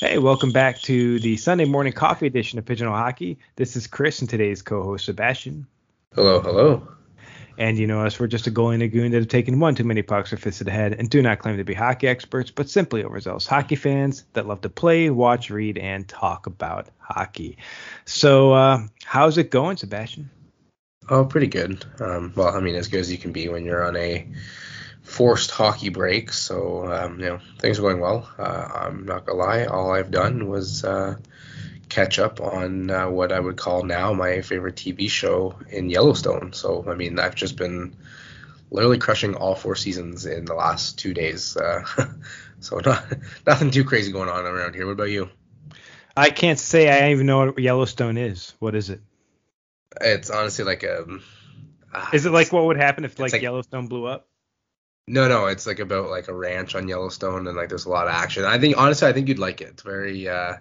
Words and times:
Hey, 0.00 0.16
welcome 0.16 0.50
back 0.50 0.80
to 0.84 1.20
the 1.20 1.36
Sunday 1.36 1.66
morning 1.66 1.92
coffee 1.92 2.26
edition 2.26 2.58
of 2.58 2.64
Pigeonhole 2.64 2.96
Hockey. 2.96 3.38
This 3.56 3.76
is 3.76 3.86
Chris 3.86 4.20
and 4.20 4.30
today's 4.30 4.62
co-host 4.62 5.04
Sebastian. 5.04 5.66
Hello, 6.14 6.40
hello. 6.40 6.88
And 7.58 7.76
you 7.76 7.86
know 7.86 8.00
us, 8.06 8.18
we're 8.18 8.26
just 8.26 8.46
a 8.46 8.50
goalie 8.50 8.72
and 8.72 8.82
a 8.82 8.88
goon 8.88 9.10
that 9.10 9.18
have 9.18 9.28
taken 9.28 9.60
one 9.60 9.74
too 9.74 9.84
many 9.84 10.00
pucks 10.00 10.32
or 10.32 10.38
fisted 10.38 10.68
ahead 10.68 10.94
and 10.94 11.10
do 11.10 11.20
not 11.20 11.40
claim 11.40 11.58
to 11.58 11.64
be 11.64 11.74
hockey 11.74 12.08
experts, 12.08 12.50
but 12.50 12.70
simply 12.70 13.04
overzealous 13.04 13.46
hockey 13.46 13.76
fans 13.76 14.24
that 14.32 14.46
love 14.46 14.62
to 14.62 14.70
play, 14.70 15.10
watch, 15.10 15.50
read, 15.50 15.76
and 15.76 16.08
talk 16.08 16.46
about 16.46 16.88
hockey. 16.96 17.58
So, 18.06 18.54
uh, 18.54 18.86
how's 19.04 19.36
it 19.36 19.50
going, 19.50 19.76
Sebastian? 19.76 20.30
Oh, 21.10 21.26
pretty 21.26 21.48
good. 21.48 21.84
Um, 22.00 22.32
well, 22.36 22.56
I 22.56 22.60
mean, 22.60 22.74
as 22.74 22.88
good 22.88 23.00
as 23.00 23.12
you 23.12 23.18
can 23.18 23.32
be 23.32 23.50
when 23.50 23.66
you're 23.66 23.86
on 23.86 23.96
a 23.96 24.26
forced 25.10 25.50
hockey 25.50 25.88
break. 25.88 26.32
So, 26.32 26.90
um, 26.90 27.18
you 27.18 27.26
know, 27.26 27.40
things 27.58 27.78
are 27.78 27.82
going 27.82 28.00
well. 28.00 28.30
Uh, 28.38 28.68
I'm 28.74 29.04
not 29.04 29.26
gonna 29.26 29.38
lie. 29.38 29.64
All 29.64 29.92
I've 29.92 30.10
done 30.10 30.48
was 30.48 30.84
uh, 30.84 31.16
catch 31.88 32.18
up 32.18 32.40
on 32.40 32.90
uh, 32.90 33.10
what 33.10 33.32
I 33.32 33.40
would 33.40 33.56
call 33.56 33.82
now 33.82 34.12
my 34.12 34.40
favorite 34.40 34.76
TV 34.76 35.10
show 35.10 35.58
in 35.68 35.90
Yellowstone. 35.90 36.52
So, 36.52 36.84
I 36.88 36.94
mean, 36.94 37.18
I've 37.18 37.34
just 37.34 37.56
been 37.56 37.96
literally 38.70 38.98
crushing 38.98 39.34
all 39.34 39.56
four 39.56 39.74
seasons 39.74 40.26
in 40.26 40.44
the 40.44 40.54
last 40.54 40.98
two 40.98 41.12
days. 41.12 41.56
Uh, 41.56 41.84
so, 42.60 42.78
not, 42.78 43.04
nothing 43.46 43.72
too 43.72 43.84
crazy 43.84 44.12
going 44.12 44.28
on 44.28 44.46
around 44.46 44.74
here. 44.74 44.86
What 44.86 44.92
about 44.92 45.10
you? 45.10 45.28
I 46.16 46.30
can't 46.30 46.58
say 46.58 46.88
I 46.88 47.10
even 47.10 47.26
know 47.26 47.46
what 47.46 47.58
Yellowstone 47.58 48.16
is. 48.16 48.54
What 48.60 48.76
is 48.76 48.90
it? 48.90 49.00
It's 50.00 50.30
honestly 50.30 50.64
like 50.64 50.84
a. 50.84 51.04
Uh, 51.92 52.06
is 52.12 52.26
it 52.26 52.30
like 52.30 52.52
what 52.52 52.66
would 52.66 52.76
happen 52.76 53.04
if 53.04 53.18
like, 53.18 53.32
like 53.32 53.42
Yellowstone 53.42 53.88
blew 53.88 54.06
up? 54.06 54.29
No, 55.10 55.26
no, 55.26 55.46
it's 55.46 55.66
like 55.66 55.80
about 55.80 56.08
like 56.08 56.28
a 56.28 56.32
ranch 56.32 56.76
on 56.76 56.86
Yellowstone 56.86 57.48
and 57.48 57.56
like 57.56 57.68
there's 57.68 57.84
a 57.84 57.90
lot 57.90 58.06
of 58.06 58.14
action. 58.14 58.44
I 58.44 58.60
think 58.60 58.78
honestly, 58.78 59.08
I 59.08 59.12
think 59.12 59.26
you'd 59.26 59.40
like 59.40 59.60
it. 59.60 59.70
It's 59.70 59.82
very. 59.82 60.28
Uh, 60.28 60.54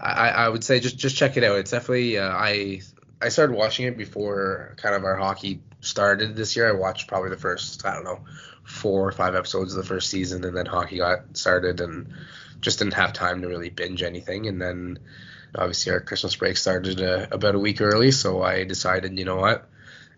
I 0.00 0.28
I 0.28 0.48
would 0.48 0.62
say 0.62 0.78
just 0.78 0.96
just 0.96 1.16
check 1.16 1.36
it 1.36 1.42
out. 1.42 1.58
It's 1.58 1.72
definitely 1.72 2.16
uh, 2.16 2.28
I 2.28 2.82
I 3.20 3.30
started 3.30 3.56
watching 3.56 3.86
it 3.86 3.98
before 3.98 4.74
kind 4.76 4.94
of 4.94 5.02
our 5.02 5.16
hockey 5.16 5.60
started 5.80 6.36
this 6.36 6.54
year. 6.54 6.68
I 6.68 6.72
watched 6.72 7.08
probably 7.08 7.30
the 7.30 7.36
first 7.36 7.84
I 7.84 7.94
don't 7.94 8.04
know 8.04 8.20
four 8.62 9.08
or 9.08 9.12
five 9.12 9.34
episodes 9.34 9.74
of 9.74 9.82
the 9.82 9.88
first 9.88 10.08
season, 10.08 10.44
and 10.44 10.56
then 10.56 10.66
hockey 10.66 10.98
got 10.98 11.36
started 11.36 11.80
and 11.80 12.12
just 12.60 12.78
didn't 12.78 12.94
have 12.94 13.12
time 13.12 13.42
to 13.42 13.48
really 13.48 13.70
binge 13.70 14.04
anything. 14.04 14.46
And 14.46 14.62
then 14.62 15.00
obviously 15.52 15.90
our 15.90 16.00
Christmas 16.00 16.36
break 16.36 16.56
started 16.56 17.02
uh, 17.02 17.26
about 17.32 17.56
a 17.56 17.58
week 17.58 17.80
early, 17.80 18.12
so 18.12 18.40
I 18.40 18.62
decided, 18.62 19.18
you 19.18 19.24
know 19.24 19.36
what, 19.36 19.68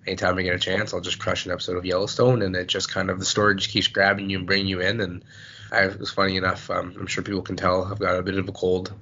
anytime 0.08 0.38
I 0.38 0.42
get 0.42 0.54
a 0.54 0.58
chance, 0.58 0.92
I'll 0.92 1.00
just 1.00 1.18
crush 1.18 1.46
an 1.46 1.52
episode 1.52 1.76
of 1.76 1.84
Yellowstone, 1.84 2.42
and 2.42 2.56
it 2.56 2.66
just 2.66 2.90
kind 2.90 3.10
of 3.10 3.18
the 3.18 3.24
story 3.24 3.54
just 3.56 3.70
keeps 3.70 3.88
grabbing 3.88 4.30
you 4.30 4.38
and 4.38 4.46
bringing 4.46 4.66
you 4.66 4.80
in. 4.80 5.00
And 5.00 5.24
I 5.70 5.86
was 5.86 6.10
funny 6.10 6.36
enough, 6.36 6.70
um, 6.70 6.94
I'm 6.98 7.06
sure 7.06 7.22
people 7.22 7.42
can 7.42 7.56
tell 7.56 7.84
I've 7.84 7.98
got 7.98 8.18
a 8.18 8.22
bit 8.22 8.38
of 8.38 8.48
a 8.48 8.52
cold, 8.52 8.92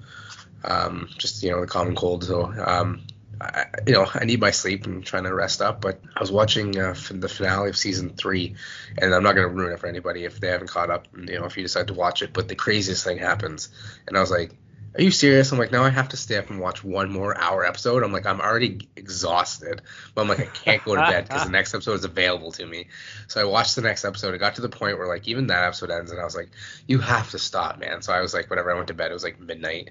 um, 0.64 1.08
just 1.16 1.42
you 1.42 1.50
know 1.50 1.60
the 1.60 1.66
common 1.66 1.94
cold. 1.94 2.24
So 2.24 2.44
um, 2.44 3.06
I, 3.40 3.66
you 3.86 3.92
know 3.92 4.06
I 4.12 4.24
need 4.24 4.40
my 4.40 4.50
sleep 4.50 4.84
and 4.86 5.04
trying 5.04 5.24
to 5.24 5.34
rest 5.34 5.62
up. 5.62 5.80
But 5.80 6.00
I 6.14 6.20
was 6.20 6.32
watching 6.32 6.78
uh, 6.78 6.94
the 7.10 7.28
finale 7.28 7.70
of 7.70 7.76
season 7.76 8.10
three, 8.10 8.56
and 8.98 9.14
I'm 9.14 9.22
not 9.22 9.34
going 9.34 9.48
to 9.48 9.54
ruin 9.54 9.72
it 9.72 9.78
for 9.78 9.86
anybody 9.86 10.24
if 10.24 10.40
they 10.40 10.48
haven't 10.48 10.68
caught 10.68 10.90
up. 10.90 11.06
You 11.16 11.38
know 11.38 11.44
if 11.44 11.56
you 11.56 11.62
decide 11.62 11.86
to 11.88 11.94
watch 11.94 12.22
it, 12.22 12.32
but 12.32 12.48
the 12.48 12.56
craziest 12.56 13.04
thing 13.04 13.18
happens, 13.18 13.68
and 14.08 14.16
I 14.16 14.20
was 14.20 14.30
like 14.30 14.52
are 14.98 15.02
you 15.02 15.10
serious? 15.10 15.52
I'm 15.52 15.58
like, 15.58 15.72
now 15.72 15.84
I 15.84 15.90
have 15.90 16.08
to 16.10 16.16
stay 16.16 16.36
up 16.36 16.48
and 16.48 16.58
watch 16.58 16.82
one 16.82 17.10
more 17.10 17.36
hour 17.36 17.66
episode. 17.66 18.02
I'm 18.02 18.12
like, 18.12 18.24
I'm 18.24 18.40
already 18.40 18.88
exhausted. 18.96 19.82
But 20.14 20.22
I'm 20.22 20.28
like, 20.28 20.40
I 20.40 20.46
can't 20.46 20.82
go 20.84 20.94
to 20.94 21.02
bed 21.02 21.28
because 21.28 21.44
the 21.44 21.50
next 21.52 21.74
episode 21.74 21.94
is 21.94 22.04
available 22.04 22.52
to 22.52 22.64
me. 22.64 22.88
So 23.28 23.40
I 23.40 23.44
watched 23.44 23.76
the 23.76 23.82
next 23.82 24.04
episode. 24.04 24.34
It 24.34 24.38
got 24.38 24.54
to 24.54 24.62
the 24.62 24.68
point 24.70 24.96
where 24.98 25.06
like 25.06 25.28
even 25.28 25.48
that 25.48 25.64
episode 25.64 25.90
ends, 25.90 26.10
and 26.10 26.20
I 26.20 26.24
was 26.24 26.34
like, 26.34 26.48
you 26.86 26.98
have 27.00 27.30
to 27.32 27.38
stop, 27.38 27.78
man. 27.78 28.00
So 28.00 28.12
I 28.12 28.20
was 28.20 28.32
like, 28.32 28.48
whatever. 28.48 28.72
I 28.72 28.74
went 28.74 28.88
to 28.88 28.94
bed. 28.94 29.10
It 29.10 29.14
was 29.14 29.24
like 29.24 29.38
midnight. 29.38 29.90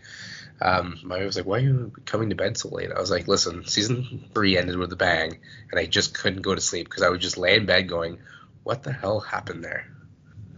Um, 0.61 1.00
my 1.03 1.17
wife 1.17 1.26
was 1.26 1.38
like, 1.38 1.45
why 1.45 1.58
are 1.58 1.61
you 1.61 1.94
coming 2.06 2.30
to 2.30 2.36
bed 2.36 2.58
so 2.58 2.70
late? 2.70 2.92
I 2.92 3.00
was 3.00 3.11
like, 3.11 3.28
listen, 3.28 3.66
season 3.66 4.30
three 4.33 4.58
ended 4.58 4.78
with 4.78 4.92
a 4.92 4.95
bang, 4.95 5.38
and 5.70 5.80
I 5.80 5.86
just 5.86 6.17
couldn't 6.17 6.42
go 6.42 6.55
to 6.55 6.61
sleep 6.61 6.88
because 6.89 7.04
I 7.04 7.10
would 7.10 7.21
just 7.21 7.38
lay 7.38 7.55
in 7.55 7.65
bed 7.65 7.89
going, 7.89 8.20
what 8.64 8.82
the 8.82 8.94
hell 8.94 9.20
happened 9.20 9.64
there? 9.64 9.95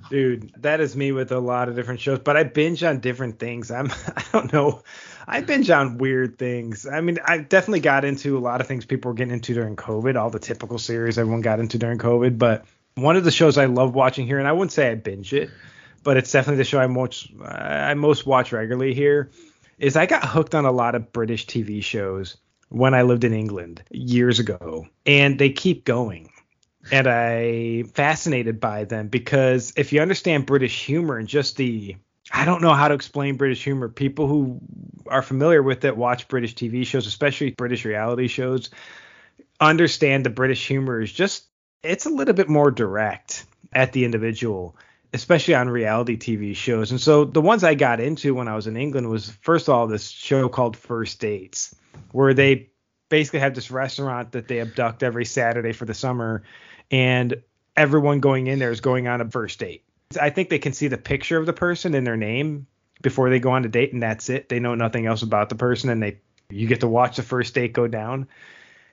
Dude, 0.09 0.53
that 0.57 0.79
is 0.79 0.95
me 0.95 1.11
with 1.11 1.31
a 1.31 1.39
lot 1.39 1.67
of 1.69 1.75
different 1.75 1.99
shows, 1.99 2.19
but 2.19 2.37
I 2.37 2.43
binge 2.43 2.83
on 2.83 2.99
different 2.99 3.39
things. 3.39 3.71
I'm 3.71 3.91
I 4.15 4.23
don't 4.31 4.51
know. 4.53 4.83
I 5.27 5.41
binge 5.41 5.69
on 5.69 5.97
weird 5.97 6.37
things. 6.37 6.87
I 6.87 7.01
mean, 7.01 7.19
I 7.25 7.39
definitely 7.39 7.81
got 7.81 8.05
into 8.05 8.37
a 8.37 8.39
lot 8.39 8.61
of 8.61 8.67
things 8.67 8.85
people 8.85 9.11
were 9.11 9.15
getting 9.15 9.33
into 9.33 9.53
during 9.53 9.75
COVID, 9.75 10.15
all 10.15 10.29
the 10.29 10.39
typical 10.39 10.77
series 10.77 11.17
everyone 11.17 11.41
got 11.41 11.59
into 11.59 11.77
during 11.77 11.97
COVID, 11.97 12.37
but 12.37 12.65
one 12.95 13.15
of 13.17 13.23
the 13.23 13.31
shows 13.31 13.57
I 13.57 13.65
love 13.65 13.93
watching 13.93 14.25
here 14.25 14.39
and 14.39 14.47
I 14.47 14.53
wouldn't 14.53 14.71
say 14.71 14.89
I 14.89 14.95
binge 14.95 15.33
it, 15.33 15.49
but 16.03 16.17
it's 16.17 16.31
definitely 16.31 16.57
the 16.57 16.63
show 16.63 16.79
I 16.79 16.87
most 16.87 17.29
I 17.43 17.93
most 17.93 18.25
watch 18.25 18.51
regularly 18.51 18.93
here 18.93 19.29
is 19.77 19.95
I 19.95 20.05
got 20.05 20.25
hooked 20.25 20.55
on 20.55 20.65
a 20.65 20.71
lot 20.71 20.95
of 20.95 21.11
British 21.11 21.45
TV 21.45 21.83
shows 21.83 22.37
when 22.69 22.93
I 22.93 23.03
lived 23.03 23.23
in 23.23 23.33
England 23.33 23.83
years 23.91 24.39
ago, 24.39 24.87
and 25.05 25.39
they 25.39 25.49
keep 25.49 25.85
going 25.85 26.31
and 26.91 27.07
I 27.07 27.83
fascinated 27.93 28.59
by 28.59 28.85
them 28.85 29.07
because 29.07 29.73
if 29.75 29.93
you 29.93 30.01
understand 30.01 30.45
British 30.45 30.85
humor 30.85 31.17
and 31.17 31.27
just 31.27 31.57
the 31.57 31.95
I 32.31 32.45
don't 32.45 32.61
know 32.61 32.73
how 32.73 32.89
to 32.89 32.93
explain 32.93 33.37
British 33.37 33.63
humor. 33.63 33.87
People 33.87 34.27
who 34.27 34.59
are 35.07 35.21
familiar 35.21 35.63
with 35.63 35.85
it 35.85 35.95
watch 35.95 36.27
British 36.27 36.55
TV 36.55 36.85
shows, 36.85 37.07
especially 37.07 37.51
British 37.51 37.85
reality 37.85 38.27
shows, 38.27 38.69
understand 39.59 40.25
the 40.25 40.29
British 40.29 40.67
humor 40.67 41.01
is 41.01 41.11
just 41.11 41.45
it's 41.83 42.05
a 42.05 42.09
little 42.09 42.33
bit 42.33 42.49
more 42.49 42.71
direct 42.71 43.45
at 43.71 43.93
the 43.93 44.03
individual, 44.03 44.75
especially 45.13 45.55
on 45.55 45.69
reality 45.69 46.17
TV 46.17 46.55
shows. 46.55 46.91
And 46.91 46.99
so 46.99 47.23
the 47.23 47.41
ones 47.41 47.63
I 47.63 47.75
got 47.75 47.99
into 47.99 48.33
when 48.33 48.47
I 48.47 48.55
was 48.55 48.67
in 48.67 48.75
England 48.75 49.09
was 49.09 49.29
first 49.41 49.69
of 49.69 49.75
all 49.75 49.87
this 49.87 50.09
show 50.09 50.49
called 50.49 50.75
First 50.75 51.21
Dates, 51.21 51.73
where 52.11 52.33
they 52.33 52.69
basically 53.09 53.39
have 53.39 53.55
this 53.55 53.71
restaurant 53.71 54.33
that 54.33 54.47
they 54.47 54.59
abduct 54.59 55.01
every 55.01 55.25
Saturday 55.25 55.71
for 55.71 55.85
the 55.85 55.93
summer 55.93 56.43
and 56.91 57.41
everyone 57.75 58.19
going 58.19 58.47
in 58.47 58.59
there 58.59 58.71
is 58.71 58.81
going 58.81 59.07
on 59.07 59.21
a 59.21 59.29
first 59.29 59.59
date. 59.59 59.83
I 60.19 60.29
think 60.29 60.49
they 60.49 60.59
can 60.59 60.73
see 60.73 60.87
the 60.87 60.97
picture 60.97 61.37
of 61.37 61.45
the 61.45 61.53
person 61.53 61.93
in 61.93 62.03
their 62.03 62.17
name 62.17 62.67
before 63.01 63.29
they 63.29 63.39
go 63.39 63.51
on 63.51 63.65
a 63.65 63.67
date, 63.67 63.93
and 63.93 64.01
that's 64.01 64.29
it. 64.29 64.49
They 64.49 64.59
know 64.59 64.75
nothing 64.75 65.05
else 65.05 65.21
about 65.21 65.49
the 65.49 65.55
person, 65.55 65.89
and 65.89 66.01
they 66.01 66.19
you 66.49 66.67
get 66.67 66.79
to 66.81 66.87
watch 66.87 67.17
the 67.17 67.23
first 67.23 67.53
date 67.53 67.73
go 67.73 67.87
down. 67.87 68.27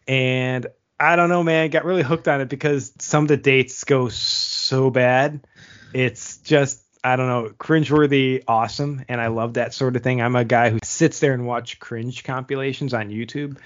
And 0.08 0.66
I 0.98 1.16
don't 1.16 1.28
know, 1.28 1.42
man, 1.42 1.70
got 1.70 1.84
really 1.84 2.02
hooked 2.02 2.28
on 2.28 2.40
it 2.40 2.48
because 2.48 2.92
some 2.98 3.24
of 3.24 3.28
the 3.28 3.36
dates 3.36 3.84
go 3.84 4.08
so 4.08 4.90
bad. 4.90 5.46
It's 5.92 6.38
just 6.38 6.82
I 7.04 7.16
don't 7.16 7.28
know, 7.28 7.50
cringeworthy, 7.50 8.44
awesome, 8.48 9.04
and 9.08 9.20
I 9.20 9.26
love 9.26 9.54
that 9.54 9.74
sort 9.74 9.94
of 9.94 10.02
thing. 10.02 10.22
I'm 10.22 10.36
a 10.36 10.44
guy 10.44 10.70
who 10.70 10.78
sits 10.82 11.20
there 11.20 11.34
and 11.34 11.46
watch 11.46 11.78
cringe 11.78 12.24
compilations 12.24 12.94
on 12.94 13.10
YouTube, 13.10 13.58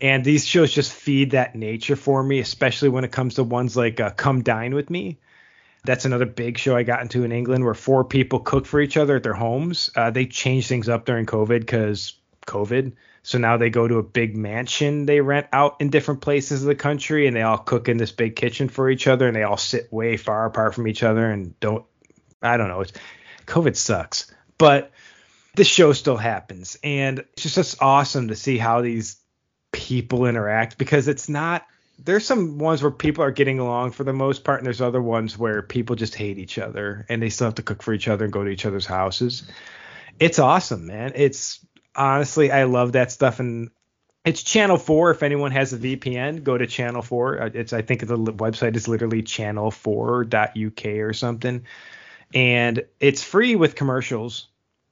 and 0.00 0.24
these 0.24 0.46
shows 0.46 0.72
just 0.72 0.92
feed 0.92 1.32
that 1.32 1.54
nature 1.54 1.96
for 1.96 2.22
me, 2.22 2.38
especially 2.38 2.88
when 2.88 3.04
it 3.04 3.12
comes 3.12 3.34
to 3.34 3.44
ones 3.44 3.76
like 3.76 4.00
uh, 4.00 4.10
Come 4.10 4.42
Dine 4.42 4.74
with 4.74 4.90
Me. 4.90 5.18
That's 5.84 6.04
another 6.04 6.26
big 6.26 6.58
show 6.58 6.76
I 6.76 6.82
got 6.82 7.02
into 7.02 7.24
in 7.24 7.32
England 7.32 7.64
where 7.64 7.74
four 7.74 8.04
people 8.04 8.40
cook 8.40 8.66
for 8.66 8.80
each 8.80 8.96
other 8.96 9.16
at 9.16 9.22
their 9.22 9.34
homes. 9.34 9.90
Uh, 9.96 10.10
they 10.10 10.26
changed 10.26 10.68
things 10.68 10.88
up 10.88 11.04
during 11.04 11.26
COVID 11.26 11.60
because 11.60 12.14
COVID. 12.46 12.92
So 13.22 13.38
now 13.38 13.56
they 13.56 13.70
go 13.70 13.86
to 13.86 13.98
a 13.98 14.02
big 14.02 14.36
mansion 14.36 15.04
they 15.04 15.20
rent 15.20 15.48
out 15.52 15.76
in 15.80 15.90
different 15.90 16.22
places 16.22 16.62
of 16.62 16.68
the 16.68 16.74
country 16.74 17.26
and 17.26 17.36
they 17.36 17.42
all 17.42 17.58
cook 17.58 17.88
in 17.88 17.98
this 17.98 18.12
big 18.12 18.36
kitchen 18.36 18.68
for 18.68 18.88
each 18.88 19.06
other 19.06 19.26
and 19.26 19.36
they 19.36 19.42
all 19.42 19.58
sit 19.58 19.92
way 19.92 20.16
far 20.16 20.46
apart 20.46 20.74
from 20.74 20.88
each 20.88 21.02
other 21.02 21.30
and 21.30 21.58
don't 21.60 21.84
I 22.40 22.56
don't 22.56 22.68
know. 22.68 22.80
It's 22.80 22.92
COVID 23.46 23.76
sucks. 23.76 24.32
But 24.56 24.92
the 25.56 25.64
show 25.64 25.92
still 25.92 26.16
happens 26.16 26.78
and 26.82 27.20
it's 27.36 27.54
just 27.54 27.82
awesome 27.82 28.28
to 28.28 28.36
see 28.36 28.56
how 28.56 28.80
these 28.80 29.16
people 29.72 30.26
interact 30.26 30.78
because 30.78 31.08
it's 31.08 31.28
not 31.28 31.66
there's 32.04 32.24
some 32.24 32.58
ones 32.58 32.80
where 32.80 32.92
people 32.92 33.24
are 33.24 33.32
getting 33.32 33.58
along 33.58 33.90
for 33.90 34.04
the 34.04 34.12
most 34.12 34.44
part 34.44 34.60
and 34.60 34.66
there's 34.66 34.80
other 34.80 35.02
ones 35.02 35.36
where 35.36 35.62
people 35.62 35.96
just 35.96 36.14
hate 36.14 36.38
each 36.38 36.58
other 36.58 37.04
and 37.08 37.20
they 37.20 37.28
still 37.28 37.48
have 37.48 37.56
to 37.56 37.62
cook 37.62 37.82
for 37.82 37.92
each 37.92 38.06
other 38.06 38.24
and 38.24 38.32
go 38.32 38.44
to 38.44 38.50
each 38.50 38.66
other's 38.66 38.86
houses. 38.86 39.42
It's 40.20 40.38
awesome 40.38 40.86
man. 40.86 41.12
It's 41.14 41.64
honestly 41.94 42.52
i 42.52 42.62
love 42.64 42.92
that 42.92 43.10
stuff 43.10 43.40
and 43.40 43.70
it's 44.24 44.42
channel 44.42 44.76
4 44.76 45.10
if 45.10 45.22
anyone 45.24 45.50
has 45.50 45.72
a 45.72 45.78
vpn 45.78 46.44
go 46.44 46.56
to 46.56 46.66
channel 46.66 47.02
4 47.02 47.42
uh, 47.42 47.50
it's 47.54 47.72
i 47.72 47.82
think 47.82 48.06
the 48.06 48.16
website 48.16 48.76
is 48.76 48.86
literally 48.86 49.22
channel4.uk 49.22 50.86
or 50.86 51.12
something. 51.12 51.64
And 52.34 52.84
it's 53.00 53.24
free 53.24 53.56
with 53.56 53.74
commercials 53.74 54.48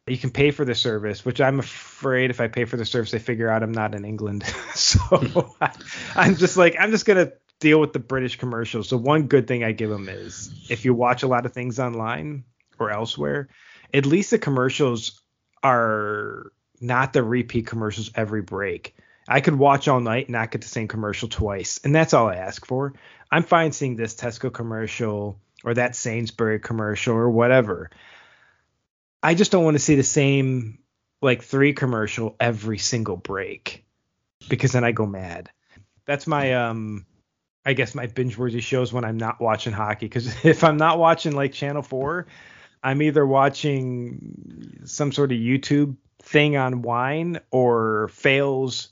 you 0.07 0.19
can 0.19 0.31
pay 0.31 0.53
for 0.53 0.65
the 0.65 0.75
service, 0.75 1.25
which 1.25 1.41
I'm 1.41 1.59
afraid 1.59 2.31
if 2.31 2.41
I 2.41 2.49
pay 2.49 2.65
for 2.65 2.77
the 2.77 2.85
service, 2.85 3.11
they 3.11 3.19
figure 3.19 3.51
out 3.51 3.63
I'm 3.63 3.73
not 3.73 3.95
in 3.95 4.05
England. 4.05 4.45
so 4.75 5.01
I, 5.11 5.17
hmm. 5.17 5.81
I'm 6.15 6.37
just 6.37 6.57
like, 6.57 6.77
I'm 6.79 6.91
just 6.91 7.07
going 7.07 7.27
to 7.27 7.33
deal 7.59 7.81
with 7.81 7.93
the 7.93 7.99
British 7.99 8.37
commercials. 8.37 8.89
So 8.89 8.97
one 8.97 9.27
good 9.27 9.49
thing 9.49 9.65
I 9.65 9.73
give 9.73 9.91
them 9.91 10.09
is 10.09 10.53
if 10.71 10.85
you 10.85 10.95
watch 10.95 11.23
a 11.23 11.27
lot 11.27 11.47
of 11.47 11.53
things 11.53 11.81
online 11.81 12.45
or 12.79 12.91
elsewhere, 12.91 13.49
at 13.93 14.07
least 14.07 14.31
the 14.31 14.39
commercials 14.39 15.21
are 15.63 16.53
not 16.81 17.13
the 17.13 17.23
repeat 17.23 17.67
commercials 17.67 18.11
every 18.15 18.43
break. 18.43 18.95
I 19.29 19.41
could 19.41 19.57
watch 19.57 19.89
all 19.89 20.01
night 20.01 20.27
and 20.27 20.35
not 20.35 20.53
get 20.53 20.61
the 20.61 20.69
same 20.69 20.87
commercial 20.87 21.29
twice, 21.29 21.81
and 21.83 21.93
that's 21.93 22.15
all 22.15 22.29
I 22.29 22.37
ask 22.37 22.65
for. 22.65 22.95
I'm 23.31 23.43
fine 23.43 23.73
seeing 23.73 23.97
this 23.97 24.15
Tesco 24.15 24.53
commercial 24.53 25.41
or 25.65 25.75
that 25.75 25.97
Sainsbury 25.97 26.61
commercial 26.61 27.17
or 27.17 27.29
whatever. 27.29 27.91
I 29.27 29.35
just 29.35 29.51
don't 29.51 29.65
want 29.65 29.75
to 29.75 29.83
see 29.83 29.97
the 29.97 30.05
same 30.05 30.79
like 31.21 31.43
three 31.43 31.73
commercial 31.73 32.37
every 32.39 32.79
single 32.79 33.17
break 33.17 33.85
because 34.49 34.71
then 34.71 34.85
I 34.85 34.93
go 34.93 35.05
mad. 35.05 35.51
That's 36.05 36.29
my 36.29 36.55
um 36.55 37.07
I 37.65 37.73
guess 37.73 37.97
my 37.97 38.07
binge 38.07 38.39
worthy 38.39 38.61
shows 38.61 38.93
when 38.93 39.05
I'm 39.05 39.17
not 39.17 39.41
watching 39.41 39.73
hockey 39.73 40.07
because 40.07 40.33
if 40.45 40.63
I'm 40.63 40.77
not 40.77 41.01
watching 41.01 41.35
like 41.35 41.53
Channel 41.53 41.83
4, 41.83 42.29
I'm 42.85 43.03
either 43.03 43.27
watching 43.27 44.83
some 44.85 45.11
sort 45.11 45.33
of 45.33 45.39
YouTube 45.39 45.97
thing 46.23 46.57
on 46.57 46.83
wine 46.83 47.41
or 47.51 48.07
fails 48.13 48.91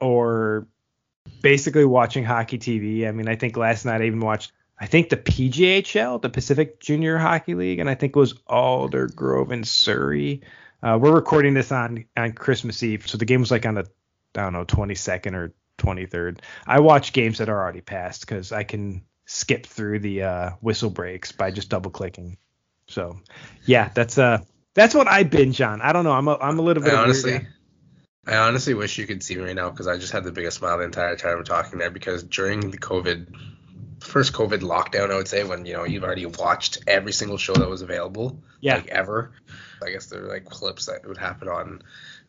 or 0.00 0.68
basically 1.42 1.84
watching 1.84 2.22
hockey 2.22 2.58
TV. 2.58 3.08
I 3.08 3.10
mean, 3.10 3.26
I 3.26 3.34
think 3.34 3.56
last 3.56 3.84
night 3.84 4.00
I 4.00 4.04
even 4.04 4.20
watched 4.20 4.52
I 4.80 4.86
think 4.86 5.10
the 5.10 5.16
PJHL, 5.18 6.22
the 6.22 6.30
Pacific 6.30 6.80
Junior 6.80 7.18
Hockey 7.18 7.54
League, 7.54 7.80
and 7.80 7.90
I 7.90 7.94
think 7.94 8.16
it 8.16 8.18
was 8.18 8.32
Aldergrove 8.48 9.52
and 9.52 9.68
Surrey. 9.68 10.40
Uh, 10.82 10.98
we're 11.00 11.14
recording 11.14 11.52
this 11.52 11.70
on 11.70 12.06
on 12.16 12.32
Christmas 12.32 12.82
Eve, 12.82 13.06
so 13.06 13.18
the 13.18 13.26
game 13.26 13.40
was 13.40 13.50
like 13.50 13.66
on 13.66 13.74
the 13.74 13.86
I 14.34 14.42
don't 14.42 14.54
know 14.54 14.64
22nd 14.64 15.34
or 15.34 15.52
23rd. 15.78 16.38
I 16.66 16.80
watch 16.80 17.12
games 17.12 17.38
that 17.38 17.50
are 17.50 17.60
already 17.60 17.82
passed 17.82 18.20
because 18.20 18.52
I 18.52 18.64
can 18.64 19.02
skip 19.26 19.66
through 19.66 19.98
the 19.98 20.22
uh, 20.22 20.50
whistle 20.60 20.90
breaks 20.90 21.30
by 21.30 21.50
just 21.50 21.68
double 21.68 21.90
clicking. 21.90 22.38
So 22.86 23.20
yeah, 23.66 23.90
that's 23.94 24.16
uh 24.16 24.38
that's 24.72 24.94
what 24.94 25.08
I 25.08 25.24
binge 25.24 25.60
on. 25.60 25.82
I 25.82 25.92
don't 25.92 26.04
know. 26.04 26.12
I'm 26.12 26.26
a 26.26 26.38
I'm 26.38 26.58
a 26.58 26.62
little 26.62 26.82
bit 26.82 26.94
I 26.94 27.02
honestly. 27.02 27.46
I 28.26 28.36
honestly 28.36 28.74
wish 28.74 28.98
you 28.98 29.06
could 29.06 29.22
see 29.22 29.36
me 29.36 29.42
right 29.42 29.56
now 29.56 29.70
because 29.70 29.88
I 29.88 29.96
just 29.96 30.12
had 30.12 30.24
the 30.24 30.32
biggest 30.32 30.58
smile 30.58 30.78
the 30.78 30.84
entire 30.84 31.16
time 31.16 31.36
we're 31.36 31.42
talking 31.42 31.78
there 31.78 31.90
because 31.90 32.22
during 32.22 32.70
the 32.70 32.78
COVID 32.78 33.34
first 34.10 34.32
COVID 34.32 34.60
lockdown, 34.60 35.10
I 35.10 35.16
would 35.16 35.28
say, 35.28 35.44
when 35.44 35.64
you 35.64 35.72
know 35.72 35.84
you've 35.84 36.04
already 36.04 36.26
watched 36.26 36.82
every 36.86 37.12
single 37.12 37.38
show 37.38 37.54
that 37.54 37.68
was 37.68 37.82
available, 37.82 38.38
yeah, 38.60 38.76
like 38.76 38.88
ever. 38.88 39.32
I 39.82 39.90
guess 39.90 40.06
there 40.06 40.22
were 40.22 40.28
like 40.28 40.44
clips 40.44 40.86
that 40.86 41.06
would 41.06 41.16
happen 41.16 41.48
on 41.48 41.82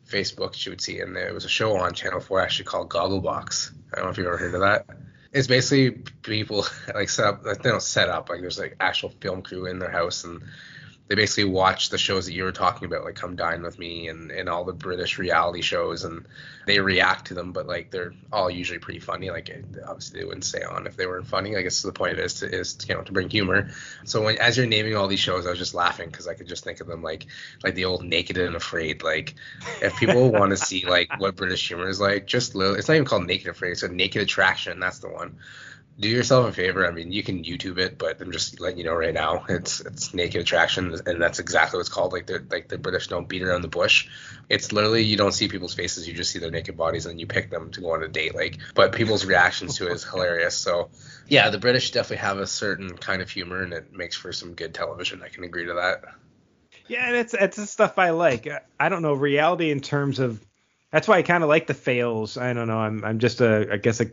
Facebook. 0.07 0.63
You 0.65 0.71
would 0.71 0.81
see, 0.81 0.99
and 0.99 1.15
there 1.15 1.33
was 1.33 1.45
a 1.45 1.49
show 1.49 1.75
on 1.77 1.93
Channel 1.93 2.19
Four 2.19 2.41
actually 2.41 2.65
called 2.65 2.89
Gogglebox. 2.89 3.73
I 3.91 3.95
don't 3.97 4.05
know 4.05 4.11
if 4.11 4.17
you've 4.17 4.27
ever 4.27 4.37
heard 4.37 4.55
of 4.55 4.61
that. 4.61 4.85
It's 5.33 5.47
basically 5.47 6.03
people 6.21 6.65
like 6.95 7.09
set 7.09 7.25
up, 7.25 7.45
like 7.45 7.61
they 7.61 7.69
don't 7.69 7.81
set 7.81 8.09
up, 8.09 8.29
like 8.29 8.41
there's 8.41 8.59
like 8.59 8.77
actual 8.79 9.09
film 9.19 9.41
crew 9.41 9.65
in 9.65 9.79
their 9.79 9.91
house 9.91 10.23
and 10.23 10.43
they 11.11 11.15
basically 11.15 11.43
watch 11.43 11.89
the 11.89 11.97
shows 11.97 12.25
that 12.25 12.31
you 12.31 12.45
were 12.45 12.53
talking 12.53 12.85
about, 12.85 13.03
like 13.03 13.15
Come 13.15 13.35
Dine 13.35 13.63
with 13.63 13.77
Me 13.77 14.07
and, 14.07 14.31
and 14.31 14.47
all 14.47 14.63
the 14.63 14.71
British 14.71 15.19
reality 15.19 15.61
shows, 15.61 16.05
and 16.05 16.25
they 16.65 16.79
react 16.79 17.27
to 17.27 17.33
them. 17.33 17.51
But 17.51 17.67
like 17.67 17.91
they're 17.91 18.13
all 18.31 18.49
usually 18.49 18.79
pretty 18.79 19.01
funny. 19.01 19.29
Like 19.29 19.53
obviously 19.85 20.21
they 20.21 20.25
wouldn't 20.25 20.45
stay 20.45 20.63
on 20.63 20.87
if 20.87 20.95
they 20.95 21.05
weren't 21.05 21.27
funny. 21.27 21.57
I 21.57 21.63
guess 21.63 21.81
the 21.81 21.91
point 21.91 22.17
is 22.17 22.35
to, 22.35 22.49
is 22.49 22.75
to, 22.75 22.87
you 22.87 22.95
know 22.95 23.01
to 23.01 23.11
bring 23.11 23.29
humor. 23.29 23.71
So 24.05 24.23
when 24.23 24.37
as 24.37 24.55
you're 24.55 24.67
naming 24.67 24.95
all 24.95 25.09
these 25.09 25.19
shows, 25.19 25.45
I 25.45 25.49
was 25.49 25.59
just 25.59 25.73
laughing 25.73 26.07
because 26.07 26.29
I 26.29 26.33
could 26.33 26.47
just 26.47 26.63
think 26.63 26.79
of 26.79 26.87
them 26.87 27.03
like 27.03 27.25
like 27.61 27.75
the 27.75 27.83
old 27.83 28.05
Naked 28.05 28.37
and 28.37 28.55
Afraid. 28.55 29.03
Like 29.03 29.35
if 29.81 29.93
people 29.97 30.31
want 30.31 30.51
to 30.51 30.57
see 30.57 30.85
like 30.85 31.19
what 31.19 31.35
British 31.35 31.67
humor 31.67 31.89
is 31.89 31.99
like, 31.99 32.25
just 32.25 32.55
it's 32.55 32.87
not 32.87 32.93
even 32.93 33.03
called 33.03 33.27
Naked 33.27 33.47
and 33.47 33.55
Afraid. 33.57 33.71
It's 33.71 33.83
a 33.83 33.89
Naked 33.89 34.21
Attraction. 34.21 34.79
That's 34.79 34.99
the 34.99 35.09
one 35.09 35.39
do 36.01 36.09
yourself 36.09 36.49
a 36.49 36.51
favor. 36.51 36.85
I 36.85 36.91
mean, 36.91 37.11
you 37.11 37.23
can 37.23 37.43
YouTube 37.43 37.77
it, 37.77 37.97
but 37.97 38.19
I'm 38.19 38.31
just 38.31 38.59
letting 38.59 38.79
you 38.79 38.83
know 38.83 38.95
right 38.95 39.13
now, 39.13 39.45
it's 39.47 39.79
it's 39.79 40.13
naked 40.13 40.41
attraction, 40.41 40.95
and 41.05 41.21
that's 41.21 41.39
exactly 41.39 41.77
what 41.77 41.81
it's 41.81 41.89
called. 41.89 42.11
Like 42.11 42.25
the 42.25 42.43
like 42.49 42.67
the 42.67 42.77
British 42.77 43.07
don't 43.07 43.29
beat 43.29 43.43
around 43.43 43.61
the 43.61 43.67
bush. 43.67 44.09
It's 44.49 44.71
literally 44.71 45.03
you 45.03 45.15
don't 45.15 45.31
see 45.31 45.47
people's 45.47 45.73
faces, 45.73 46.07
you 46.07 46.13
just 46.13 46.31
see 46.31 46.39
their 46.39 46.51
naked 46.51 46.75
bodies, 46.75 47.05
and 47.05 47.19
you 47.19 47.27
pick 47.27 47.51
them 47.51 47.71
to 47.71 47.81
go 47.81 47.93
on 47.93 48.03
a 48.03 48.07
date. 48.07 48.35
Like, 48.35 48.57
but 48.73 48.93
people's 48.93 49.25
reactions 49.25 49.77
to 49.77 49.87
it 49.87 49.93
is 49.93 50.03
hilarious. 50.03 50.57
So, 50.57 50.89
yeah, 51.27 51.49
the 51.49 51.59
British 51.59 51.91
definitely 51.91 52.27
have 52.27 52.39
a 52.39 52.47
certain 52.47 52.97
kind 52.97 53.21
of 53.21 53.29
humor, 53.29 53.61
and 53.61 53.71
it 53.71 53.93
makes 53.93 54.17
for 54.17 54.33
some 54.33 54.55
good 54.55 54.73
television. 54.73 55.21
I 55.23 55.29
can 55.29 55.43
agree 55.43 55.67
to 55.67 55.75
that. 55.75 56.03
Yeah, 56.87 57.11
it's 57.11 57.35
it's 57.35 57.57
the 57.57 57.67
stuff 57.67 57.99
I 57.99 58.09
like. 58.09 58.49
I 58.79 58.89
don't 58.89 59.03
know 59.03 59.13
reality 59.13 59.71
in 59.71 59.79
terms 59.79 60.19
of. 60.19 60.43
That's 60.91 61.07
why 61.07 61.19
I 61.19 61.21
kind 61.21 61.41
of 61.41 61.47
like 61.47 61.67
the 61.67 61.73
fails. 61.73 62.35
I 62.35 62.51
don't 62.51 62.67
know. 62.67 62.79
I'm 62.79 63.05
I'm 63.05 63.19
just 63.19 63.39
a 63.39 63.69
I 63.71 63.77
guess 63.77 64.01
a 64.01 64.07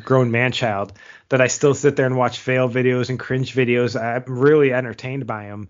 grown 0.00 0.30
man 0.30 0.52
child 0.52 0.92
that 1.28 1.40
I 1.40 1.48
still 1.48 1.74
sit 1.74 1.96
there 1.96 2.06
and 2.06 2.16
watch 2.16 2.38
fail 2.38 2.68
videos 2.68 3.10
and 3.10 3.18
cringe 3.18 3.54
videos. 3.54 4.00
I'm 4.00 4.38
really 4.38 4.72
entertained 4.72 5.26
by 5.26 5.46
them. 5.46 5.68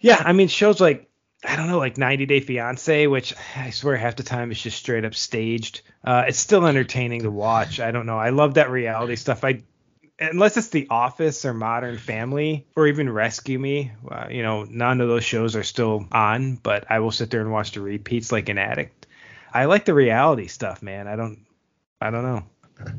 Yeah, 0.00 0.20
I 0.24 0.32
mean 0.32 0.48
shows 0.48 0.80
like 0.80 1.10
I 1.44 1.56
don't 1.56 1.68
know, 1.68 1.78
like 1.78 1.96
90 1.96 2.26
Day 2.26 2.40
Fiance, 2.40 3.06
which 3.06 3.34
I 3.56 3.70
swear 3.70 3.96
half 3.96 4.16
the 4.16 4.22
time 4.22 4.50
is 4.52 4.60
just 4.60 4.76
straight 4.76 5.06
up 5.06 5.14
staged. 5.14 5.80
Uh, 6.04 6.24
it's 6.28 6.38
still 6.38 6.66
entertaining 6.66 7.22
to 7.22 7.30
watch. 7.30 7.80
I 7.80 7.92
don't 7.92 8.04
know. 8.04 8.18
I 8.18 8.30
love 8.30 8.54
that 8.54 8.70
reality 8.70 9.16
stuff. 9.16 9.42
I 9.42 9.62
unless 10.18 10.58
it's 10.58 10.68
The 10.68 10.86
Office 10.90 11.46
or 11.46 11.54
Modern 11.54 11.96
Family 11.96 12.66
or 12.76 12.86
even 12.86 13.08
Rescue 13.08 13.58
Me, 13.58 13.92
uh, 14.10 14.26
you 14.30 14.42
know, 14.42 14.64
none 14.64 15.00
of 15.00 15.08
those 15.08 15.24
shows 15.24 15.56
are 15.56 15.62
still 15.62 16.06
on. 16.12 16.56
But 16.56 16.90
I 16.90 17.00
will 17.00 17.10
sit 17.10 17.30
there 17.30 17.40
and 17.40 17.50
watch 17.50 17.72
the 17.72 17.80
repeats 17.80 18.30
like 18.30 18.50
an 18.50 18.58
addict. 18.58 19.06
I 19.52 19.64
like 19.64 19.86
the 19.86 19.94
reality 19.94 20.46
stuff, 20.46 20.82
man. 20.82 21.08
I 21.08 21.16
don't, 21.16 21.46
I 22.00 22.10
don't 22.10 22.22
know. 22.22 22.44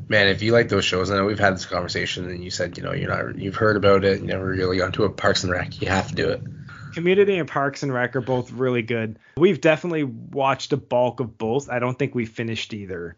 Man, 0.08 0.28
if 0.28 0.42
you 0.42 0.52
like 0.52 0.68
those 0.68 0.84
shows, 0.84 1.10
I 1.10 1.16
know 1.16 1.24
we've 1.24 1.38
had 1.38 1.54
this 1.54 1.66
conversation, 1.66 2.28
and 2.28 2.44
you 2.44 2.50
said, 2.50 2.76
you 2.76 2.82
know, 2.82 2.92
you're 2.92 3.08
not, 3.08 3.38
you've 3.38 3.56
heard 3.56 3.76
about 3.76 4.04
it, 4.04 4.20
you 4.20 4.26
never 4.26 4.46
really 4.46 4.78
gone 4.78 4.92
to 4.92 5.04
a 5.04 5.10
Parks 5.10 5.42
and 5.42 5.52
Rec. 5.52 5.80
You 5.80 5.88
have 5.88 6.08
to 6.08 6.14
do 6.14 6.28
it. 6.28 6.42
Community 6.92 7.38
and 7.38 7.48
Parks 7.48 7.82
and 7.82 7.92
Rec 7.92 8.14
are 8.14 8.20
both 8.20 8.52
really 8.52 8.82
good. 8.82 9.18
We've 9.36 9.60
definitely 9.60 10.04
watched 10.04 10.72
a 10.72 10.76
bulk 10.76 11.20
of 11.20 11.38
both. 11.38 11.70
I 11.70 11.78
don't 11.78 11.98
think 11.98 12.14
we 12.14 12.26
finished 12.26 12.74
either. 12.74 13.16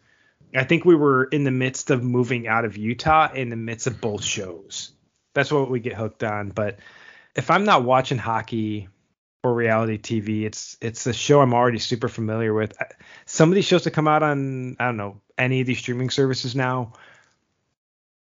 I 0.55 0.65
think 0.65 0.85
we 0.85 0.95
were 0.95 1.25
in 1.25 1.43
the 1.43 1.51
midst 1.51 1.91
of 1.91 2.03
moving 2.05 2.47
out 2.47 2.65
of 2.65 2.77
Utah 2.77 3.33
in 3.33 3.49
the 3.49 3.57
midst 3.57 3.89
of 3.89 4.01
both 4.01 4.23
shows. 4.23 4.93
That's 5.33 5.51
what 5.51 5.69
we 5.69 5.81
get 5.81 5.95
hooked 5.95 6.23
on. 6.23 6.51
But 6.51 6.79
if 7.35 7.51
I'm 7.51 7.65
not 7.65 7.83
watching 7.83 8.19
hockey 8.19 8.89
or 9.43 9.53
reality 9.53 9.99
TV, 9.99 10.45
it's 10.45 10.77
it's 10.81 11.07
a 11.09 11.13
show 11.13 11.41
I'm 11.41 11.55
already 11.55 11.81
super 11.81 12.09
familiar 12.09 12.55
with. 12.55 12.73
Some 13.27 13.49
of 13.49 13.57
these 13.57 13.65
shows 13.65 13.83
that 13.85 13.91
come 13.91 14.07
out 14.07 14.23
on 14.23 14.77
I 14.79 14.85
don't 14.85 14.97
know 14.97 15.21
any 15.37 15.61
of 15.61 15.67
these 15.67 15.79
streaming 15.79 16.11
services 16.11 16.55
now, 16.55 16.93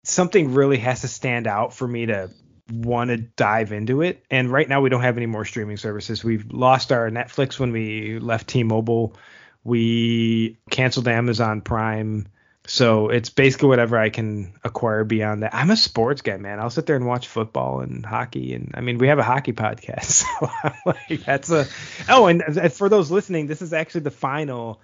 something 0.04 0.54
really 0.54 0.78
has 0.78 1.02
to 1.02 1.08
stand 1.08 1.48
out 1.48 1.74
for 1.74 1.88
me 1.88 2.08
to 2.08 2.30
want 2.72 3.10
to 3.10 3.18
dive 3.18 3.72
into 3.72 4.02
it. 4.02 4.24
And 4.32 4.52
right 4.52 4.68
now 4.68 4.82
we 4.82 4.90
don't 4.90 5.02
have 5.02 5.18
any 5.18 5.26
more 5.26 5.46
streaming 5.46 5.78
services. 5.78 6.24
We've 6.24 6.52
lost 6.52 6.92
our 6.92 7.10
Netflix 7.10 7.60
when 7.60 7.72
we 7.72 8.20
left 8.20 8.48
T-Mobile. 8.48 9.16
We 9.64 10.58
canceled 10.70 11.08
Amazon 11.08 11.62
Prime. 11.62 12.28
So 12.68 13.10
it's 13.10 13.30
basically 13.30 13.70
whatever 13.70 13.98
I 13.98 14.10
can 14.10 14.54
acquire 14.64 15.04
beyond 15.04 15.44
that. 15.44 15.54
I'm 15.54 15.70
a 15.70 15.78
sports 15.78 16.22
guy, 16.22 16.38
man. 16.38 16.60
I'll 16.60 16.72
sit 16.72 16.88
there 16.88 16.96
and 16.96 17.06
watch 17.06 17.28
football 17.28 17.82
and 17.82 18.04
hockey, 18.04 18.56
and 18.56 18.72
I 18.74 18.82
mean 18.82 18.98
we 18.98 19.08
have 19.10 19.20
a 19.20 19.24
hockey 19.24 19.54
podcast, 19.54 20.04
so 20.04 20.72
like 20.86 21.24
that's 21.24 21.52
a. 21.52 21.68
Oh, 22.10 22.26
and 22.26 22.74
for 22.74 22.90
those 22.90 23.12
listening, 23.12 23.46
this 23.46 23.62
is 23.62 23.72
actually 23.72 24.02
the 24.02 24.12
final 24.12 24.82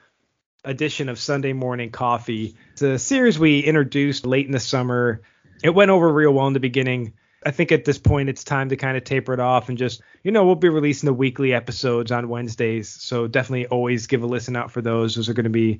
edition 0.63 1.09
of 1.09 1.17
Sunday 1.17 1.53
Morning 1.53 1.89
Coffee. 1.89 2.55
It's 2.73 2.81
a 2.81 2.99
series 2.99 3.39
we 3.39 3.59
introduced 3.59 4.25
late 4.25 4.45
in 4.45 4.51
the 4.51 4.59
summer. 4.59 5.21
It 5.63 5.71
went 5.71 5.91
over 5.91 6.11
real 6.11 6.33
well 6.33 6.47
in 6.47 6.53
the 6.53 6.59
beginning. 6.59 7.13
I 7.43 7.49
think 7.49 7.71
at 7.71 7.85
this 7.85 7.97
point 7.97 8.29
it's 8.29 8.43
time 8.43 8.69
to 8.69 8.75
kind 8.75 8.95
of 8.95 9.03
taper 9.03 9.33
it 9.33 9.39
off 9.39 9.69
and 9.69 9.77
just, 9.77 10.03
you 10.23 10.31
know, 10.31 10.45
we'll 10.45 10.55
be 10.55 10.69
releasing 10.69 11.07
the 11.07 11.13
weekly 11.13 11.53
episodes 11.53 12.11
on 12.11 12.29
Wednesdays. 12.29 12.89
So 12.89 13.27
definitely 13.27 13.65
always 13.65 14.05
give 14.05 14.21
a 14.21 14.27
listen 14.27 14.55
out 14.55 14.71
for 14.71 14.81
those. 14.81 15.15
Those 15.15 15.29
are 15.29 15.33
going 15.33 15.45
to 15.45 15.49
be 15.49 15.79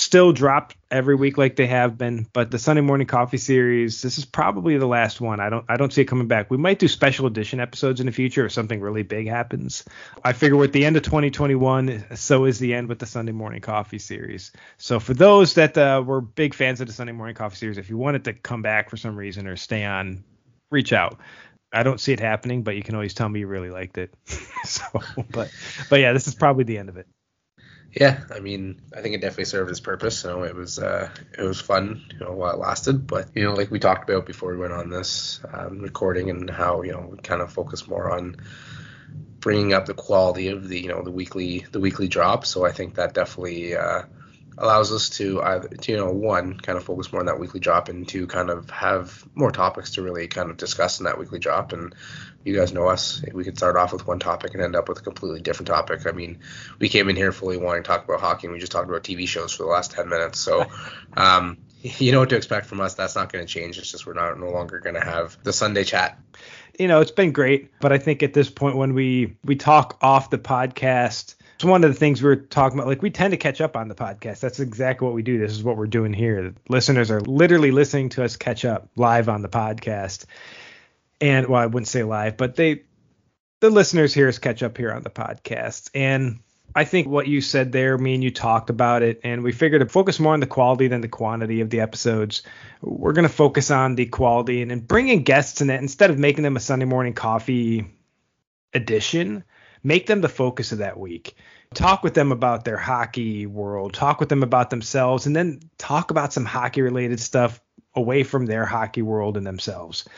still 0.00 0.32
drop 0.32 0.72
every 0.90 1.14
week 1.14 1.36
like 1.36 1.56
they 1.56 1.66
have 1.66 1.98
been, 1.98 2.26
but 2.32 2.50
the 2.50 2.58
Sunday 2.58 2.80
morning 2.80 3.06
coffee 3.06 3.36
series, 3.36 4.00
this 4.02 4.18
is 4.18 4.24
probably 4.24 4.78
the 4.78 4.86
last 4.86 5.20
one. 5.20 5.40
I 5.40 5.50
don't 5.50 5.64
I 5.68 5.76
don't 5.76 5.92
see 5.92 6.00
it 6.00 6.06
coming 6.06 6.26
back. 6.26 6.50
We 6.50 6.56
might 6.56 6.78
do 6.78 6.88
special 6.88 7.26
edition 7.26 7.60
episodes 7.60 8.00
in 8.00 8.06
the 8.06 8.12
future 8.12 8.46
if 8.46 8.52
something 8.52 8.80
really 8.80 9.02
big 9.02 9.28
happens. 9.28 9.84
I 10.24 10.32
figure 10.32 10.56
with 10.56 10.72
the 10.72 10.84
end 10.84 10.96
of 10.96 11.02
2021, 11.02 12.16
so 12.16 12.46
is 12.46 12.58
the 12.58 12.74
end 12.74 12.88
with 12.88 12.98
the 12.98 13.06
Sunday 13.06 13.32
morning 13.32 13.60
coffee 13.60 13.98
series. 13.98 14.52
So 14.78 14.98
for 14.98 15.14
those 15.14 15.54
that 15.54 15.76
uh, 15.76 16.02
were 16.04 16.20
big 16.20 16.54
fans 16.54 16.80
of 16.80 16.86
the 16.86 16.92
Sunday 16.92 17.12
morning 17.12 17.34
coffee 17.34 17.56
series, 17.56 17.78
if 17.78 17.90
you 17.90 17.98
wanted 17.98 18.24
to 18.24 18.32
come 18.32 18.62
back 18.62 18.90
for 18.90 18.96
some 18.96 19.16
reason 19.16 19.46
or 19.46 19.56
stay 19.56 19.84
on, 19.84 20.24
reach 20.70 20.92
out. 20.92 21.20
I 21.72 21.82
don't 21.82 22.00
see 22.00 22.12
it 22.12 22.20
happening, 22.20 22.62
but 22.62 22.74
you 22.74 22.82
can 22.82 22.94
always 22.94 23.14
tell 23.14 23.28
me 23.28 23.40
you 23.40 23.46
really 23.46 23.70
liked 23.70 23.96
it. 23.98 24.12
so, 24.64 24.82
but 25.30 25.52
but 25.88 26.00
yeah, 26.00 26.12
this 26.12 26.26
is 26.26 26.34
probably 26.34 26.64
the 26.64 26.78
end 26.78 26.88
of 26.88 26.96
it. 26.96 27.06
Yeah, 27.92 28.22
I 28.32 28.38
mean, 28.38 28.80
I 28.96 29.00
think 29.00 29.16
it 29.16 29.20
definitely 29.20 29.46
served 29.46 29.70
its 29.70 29.80
purpose. 29.80 30.22
You 30.22 30.30
know, 30.30 30.42
it 30.44 30.54
was 30.54 30.78
uh, 30.78 31.10
it 31.36 31.42
was 31.42 31.60
fun, 31.60 32.04
you 32.12 32.20
know, 32.20 32.32
while 32.32 32.52
it 32.54 32.58
lasted. 32.58 33.06
But 33.06 33.30
you 33.34 33.44
know, 33.44 33.54
like 33.54 33.70
we 33.70 33.80
talked 33.80 34.08
about 34.08 34.26
before 34.26 34.52
we 34.52 34.58
went 34.58 34.72
on 34.72 34.90
this 34.90 35.40
um, 35.52 35.80
recording, 35.80 36.30
and 36.30 36.48
how 36.48 36.82
you 36.82 36.92
know 36.92 37.08
we 37.10 37.18
kind 37.18 37.42
of 37.42 37.52
focus 37.52 37.88
more 37.88 38.12
on 38.12 38.36
bringing 39.40 39.72
up 39.72 39.86
the 39.86 39.94
quality 39.94 40.48
of 40.48 40.68
the 40.68 40.80
you 40.80 40.88
know 40.88 41.02
the 41.02 41.10
weekly 41.10 41.66
the 41.72 41.80
weekly 41.80 42.06
drop. 42.06 42.46
So 42.46 42.64
I 42.64 42.70
think 42.70 42.94
that 42.94 43.12
definitely 43.12 43.74
uh, 43.74 44.02
allows 44.60 44.92
us 44.92 45.08
to 45.08 45.42
either 45.42 45.68
to, 45.68 45.92
you 45.92 45.98
know 45.98 46.12
one 46.12 46.58
kind 46.58 46.76
of 46.76 46.84
focus 46.84 47.10
more 47.12 47.20
on 47.20 47.26
that 47.26 47.38
weekly 47.38 47.60
drop 47.60 47.88
and 47.88 48.06
to 48.08 48.26
kind 48.26 48.50
of 48.50 48.68
have 48.70 49.26
more 49.34 49.50
topics 49.50 49.92
to 49.92 50.02
really 50.02 50.28
kind 50.28 50.50
of 50.50 50.56
discuss 50.58 51.00
in 51.00 51.04
that 51.04 51.18
weekly 51.18 51.38
drop. 51.38 51.72
And 51.72 51.94
you 52.44 52.54
guys 52.54 52.72
know 52.72 52.88
us. 52.88 53.22
We 53.32 53.44
could 53.44 53.56
start 53.56 53.76
off 53.76 53.92
with 53.92 54.06
one 54.06 54.18
topic 54.18 54.54
and 54.54 54.62
end 54.62 54.76
up 54.76 54.88
with 54.88 54.98
a 54.98 55.02
completely 55.02 55.40
different 55.40 55.68
topic. 55.68 56.06
I 56.06 56.12
mean 56.12 56.40
we 56.78 56.88
came 56.88 57.08
in 57.08 57.16
here 57.16 57.32
fully 57.32 57.56
wanting 57.56 57.82
to 57.82 57.88
talk 57.88 58.04
about 58.04 58.20
hockey 58.20 58.46
and 58.46 58.54
we 58.54 58.60
just 58.60 58.72
talked 58.72 58.88
about 58.88 59.02
tv 59.02 59.26
shows 59.26 59.52
for 59.52 59.62
the 59.62 59.68
last 59.70 59.92
10 59.92 60.08
minutes. 60.08 60.38
So 60.38 60.66
um, 61.16 61.58
you 61.82 62.12
know 62.12 62.20
what 62.20 62.28
to 62.28 62.36
expect 62.36 62.66
from 62.66 62.80
us. 62.80 62.94
That's 62.94 63.16
not 63.16 63.32
going 63.32 63.46
to 63.46 63.52
change. 63.52 63.78
It's 63.78 63.90
just 63.90 64.06
we're 64.06 64.12
not 64.12 64.38
no 64.38 64.50
longer 64.50 64.78
going 64.80 64.94
to 64.94 65.04
have 65.04 65.38
the 65.42 65.52
sunday 65.52 65.84
chat. 65.84 66.18
You 66.78 66.88
know 66.88 67.00
it's 67.00 67.10
been 67.10 67.32
great 67.32 67.72
but 67.80 67.92
i 67.92 67.98
think 67.98 68.22
at 68.22 68.32
this 68.32 68.48
point 68.48 68.74
when 68.74 68.94
we 68.94 69.36
we 69.44 69.54
talk 69.54 69.98
off 70.00 70.30
the 70.30 70.38
podcast 70.38 71.34
It's 71.60 71.64
one 71.66 71.84
of 71.84 71.92
the 71.92 71.98
things 71.98 72.22
we 72.22 72.28
were 72.30 72.36
talking 72.36 72.78
about. 72.78 72.88
Like 72.88 73.02
we 73.02 73.10
tend 73.10 73.32
to 73.32 73.36
catch 73.36 73.60
up 73.60 73.76
on 73.76 73.88
the 73.88 73.94
podcast. 73.94 74.40
That's 74.40 74.60
exactly 74.60 75.04
what 75.04 75.14
we 75.14 75.20
do. 75.20 75.36
This 75.36 75.52
is 75.52 75.62
what 75.62 75.76
we're 75.76 75.88
doing 75.88 76.14
here. 76.14 76.54
Listeners 76.70 77.10
are 77.10 77.20
literally 77.20 77.70
listening 77.70 78.08
to 78.10 78.24
us 78.24 78.38
catch 78.38 78.64
up 78.64 78.88
live 78.96 79.28
on 79.28 79.42
the 79.42 79.48
podcast. 79.50 80.24
And 81.20 81.48
well, 81.48 81.60
I 81.60 81.66
wouldn't 81.66 81.88
say 81.88 82.02
live, 82.02 82.38
but 82.38 82.56
they 82.56 82.84
the 83.60 83.68
listeners 83.68 84.14
hear 84.14 84.26
us 84.26 84.38
catch 84.38 84.62
up 84.62 84.78
here 84.78 84.90
on 84.90 85.02
the 85.02 85.10
podcast. 85.10 85.90
And 85.94 86.40
I 86.74 86.84
think 86.84 87.08
what 87.08 87.28
you 87.28 87.42
said 87.42 87.72
there, 87.72 87.98
me 87.98 88.14
and 88.14 88.24
you 88.24 88.30
talked 88.30 88.70
about 88.70 89.02
it, 89.02 89.20
and 89.22 89.42
we 89.42 89.52
figured 89.52 89.82
to 89.82 89.86
focus 89.86 90.18
more 90.18 90.32
on 90.32 90.40
the 90.40 90.46
quality 90.46 90.88
than 90.88 91.02
the 91.02 91.08
quantity 91.08 91.60
of 91.60 91.68
the 91.68 91.80
episodes. 91.80 92.42
We're 92.80 93.12
going 93.12 93.28
to 93.28 93.34
focus 93.34 93.70
on 93.70 93.96
the 93.96 94.06
quality 94.06 94.62
and, 94.62 94.72
and 94.72 94.88
bring 94.88 95.08
in 95.08 95.24
guests 95.24 95.60
in 95.60 95.68
it 95.68 95.82
instead 95.82 96.08
of 96.08 96.18
making 96.18 96.42
them 96.42 96.56
a 96.56 96.60
Sunday 96.60 96.86
morning 96.86 97.12
coffee 97.12 97.84
edition 98.72 99.44
make 99.82 100.06
them 100.06 100.20
the 100.20 100.28
focus 100.28 100.72
of 100.72 100.78
that 100.78 100.98
week. 100.98 101.36
Talk 101.74 102.02
with 102.02 102.14
them 102.14 102.32
about 102.32 102.64
their 102.64 102.76
hockey 102.76 103.46
world, 103.46 103.94
talk 103.94 104.18
with 104.18 104.28
them 104.28 104.42
about 104.42 104.70
themselves, 104.70 105.26
and 105.26 105.36
then 105.36 105.60
talk 105.78 106.10
about 106.10 106.32
some 106.32 106.44
hockey 106.44 106.82
related 106.82 107.20
stuff 107.20 107.60
away 107.94 108.24
from 108.24 108.46
their 108.46 108.66
hockey 108.66 109.02
world 109.02 109.36
and 109.36 109.46
themselves. 109.46 110.08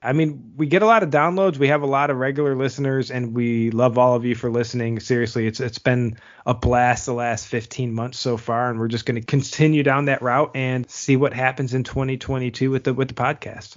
I 0.00 0.12
mean, 0.12 0.52
we 0.56 0.66
get 0.66 0.82
a 0.82 0.86
lot 0.86 1.02
of 1.02 1.10
downloads. 1.10 1.56
We 1.56 1.68
have 1.68 1.82
a 1.82 1.86
lot 1.86 2.10
of 2.10 2.18
regular 2.18 2.54
listeners, 2.54 3.10
and 3.10 3.34
we 3.34 3.70
love 3.70 3.98
all 3.98 4.14
of 4.14 4.24
you 4.24 4.36
for 4.36 4.48
listening. 4.48 5.00
Seriously, 5.00 5.46
it's 5.46 5.58
it's 5.58 5.78
been 5.78 6.18
a 6.46 6.54
blast 6.54 7.06
the 7.06 7.14
last 7.14 7.48
15 7.48 7.92
months 7.92 8.18
so 8.18 8.36
far, 8.36 8.70
and 8.70 8.78
we're 8.78 8.88
just 8.88 9.06
going 9.06 9.20
to 9.20 9.26
continue 9.26 9.82
down 9.82 10.04
that 10.04 10.22
route 10.22 10.52
and 10.54 10.88
see 10.88 11.16
what 11.16 11.32
happens 11.32 11.74
in 11.74 11.82
2022 11.82 12.70
with 12.70 12.84
the 12.84 12.94
with 12.94 13.08
the 13.08 13.14
podcast. 13.14 13.76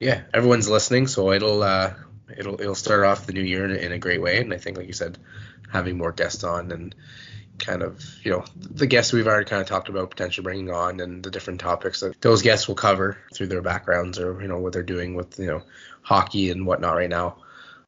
Yeah, 0.00 0.22
everyone's 0.32 0.70
listening, 0.70 1.06
so 1.06 1.32
it'll 1.32 1.62
uh, 1.62 1.94
it'll 2.36 2.60
it'll 2.60 2.74
start 2.74 3.04
off 3.04 3.26
the 3.26 3.32
new 3.32 3.42
year 3.42 3.64
in, 3.64 3.72
in 3.72 3.92
a 3.92 3.98
great 3.98 4.20
way. 4.20 4.40
And 4.40 4.52
I 4.52 4.58
think, 4.58 4.76
like 4.76 4.86
you 4.86 4.92
said, 4.92 5.18
having 5.70 5.96
more 5.96 6.12
guests 6.12 6.44
on 6.44 6.70
and 6.72 6.94
kind 7.58 7.82
of 7.82 8.02
you 8.22 8.30
know 8.30 8.44
the 8.56 8.86
guests 8.86 9.12
we've 9.12 9.26
already 9.26 9.48
kind 9.48 9.62
of 9.62 9.68
talked 9.68 9.88
about 9.88 10.10
potentially 10.10 10.42
bringing 10.42 10.70
on 10.70 11.00
and 11.00 11.22
the 11.22 11.30
different 11.30 11.60
topics 11.60 12.00
that 12.00 12.20
those 12.20 12.42
guests 12.42 12.66
will 12.66 12.74
cover 12.74 13.18
through 13.32 13.46
their 13.46 13.62
backgrounds 13.62 14.18
or 14.18 14.40
you 14.40 14.48
know 14.48 14.58
what 14.58 14.72
they're 14.72 14.82
doing 14.82 15.14
with 15.14 15.38
you 15.38 15.46
know 15.46 15.62
hockey 16.02 16.50
and 16.50 16.66
whatnot 16.66 16.96
right 16.96 17.10
now. 17.10 17.36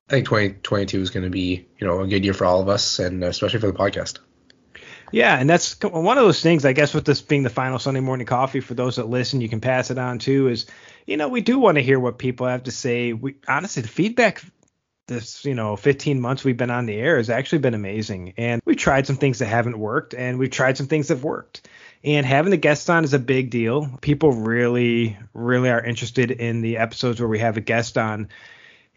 I 0.09 0.13
think 0.13 0.27
2022 0.27 1.01
is 1.01 1.11
going 1.11 1.25
to 1.25 1.31
be 1.31 1.67
you 1.79 1.87
know 1.87 2.01
a 2.01 2.07
good 2.07 2.25
year 2.25 2.35
for 2.35 2.45
all 2.45 2.61
of 2.61 2.69
us 2.69 2.99
and 2.99 3.25
especially 3.25 3.61
for 3.61 3.67
the 3.67 3.73
podcast. 3.73 4.19
Yeah, 5.13 5.39
and 5.39 5.49
that's 5.49 5.81
one 5.81 6.19
of 6.19 6.25
those 6.25 6.41
things. 6.41 6.65
I 6.65 6.73
guess 6.73 6.95
with 6.95 7.05
this 7.05 7.21
being 7.21 7.43
the 7.43 7.51
final 7.51 7.79
Sunday 7.79 8.01
morning 8.01 8.27
coffee 8.27 8.61
for 8.61 8.75
those 8.75 8.97
that 8.97 9.09
listen, 9.09 9.41
you 9.41 9.49
can 9.49 9.61
pass 9.61 9.91
it 9.91 9.99
on 9.99 10.19
too. 10.19 10.49
Is 10.49 10.67
you 11.07 11.17
know 11.17 11.29
we 11.29 11.41
do 11.41 11.59
want 11.59 11.77
to 11.77 11.83
hear 11.83 12.01
what 12.01 12.19
people 12.19 12.47
have 12.47 12.65
to 12.65 12.71
say. 12.71 13.13
We 13.13 13.37
honestly 13.47 13.83
the 13.83 13.89
feedback 13.89 14.43
this 15.07 15.45
you 15.45 15.55
know 15.55 15.77
15 15.77 16.21
months 16.21 16.45
we've 16.45 16.57
been 16.57 16.71
on 16.71 16.87
the 16.87 16.95
air 16.95 17.19
has 17.19 17.29
actually 17.29 17.59
been 17.59 17.75
amazing 17.75 18.33
and 18.37 18.63
we've 18.65 18.77
tried 18.77 19.07
some 19.07 19.17
things 19.17 19.39
that 19.39 19.47
haven't 19.47 19.79
worked 19.79 20.15
and 20.15 20.39
we've 20.39 20.51
tried 20.51 20.77
some 20.77 20.87
things 20.87 21.09
that 21.09 21.19
worked 21.21 21.69
and 22.03 22.25
having 22.25 22.51
the 22.51 22.57
guest 22.57 22.89
on 22.89 23.05
is 23.05 23.13
a 23.13 23.19
big 23.19 23.51
deal 23.51 23.99
people 24.01 24.33
really 24.33 25.19
really 25.35 25.71
are 25.71 25.85
interested 25.85 26.31
in 26.31 26.63
the 26.63 26.79
episodes 26.79 27.21
where 27.21 27.29
we 27.29 27.39
have 27.39 27.59
a 27.59 27.61
guest 27.61 27.99
on 27.99 28.29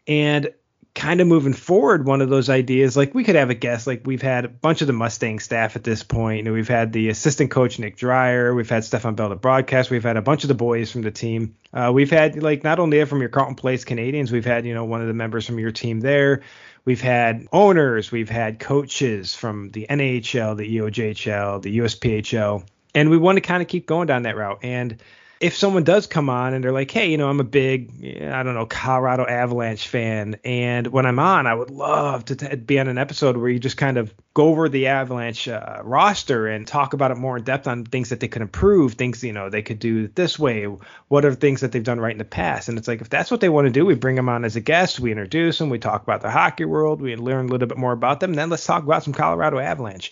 and 0.08 0.54
kind 0.98 1.22
of 1.22 1.28
moving 1.28 1.54
forward 1.54 2.08
one 2.08 2.22
of 2.22 2.30
those 2.30 2.50
ideas 2.50 2.98
like 2.98 3.14
we 3.14 3.24
could 3.24 3.36
have 3.36 3.52
a 3.52 3.54
guest 3.54 3.86
like 3.86 4.02
we've 4.06 4.22
had 4.24 4.46
a 4.46 4.48
bunch 4.48 4.82
of 4.82 4.88
the 4.88 4.94
mustang 4.94 5.38
staff 5.38 5.76
at 5.76 5.84
this 5.84 6.02
point 6.02 6.44
know, 6.44 6.52
we've 6.52 6.68
had 6.68 6.92
the 6.92 7.10
assistant 7.10 7.52
coach 7.52 7.78
nick 7.78 7.96
dreyer 7.96 8.56
we've 8.56 8.70
had 8.70 8.84
stefan 8.84 9.14
bell 9.14 9.32
at 9.32 9.40
broadcast 9.40 9.92
we've 9.92 10.04
had 10.04 10.18
a 10.18 10.22
bunch 10.24 10.44
of 10.44 10.48
the 10.48 10.56
boys 10.56 10.92
from 10.92 11.04
the 11.04 11.12
team. 11.12 11.56
Uh, 11.72 11.92
we've 11.94 12.10
had 12.10 12.42
like 12.42 12.64
not 12.64 12.80
only 12.80 13.06
from 13.06 13.20
your 13.20 13.30
carleton 13.30 13.56
place 13.56 13.86
canadians 13.86 14.32
we've 14.32 14.44
had 14.44 14.66
you 14.66 14.74
know 14.74 14.86
one 14.86 15.00
of 15.00 15.08
the 15.08 15.14
members 15.14 15.46
from 15.46 15.60
your 15.60 15.72
team 15.72 16.00
there. 16.00 16.42
We've 16.84 17.02
had 17.02 17.48
owners 17.52 18.12
we've 18.12 18.30
had 18.30 18.60
coaches 18.60 19.36
from 19.36 19.70
the 19.70 19.86
nhl 19.88 20.58
the 20.58 20.78
eojhl 20.78 21.62
the 21.62 21.78
usphl 21.78 22.66
and 22.96 23.12
we 23.12 23.18
want 23.18 23.36
to 23.36 23.42
kind 23.42 23.62
of 23.62 23.68
keep 23.68 23.86
going 23.86 24.08
down 24.08 24.24
that 24.24 24.36
route. 24.36 24.60
And 24.64 25.00
if 25.40 25.56
someone 25.56 25.84
does 25.84 26.08
come 26.08 26.30
on 26.30 26.54
and 26.54 26.64
they're 26.64 26.72
like, 26.72 26.90
hey, 26.92 27.10
you 27.10 27.18
know, 27.18 27.30
I'm 27.30 27.40
a 27.40 27.46
big, 27.46 27.92
I 28.22 28.44
don't 28.44 28.54
know, 28.54 28.66
Colorado 28.66 29.26
Avalanche 29.26 29.88
fan, 29.88 30.38
and 30.44 30.88
when 30.88 31.06
I'm 31.06 31.20
on, 31.20 31.48
I 31.48 31.54
would 31.54 31.72
love 31.72 32.26
to 32.26 32.36
t- 32.36 32.56
be 32.56 32.80
on 32.80 32.88
an 32.88 32.98
episode 32.98 33.38
where 33.38 33.50
you 33.50 33.60
just 33.60 33.78
kind 33.78 33.98
of 33.98 34.14
go 34.38 34.50
over 34.50 34.70
the 34.70 34.86
Avalanche 34.86 35.48
uh, 35.48 35.82
roster 35.84 36.46
and 36.46 36.68
talk 36.68 36.94
about 36.94 37.10
it 37.10 37.18
more 37.18 37.38
in 37.38 37.44
depth 37.44 37.66
on 37.66 37.84
things 37.84 38.10
that 38.10 38.20
they 38.20 38.28
could 38.28 38.44
improve, 38.44 38.94
things 38.94 39.24
you 39.24 39.34
know 39.34 39.50
they 39.50 39.64
could 39.64 39.80
do 39.80 40.08
this 40.10 40.38
way, 40.38 40.66
what 41.08 41.26
are 41.26 41.34
things 41.34 41.62
that 41.62 41.72
they've 41.72 41.84
done 41.84 42.00
right 42.00 42.12
in 42.12 42.20
the 42.20 42.24
past, 42.24 42.70
and 42.70 42.78
it's 42.78 42.88
like 42.88 43.02
if 43.02 43.10
that's 43.10 43.32
what 43.32 43.42
they 43.42 43.50
want 43.50 43.66
to 43.66 43.72
do, 43.72 43.84
we 43.84 43.96
bring 43.96 44.16
them 44.16 44.30
on 44.30 44.46
as 44.46 44.56
a 44.56 44.62
guest, 44.62 45.00
we 45.00 45.10
introduce 45.10 45.58
them, 45.58 45.72
we 45.72 45.80
talk 45.80 46.04
about 46.04 46.22
the 46.22 46.30
hockey 46.30 46.66
world, 46.66 47.02
we 47.02 47.16
learn 47.16 47.48
a 47.48 47.50
little 47.50 47.68
bit 47.68 47.80
more 47.80 47.94
about 47.94 48.20
them, 48.20 48.36
then 48.36 48.52
let's 48.52 48.64
talk 48.64 48.84
about 48.84 49.02
some 49.02 49.12
Colorado 49.12 49.58
Avalanche. 49.58 50.12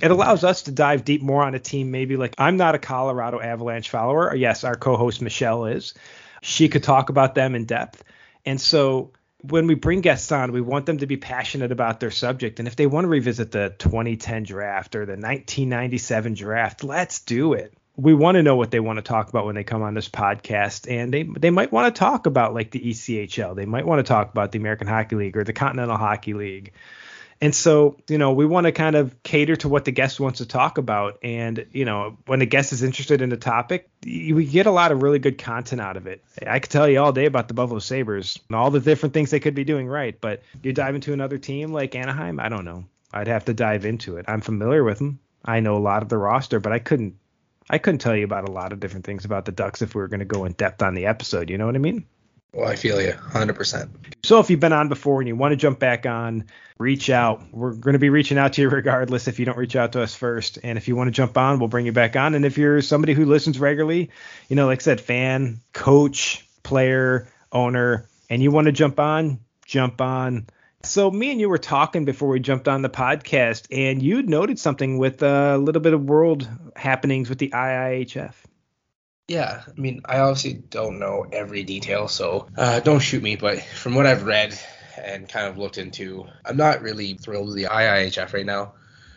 It 0.00 0.10
allows 0.10 0.42
us 0.42 0.62
to 0.62 0.70
dive 0.70 1.04
deep 1.04 1.20
more 1.20 1.42
on 1.42 1.54
a 1.54 1.58
team, 1.58 1.90
maybe 1.90 2.16
like 2.16 2.34
I'm 2.38 2.56
not 2.56 2.74
a 2.74 2.78
Colorado 2.78 3.42
Avalanche 3.42 3.90
follower, 3.90 4.34
yes, 4.34 4.64
our 4.64 4.76
co-host 4.76 5.20
Michelle 5.20 5.66
is. 5.66 5.92
She 6.40 6.70
could 6.70 6.82
talk 6.82 7.10
about 7.10 7.34
them 7.34 7.54
in 7.54 7.66
depth. 7.66 8.02
And 8.46 8.58
so 8.58 9.12
when 9.42 9.66
we 9.66 9.74
bring 9.74 10.00
guests 10.00 10.32
on, 10.32 10.52
we 10.52 10.60
want 10.60 10.86
them 10.86 10.98
to 10.98 11.06
be 11.06 11.16
passionate 11.16 11.72
about 11.72 12.00
their 12.00 12.10
subject. 12.10 12.58
And 12.58 12.66
if 12.66 12.76
they 12.76 12.86
want 12.86 13.04
to 13.04 13.08
revisit 13.08 13.50
the 13.50 13.74
2010 13.78 14.44
draft 14.44 14.96
or 14.96 15.04
the 15.06 15.12
1997 15.12 16.34
draft, 16.34 16.84
let's 16.84 17.20
do 17.20 17.52
it. 17.52 17.74
We 17.96 18.12
want 18.14 18.36
to 18.36 18.42
know 18.42 18.56
what 18.56 18.70
they 18.70 18.80
want 18.80 18.98
to 18.98 19.02
talk 19.02 19.30
about 19.30 19.46
when 19.46 19.54
they 19.54 19.64
come 19.64 19.82
on 19.82 19.94
this 19.94 20.08
podcast, 20.08 20.90
and 20.90 21.12
they 21.12 21.22
they 21.22 21.48
might 21.48 21.72
want 21.72 21.94
to 21.94 21.98
talk 21.98 22.26
about 22.26 22.52
like 22.52 22.70
the 22.70 22.80
ECHL. 22.80 23.56
They 23.56 23.64
might 23.64 23.86
want 23.86 24.00
to 24.00 24.02
talk 24.02 24.30
about 24.30 24.52
the 24.52 24.58
American 24.58 24.86
Hockey 24.86 25.16
League 25.16 25.36
or 25.36 25.44
the 25.44 25.54
Continental 25.54 25.96
Hockey 25.96 26.34
League. 26.34 26.72
And 27.40 27.54
so, 27.54 27.98
you 28.08 28.18
know, 28.18 28.32
we 28.32 28.46
want 28.46 28.64
to 28.66 28.72
kind 28.72 28.96
of 28.96 29.22
cater 29.22 29.56
to 29.56 29.68
what 29.68 29.84
the 29.84 29.92
guest 29.92 30.18
wants 30.20 30.38
to 30.38 30.46
talk 30.46 30.78
about. 30.78 31.18
And, 31.22 31.66
you 31.72 31.84
know, 31.84 32.16
when 32.26 32.38
the 32.38 32.46
guest 32.46 32.72
is 32.72 32.82
interested 32.82 33.20
in 33.20 33.28
the 33.28 33.36
topic, 33.36 33.90
we 34.04 34.46
get 34.46 34.66
a 34.66 34.70
lot 34.70 34.92
of 34.92 35.02
really 35.02 35.18
good 35.18 35.36
content 35.36 35.80
out 35.80 35.96
of 35.96 36.06
it. 36.06 36.24
I 36.46 36.60
could 36.60 36.70
tell 36.70 36.88
you 36.88 37.00
all 37.00 37.12
day 37.12 37.26
about 37.26 37.48
the 37.48 37.54
Buffalo 37.54 37.78
Sabres 37.78 38.38
and 38.48 38.56
all 38.56 38.70
the 38.70 38.80
different 38.80 39.12
things 39.12 39.30
they 39.30 39.40
could 39.40 39.54
be 39.54 39.64
doing 39.64 39.86
right. 39.86 40.18
But 40.18 40.42
you 40.62 40.72
dive 40.72 40.94
into 40.94 41.12
another 41.12 41.38
team 41.38 41.72
like 41.72 41.94
Anaheim, 41.94 42.40
I 42.40 42.48
don't 42.48 42.64
know. 42.64 42.84
I'd 43.12 43.28
have 43.28 43.44
to 43.46 43.54
dive 43.54 43.84
into 43.84 44.16
it. 44.16 44.26
I'm 44.28 44.40
familiar 44.40 44.82
with 44.82 44.98
them. 44.98 45.20
I 45.44 45.60
know 45.60 45.76
a 45.76 45.78
lot 45.78 46.02
of 46.02 46.08
the 46.08 46.18
roster, 46.18 46.58
but 46.58 46.72
I 46.72 46.78
couldn't 46.78 47.16
I 47.68 47.78
couldn't 47.78 47.98
tell 47.98 48.14
you 48.14 48.24
about 48.24 48.48
a 48.48 48.52
lot 48.52 48.72
of 48.72 48.80
different 48.80 49.06
things 49.06 49.24
about 49.24 49.44
the 49.44 49.52
Ducks 49.52 49.82
if 49.82 49.94
we 49.94 50.00
were 50.00 50.08
going 50.08 50.20
to 50.20 50.26
go 50.26 50.44
in 50.44 50.52
depth 50.52 50.82
on 50.82 50.94
the 50.94 51.06
episode. 51.06 51.50
You 51.50 51.58
know 51.58 51.66
what 51.66 51.74
I 51.74 51.78
mean? 51.78 52.06
Well, 52.52 52.68
I 52.68 52.76
feel 52.76 53.00
you 53.02 53.12
100%. 53.12 53.88
So 54.22 54.40
if 54.40 54.48
you've 54.48 54.60
been 54.60 54.72
on 54.72 54.88
before 54.88 55.20
and 55.20 55.28
you 55.28 55.36
want 55.36 55.52
to 55.52 55.56
jump 55.56 55.78
back 55.78 56.06
on, 56.06 56.46
reach 56.78 57.10
out. 57.10 57.42
We're 57.52 57.74
going 57.74 57.92
to 57.92 57.98
be 57.98 58.10
reaching 58.10 58.38
out 58.38 58.54
to 58.54 58.62
you 58.62 58.68
regardless 58.70 59.28
if 59.28 59.38
you 59.38 59.44
don't 59.44 59.58
reach 59.58 59.76
out 59.76 59.92
to 59.92 60.02
us 60.02 60.14
first. 60.14 60.58
And 60.62 60.78
if 60.78 60.88
you 60.88 60.96
want 60.96 61.08
to 61.08 61.12
jump 61.12 61.36
on, 61.36 61.58
we'll 61.58 61.68
bring 61.68 61.86
you 61.86 61.92
back 61.92 62.16
on. 62.16 62.34
And 62.34 62.44
if 62.44 62.56
you're 62.56 62.80
somebody 62.82 63.12
who 63.12 63.24
listens 63.24 63.58
regularly, 63.58 64.10
you 64.48 64.56
know, 64.56 64.66
like 64.66 64.80
I 64.80 64.82
said, 64.82 65.00
fan, 65.00 65.60
coach, 65.72 66.46
player, 66.62 67.28
owner, 67.52 68.08
and 68.30 68.42
you 68.42 68.50
want 68.50 68.66
to 68.66 68.72
jump 68.72 68.98
on, 68.98 69.40
jump 69.64 70.00
on. 70.00 70.46
So 70.82 71.10
me 71.10 71.32
and 71.32 71.40
you 71.40 71.48
were 71.48 71.58
talking 71.58 72.04
before 72.04 72.28
we 72.28 72.40
jumped 72.40 72.68
on 72.68 72.82
the 72.82 72.88
podcast, 72.88 73.66
and 73.70 74.00
you'd 74.00 74.28
noted 74.28 74.58
something 74.58 74.98
with 74.98 75.22
a 75.22 75.58
little 75.58 75.82
bit 75.82 75.94
of 75.94 76.04
world 76.04 76.48
happenings 76.76 77.28
with 77.28 77.38
the 77.38 77.50
IIHF. 77.50 78.34
Yeah, 79.28 79.64
I 79.66 79.80
mean, 79.80 80.02
I 80.04 80.20
obviously 80.20 80.54
don't 80.54 81.00
know 81.00 81.26
every 81.32 81.64
detail, 81.64 82.06
so 82.06 82.46
uh, 82.56 82.78
don't 82.78 83.00
shoot 83.00 83.22
me. 83.22 83.34
But 83.34 83.60
from 83.60 83.96
what 83.96 84.06
I've 84.06 84.22
read 84.22 84.56
and 84.96 85.28
kind 85.28 85.48
of 85.48 85.58
looked 85.58 85.78
into, 85.78 86.26
I'm 86.44 86.56
not 86.56 86.80
really 86.80 87.14
thrilled 87.14 87.48
with 87.48 87.56
the 87.56 87.64
IIHF 87.64 88.32
right 88.32 88.46
now. 88.46 88.74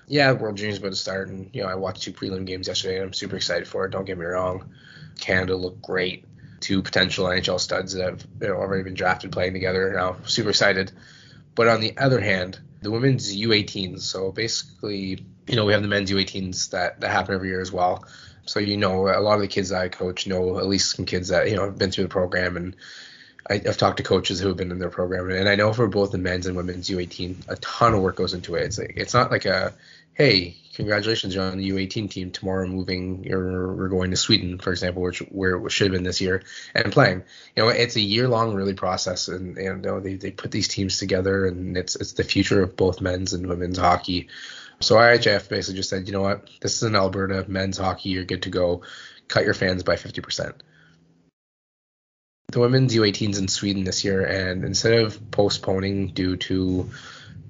Yeah, 0.08 0.32
World 0.32 0.58
Juniors 0.58 0.80
about 0.80 0.89
to 0.89 0.96
start, 0.96 1.30
and 1.30 1.51
you 1.54 1.62
know, 1.62 1.70
I 1.70 1.75
watched 1.75 2.01
two 2.01 2.12
prelim 2.12 2.46
games 2.48 2.68
yesterday, 2.68 2.96
and 2.96 3.06
I'm 3.06 3.13
super 3.13 3.36
excited 3.36 3.68
for 3.68 3.86
it. 3.86 3.92
Don't 3.92 4.06
get 4.06 4.18
me 4.18 4.25
wrong. 4.25 4.72
Canada 5.20 5.56
looked 5.56 5.84
great. 5.84 6.25
Two 6.60 6.82
potential 6.82 7.28
NHL 7.28 7.60
studs 7.60 7.94
that 7.94 8.10
have 8.10 8.28
you 8.42 8.48
know, 8.48 8.56
already 8.56 8.84
been 8.84 8.96
drafted 8.96 9.32
playing 9.32 9.54
together. 9.54 9.94
Now, 9.94 10.18
super 10.25 10.50
excited. 10.50 10.92
But 11.54 11.68
on 11.68 11.82
the 11.82 11.96
other 11.98 12.20
hand, 12.20 12.60
the 12.82 12.89
women's 12.89 13.36
U18s. 13.36 14.01
So 14.01 14.32
basically, 14.32 15.24
you 15.50 15.56
know, 15.56 15.65
we 15.65 15.74
have 15.74 15.82
the 15.82 15.88
men's 15.88 16.12
U18s 16.12 16.70
that 16.70 17.01
that 17.01 17.10
happen 17.10 17.34
every 17.34 17.50
year 17.50 17.62
as 17.62 17.72
well. 17.72 18.06
So 18.46 18.60
you 18.60 18.77
know, 18.77 19.10
a 19.10 19.20
lot 19.20 19.36
of 19.36 19.41
the 19.41 19.48
kids 19.48 19.70
that 19.70 19.82
I 19.82 19.89
coach 19.89 20.27
know 20.27 20.60
at 20.60 20.68
least 20.68 20.96
some 20.96 21.06
kids 21.06 21.29
that 21.29 21.50
you 21.50 21.56
know 21.56 21.65
have 21.65 21.77
been 21.77 21.91
through 21.91 22.06
the 22.06 22.10
program, 22.10 22.56
and 22.56 22.75
I, 23.50 23.62
have 23.65 23.77
talked 23.77 23.98
to 23.98 24.03
coaches 24.03 24.39
who 24.39 24.48
have 24.48 24.58
been 24.58 24.72
in 24.72 24.79
their 24.79 24.89
program, 24.89 25.29
and 25.29 25.50
I 25.50 25.56
know 25.56 25.74
for 25.74 25.88
both 25.88 26.12
the 26.12 26.18
men's 26.18 26.46
and 26.46 26.56
women's 26.56 26.89
U18, 26.89 27.48
a 27.48 27.56
ton 27.58 27.94
of 27.94 28.01
work 28.01 28.15
goes 28.15 28.34
into 28.34 28.56
it. 28.56 28.63
It's 28.63 28.77
like 28.77 28.94
it's 28.96 29.13
not 29.13 29.32
like 29.32 29.46
a 29.46 29.74
hey, 30.13 30.58
congratulations, 30.75 31.34
you're 31.34 31.44
on 31.44 31.58
the 31.58 31.70
U18 31.72 32.10
team. 32.10 32.32
Tomorrow, 32.32 32.68
moving, 32.68 33.24
you're 33.24 33.74
we're 33.74 33.88
going 33.88 34.12
to 34.12 34.18
Sweden, 34.18 34.60
for 34.60 34.72
example, 34.72 35.01
which 35.01 35.20
where 35.20 35.56
it 35.56 35.72
should 35.72 35.88
have 35.88 35.94
been 35.94 36.03
this 36.03 36.22
year, 36.22 36.44
and 36.75 36.91
playing. 36.91 37.24
You 37.56 37.63
know, 37.63 37.70
it's 37.70 37.96
a 37.96 38.01
year 38.01 38.27
long 38.27 38.53
really 38.53 38.75
process, 38.75 39.27
and, 39.27 39.58
and 39.58 39.84
you 39.84 39.91
know 39.91 40.00
they, 40.00 40.15
they 40.15 40.32
put 40.32 40.51
these 40.51 40.68
teams 40.68 41.00
together, 41.00 41.48
and 41.48 41.77
it's 41.77 41.96
it's 41.96 42.13
the 42.13 42.24
future 42.24 42.62
of 42.62 42.75
both 42.75 43.01
men's 43.01 43.34
and 43.34 43.48
women's 43.48 43.77
hockey. 43.77 44.27
So 44.82 44.96
IHF 44.96 45.50
basically 45.50 45.78
just 45.78 45.90
said, 45.90 46.08
you 46.08 46.14
know 46.14 46.22
what, 46.22 46.50
this 46.62 46.76
is 46.78 46.84
an 46.84 46.96
Alberta 46.96 47.46
men's 47.50 47.78
hockey, 47.78 48.10
you're 48.10 48.24
good 48.24 48.44
to 48.44 48.50
go. 48.50 48.84
Cut 49.28 49.46
your 49.46 49.54
fans 49.54 49.84
by 49.84 49.96
50%. 49.96 50.54
The 52.52 52.60
women's 52.60 52.96
U18s 52.96 53.38
in 53.38 53.48
Sweden 53.48 53.84
this 53.84 54.04
year, 54.04 54.26
and 54.26 54.64
instead 54.64 54.94
of 54.94 55.30
postponing 55.30 56.08
due 56.08 56.36
to 56.38 56.90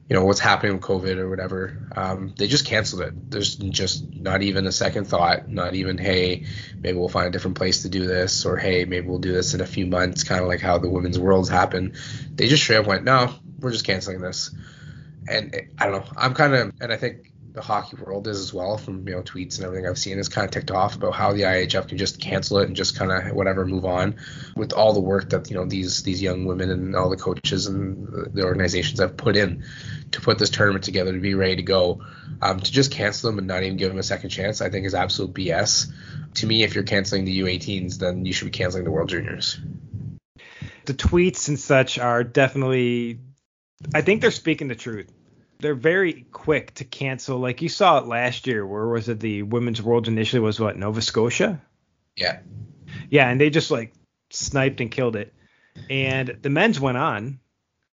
you 0.10 0.16
know 0.16 0.26
what's 0.26 0.40
happening 0.40 0.74
with 0.74 0.82
COVID 0.82 1.18
or 1.18 1.30
whatever. 1.30 1.78
Um, 1.96 2.34
they 2.36 2.48
just 2.48 2.66
canceled 2.66 3.04
it. 3.04 3.30
There's 3.30 3.56
just 3.56 4.12
not 4.12 4.42
even 4.42 4.66
a 4.66 4.72
second 4.72 5.06
thought. 5.06 5.48
Not 5.48 5.76
even 5.76 6.00
hey, 6.00 6.48
maybe 6.76 6.98
we'll 6.98 7.10
find 7.10 7.28
a 7.28 7.32
different 7.32 7.58
place 7.58 7.84
to 7.84 7.90
do 7.90 8.08
this, 8.08 8.44
or 8.44 8.58
hey, 8.58 8.86
maybe 8.86 9.08
we'll 9.08 9.20
do 9.20 9.32
this 9.32 9.54
in 9.54 9.62
a 9.62 9.68
few 9.68 9.86
months, 9.86 10.24
kind 10.24 10.42
of 10.42 10.48
like 10.48 10.62
how 10.62 10.80
the 10.80 10.90
women's 10.90 11.20
worlds 11.20 11.48
happened. 11.48 11.94
They 12.34 12.48
just 12.48 12.64
straight 12.64 12.78
up 12.78 12.88
went, 12.88 13.04
no, 13.04 13.36
we're 13.60 13.72
just 13.72 13.86
canceling 13.86 14.20
this. 14.20 14.50
And 15.30 15.54
it, 15.54 15.74
I 15.78 15.86
don't 15.86 15.94
know. 15.94 16.12
I'm 16.18 16.34
kind 16.34 16.54
of, 16.54 16.74
and 16.82 16.92
I 16.92 16.98
think 16.98 17.32
the 17.54 17.62
hockey 17.62 17.98
world 17.98 18.28
is 18.28 18.40
as 18.40 18.54
well 18.54 18.78
from 18.78 19.08
you 19.08 19.16
know 19.16 19.22
tweets 19.22 19.58
and 19.58 19.66
everything 19.66 19.88
I've 19.88 19.98
seen 19.98 20.20
is 20.20 20.30
kind 20.30 20.46
of 20.46 20.52
ticked 20.52 20.72
off 20.72 20.96
about 20.96 21.14
how 21.14 21.34
the 21.34 21.42
IHF 21.42 21.88
can 21.88 21.98
just 21.98 22.22
cancel 22.22 22.60
it 22.60 22.68
and 22.68 22.76
just 22.76 22.98
kind 22.98 23.12
of 23.12 23.36
whatever 23.36 23.66
move 23.66 23.86
on 23.86 24.18
with 24.56 24.72
all 24.72 24.94
the 24.94 25.00
work 25.00 25.32
that 25.32 25.50
you 25.50 25.58
know 25.58 25.66
these 25.66 26.04
these 26.04 26.22
young 26.22 26.46
women 26.46 26.70
and 26.70 26.96
all 26.96 27.10
the 27.10 27.18
coaches 27.18 27.68
and 27.68 28.08
the 28.34 28.44
organizations 28.44 29.00
have 29.00 29.18
put 29.18 29.36
in 29.36 29.64
to 30.12 30.22
put 30.22 30.38
this 30.38 30.50
tournament 30.50 30.84
together 30.84 31.12
to 31.12 31.20
be 31.20 31.34
ready 31.34 31.58
to 31.58 31.64
go. 31.64 32.02
Um, 32.42 32.62
to 32.62 32.72
just 32.72 32.92
cancel 32.92 33.30
them 33.30 33.40
and 33.40 33.48
not 33.48 33.64
even 33.64 33.76
give 33.76 33.90
them 33.90 34.00
a 34.00 34.04
second 34.04 34.30
chance, 34.30 34.62
I 34.62 34.70
think 34.70 34.86
is 34.86 34.94
absolute 34.94 35.34
BS. 35.34 35.92
To 36.36 36.48
me, 36.48 36.64
if 36.64 36.74
you're 36.74 36.86
canceling 36.86 37.26
the 37.26 37.42
U18s, 37.42 37.98
then 37.98 38.26
you 38.26 38.32
should 38.32 38.46
be 38.46 38.52
canceling 38.52 38.86
the 38.86 38.92
World 38.92 39.10
Juniors. 39.10 39.60
The 40.86 40.94
tweets 40.94 41.50
and 41.50 41.60
such 41.60 42.00
are 42.00 42.24
definitely, 42.24 43.20
I 43.94 44.02
think 44.02 44.22
they're 44.22 44.32
speaking 44.32 44.70
the 44.70 44.76
truth. 44.76 45.12
They're 45.60 45.76
very 45.76 46.26
quick 46.32 46.74
to 46.76 46.86
cancel. 46.86 47.40
Like 47.40 47.62
you 47.62 47.70
saw 47.70 47.98
it 48.00 48.08
last 48.08 48.48
year. 48.48 48.66
Where 48.66 48.88
was 48.88 49.10
it? 49.10 49.20
The 49.20 49.44
Women's 49.44 49.82
World 49.82 50.08
initially 50.08 50.40
was 50.40 50.60
what 50.60 50.78
Nova 50.78 51.02
Scotia. 51.02 51.62
Yeah. 52.16 52.40
Yeah, 53.10 53.30
and 53.30 53.40
they 53.40 53.50
just 53.50 53.72
like 53.72 53.94
sniped 54.30 54.82
and 54.82 54.90
killed 54.90 55.16
it. 55.16 55.34
And 55.90 56.38
the 56.42 56.50
men's 56.50 56.80
went 56.80 56.98
on 56.98 57.40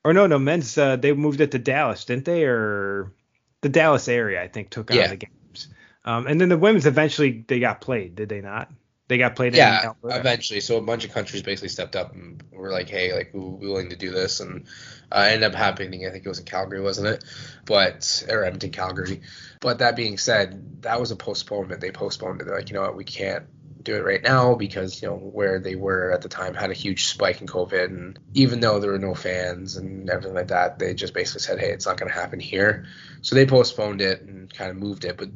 or 0.04 0.14
no, 0.14 0.28
no, 0.28 0.40
men's 0.40 0.78
uh, 0.78 0.96
they 0.96 1.14
moved 1.14 1.42
it 1.42 1.52
to 1.52 1.60
Dallas, 1.60 2.06
didn't 2.06 2.26
they? 2.26 2.46
Or 2.46 3.14
the 3.62 3.70
Dallas 3.70 4.08
area, 4.08 4.42
I 4.42 4.48
think, 4.48 4.70
took 4.70 4.94
yeah. 4.94 5.04
on 5.04 5.10
the 5.10 5.16
games. 5.18 5.68
Um, 6.06 6.28
and 6.28 6.40
then 6.40 6.50
the 6.50 6.58
women's 6.58 6.86
eventually 6.86 7.44
they 7.48 7.60
got 7.60 7.82
played, 7.82 8.16
did 8.16 8.30
they 8.30 8.42
not? 8.42 8.72
They 9.10 9.18
got 9.18 9.36
played. 9.36 9.56
In 9.56 9.60
Calgary. 9.60 9.96
Yeah, 10.04 10.20
eventually. 10.20 10.62
So 10.62 10.78
a 10.78 10.82
bunch 10.82 11.04
of 11.04 11.12
countries 11.12 11.42
basically 11.42 11.70
stepped 11.70 11.96
up 11.96 12.14
and 12.14 12.44
were 12.52 12.72
like, 12.72 12.88
"Hey, 12.90 13.12
like 13.12 13.32
we're 13.34 13.42
willing 13.42 13.90
to 13.90 13.96
do 13.96 14.12
this," 14.12 14.40
and 14.40 14.68
uh, 15.12 15.26
ended 15.28 15.52
up 15.52 15.56
happening. 15.56 16.06
I 16.06 16.12
think 16.12 16.26
it 16.26 16.30
was 16.30 16.38
in 16.38 16.46
Calgary, 16.46 16.80
wasn't 16.80 17.08
it? 17.08 17.24
But 17.66 18.24
or 18.30 18.46
Edmonton, 18.46 18.70
Calgary. 18.70 19.22
But 19.62 19.80
that 19.80 19.96
being 19.96 20.20
said, 20.20 20.84
that 20.84 21.00
was 21.00 21.10
a 21.10 21.16
postponement. 21.16 21.82
They 21.82 21.90
postponed 21.90 22.40
it. 22.40 22.46
They're 22.46 22.56
like, 22.56 22.70
you 22.70 22.76
know 22.76 22.84
what, 22.84 22.96
we 22.96 23.04
can't 23.04 23.46
do 23.82 23.96
it 23.96 24.06
right 24.06 24.22
now 24.22 24.54
because 24.54 25.02
you 25.02 25.08
know 25.08 25.16
where 25.16 25.60
they 25.60 25.76
were 25.76 26.12
at 26.12 26.22
the 26.22 26.30
time 26.30 26.54
had 26.54 26.70
a 26.70 26.76
huge 26.76 27.08
spike 27.08 27.42
in 27.42 27.48
COVID, 27.48 27.86
and 27.86 28.20
even 28.36 28.60
though 28.60 28.80
there 28.80 28.92
were 28.92 29.00
no 29.00 29.16
fans 29.16 29.76
and 29.76 30.08
everything 30.08 30.36
like 30.36 30.50
that, 30.50 30.78
they 30.78 30.94
just 30.94 31.16
basically 31.16 31.42
said, 31.42 31.60
hey, 31.60 31.72
it's 31.72 31.88
not 31.88 31.98
going 31.98 32.12
to 32.12 32.18
happen 32.18 32.40
here. 32.40 32.86
So 33.22 33.36
they 33.36 33.48
postponed 33.48 34.02
it 34.02 34.22
and 34.22 34.54
kind 34.54 34.70
of 34.70 34.78
moved 34.78 35.06
it, 35.06 35.18
but 35.18 35.30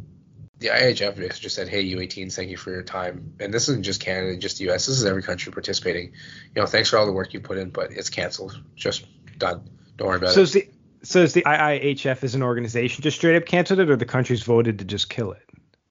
the 0.64 0.70
IHF 0.70 1.40
just 1.40 1.56
said, 1.56 1.68
hey, 1.68 1.84
U18s, 1.94 2.36
thank 2.36 2.50
you 2.50 2.58
for 2.58 2.72
your 2.72 2.84
time. 2.84 3.34
And 3.40 3.54
this 3.54 3.70
isn't 3.70 3.84
just 3.84 4.02
Canada, 4.02 4.38
just 4.38 4.58
the 4.58 4.70
US. 4.72 4.88
This 4.88 4.98
is 4.98 5.06
every 5.06 5.22
country 5.22 5.52
participating. 5.52 6.14
You 6.56 6.62
know, 6.62 6.66
thanks 6.66 6.90
for 6.90 6.98
all 6.98 7.06
the 7.06 7.12
work 7.12 7.34
you 7.34 7.40
put 7.40 7.58
in, 7.58 7.70
but 7.70 7.92
it's 7.92 8.10
canceled. 8.10 8.62
Just 8.76 9.06
done. 9.38 9.70
Don't 9.98 10.08
worry 10.08 10.18
about 10.18 10.30
it. 10.30 10.34
so 10.34 10.46
the, 10.46 10.70
so 11.04 11.20
is 11.20 11.34
the 11.34 11.44
IIHF 11.44 12.24
as 12.24 12.34
an 12.34 12.42
organization 12.42 13.04
just 13.04 13.18
straight 13.18 13.36
up 13.36 13.46
canceled 13.46 13.80
it, 13.80 13.90
or 13.90 13.96
the 13.96 14.06
countries 14.06 14.42
voted 14.42 14.80
to 14.80 14.86
just 14.86 15.10
kill 15.10 15.32
it? 15.34 15.44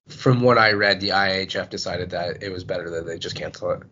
from 0.09 0.41
what 0.41 0.59
I 0.59 0.73
read, 0.73 1.01
the 1.01 1.11
IHF 1.11 1.71
decided 1.71 2.11
that 2.11 2.43
it 2.43 2.51
was 2.51 2.65
better 2.65 2.91
that 2.91 3.07
they 3.07 3.19
just 3.19 3.37
cancel 3.37 3.71
it. 3.73 3.83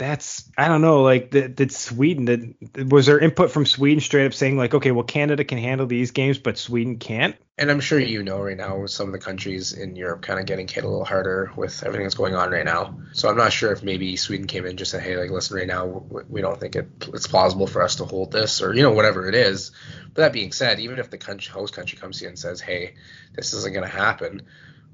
That's 0.00 0.50
I 0.56 0.68
don't 0.68 0.80
know. 0.80 1.02
Like 1.02 1.30
did 1.30 1.70
Sweden 1.70 2.24
did 2.24 2.90
was 2.90 3.04
there 3.04 3.18
input 3.18 3.50
from 3.50 3.66
Sweden 3.66 4.00
straight 4.00 4.24
up 4.24 4.32
saying 4.32 4.56
like 4.56 4.72
okay 4.72 4.92
well 4.92 5.04
Canada 5.04 5.44
can 5.44 5.58
handle 5.58 5.86
these 5.86 6.10
games 6.12 6.38
but 6.38 6.56
Sweden 6.56 6.96
can't? 6.96 7.36
And 7.58 7.70
I'm 7.70 7.80
sure 7.80 7.98
you 7.98 8.22
know 8.22 8.40
right 8.40 8.56
now 8.56 8.78
with 8.78 8.92
some 8.92 9.08
of 9.08 9.12
the 9.12 9.18
countries 9.18 9.74
in 9.74 9.96
Europe 9.96 10.22
kind 10.22 10.40
of 10.40 10.46
getting 10.46 10.66
hit 10.66 10.84
a 10.84 10.88
little 10.88 11.04
harder 11.04 11.52
with 11.54 11.82
everything 11.84 12.06
that's 12.06 12.14
going 12.14 12.34
on 12.34 12.50
right 12.50 12.64
now. 12.64 12.98
So 13.12 13.28
I'm 13.28 13.36
not 13.36 13.52
sure 13.52 13.72
if 13.72 13.82
maybe 13.82 14.16
Sweden 14.16 14.46
came 14.46 14.64
in 14.64 14.78
just 14.78 14.90
said 14.90 15.02
hey 15.02 15.18
like 15.18 15.28
listen 15.28 15.58
right 15.58 15.66
now 15.66 15.84
we 16.30 16.40
don't 16.40 16.58
think 16.58 16.76
it, 16.76 16.88
it's 17.12 17.26
plausible 17.26 17.66
for 17.66 17.82
us 17.82 17.96
to 17.96 18.06
hold 18.06 18.32
this 18.32 18.62
or 18.62 18.74
you 18.74 18.82
know 18.82 18.92
whatever 18.92 19.28
it 19.28 19.34
is. 19.34 19.70
But 20.14 20.22
that 20.22 20.32
being 20.32 20.52
said, 20.52 20.80
even 20.80 20.98
if 20.98 21.10
the 21.10 21.18
country 21.18 21.52
host 21.52 21.74
country 21.74 21.98
comes 21.98 22.22
in 22.22 22.28
and 22.28 22.38
says 22.38 22.62
hey 22.62 22.94
this 23.34 23.52
isn't 23.52 23.74
going 23.74 23.86
to 23.86 23.94
happen 23.94 24.46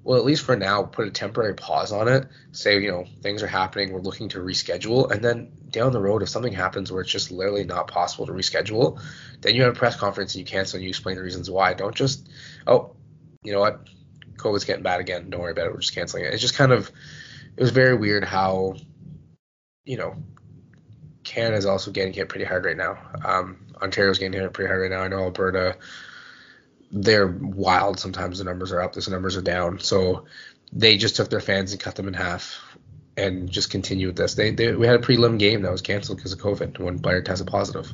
well, 0.06 0.16
at 0.16 0.24
least 0.24 0.44
for 0.44 0.54
now, 0.54 0.84
put 0.84 1.08
a 1.08 1.10
temporary 1.10 1.54
pause 1.54 1.90
on 1.90 2.06
it. 2.06 2.28
Say, 2.52 2.80
you 2.80 2.92
know, 2.92 3.06
things 3.22 3.42
are 3.42 3.48
happening. 3.48 3.92
We're 3.92 3.98
looking 3.98 4.28
to 4.28 4.38
reschedule. 4.38 5.10
And 5.10 5.20
then 5.20 5.50
down 5.70 5.90
the 5.90 6.00
road, 6.00 6.22
if 6.22 6.28
something 6.28 6.52
happens 6.52 6.92
where 6.92 7.00
it's 7.00 7.10
just 7.10 7.32
literally 7.32 7.64
not 7.64 7.88
possible 7.88 8.24
to 8.26 8.32
reschedule, 8.32 9.02
then 9.40 9.56
you 9.56 9.62
have 9.62 9.74
a 9.74 9.76
press 9.76 9.96
conference 9.96 10.36
and 10.36 10.38
you 10.38 10.46
cancel 10.46 10.76
and 10.76 10.84
you 10.84 10.90
explain 10.90 11.16
the 11.16 11.22
reasons 11.24 11.50
why. 11.50 11.74
Don't 11.74 11.92
just, 11.92 12.28
oh, 12.68 12.94
you 13.42 13.52
know 13.52 13.58
what? 13.58 13.88
COVID's 14.36 14.62
getting 14.62 14.84
bad 14.84 15.00
again. 15.00 15.28
Don't 15.28 15.40
worry 15.40 15.50
about 15.50 15.66
it. 15.66 15.72
We're 15.72 15.80
just 15.80 15.96
canceling 15.96 16.24
it. 16.24 16.32
It's 16.32 16.40
just 16.40 16.54
kind 16.54 16.70
of, 16.70 16.88
it 17.56 17.60
was 17.60 17.72
very 17.72 17.96
weird 17.96 18.22
how, 18.22 18.76
you 19.84 19.96
know, 19.96 20.14
Canada's 21.24 21.66
also 21.66 21.90
getting 21.90 22.12
hit 22.12 22.28
pretty 22.28 22.44
hard 22.44 22.64
right 22.64 22.76
now. 22.76 22.96
Um, 23.24 23.66
Ontario's 23.82 24.20
getting 24.20 24.40
hit 24.40 24.52
pretty 24.52 24.68
hard 24.68 24.82
right 24.82 24.90
now. 24.96 25.02
I 25.02 25.08
know 25.08 25.24
Alberta 25.24 25.78
they're 26.90 27.26
wild. 27.26 27.98
Sometimes 27.98 28.38
the 28.38 28.44
numbers 28.44 28.72
are 28.72 28.80
up, 28.80 28.92
the 28.92 29.10
numbers 29.10 29.36
are 29.36 29.42
down. 29.42 29.80
So 29.80 30.26
they 30.72 30.96
just 30.96 31.16
took 31.16 31.30
their 31.30 31.40
fans 31.40 31.72
and 31.72 31.80
cut 31.80 31.94
them 31.94 32.08
in 32.08 32.14
half 32.14 32.60
and 33.16 33.50
just 33.50 33.70
continue 33.70 34.08
with 34.08 34.16
this. 34.16 34.34
They, 34.34 34.50
they 34.50 34.74
we 34.74 34.86
had 34.86 34.96
a 34.96 35.02
prelim 35.02 35.38
game 35.38 35.62
that 35.62 35.72
was 35.72 35.82
canceled 35.82 36.18
because 36.18 36.32
of 36.32 36.38
COVID. 36.38 36.78
One 36.78 36.98
player 36.98 37.22
tested 37.22 37.46
positive. 37.46 37.90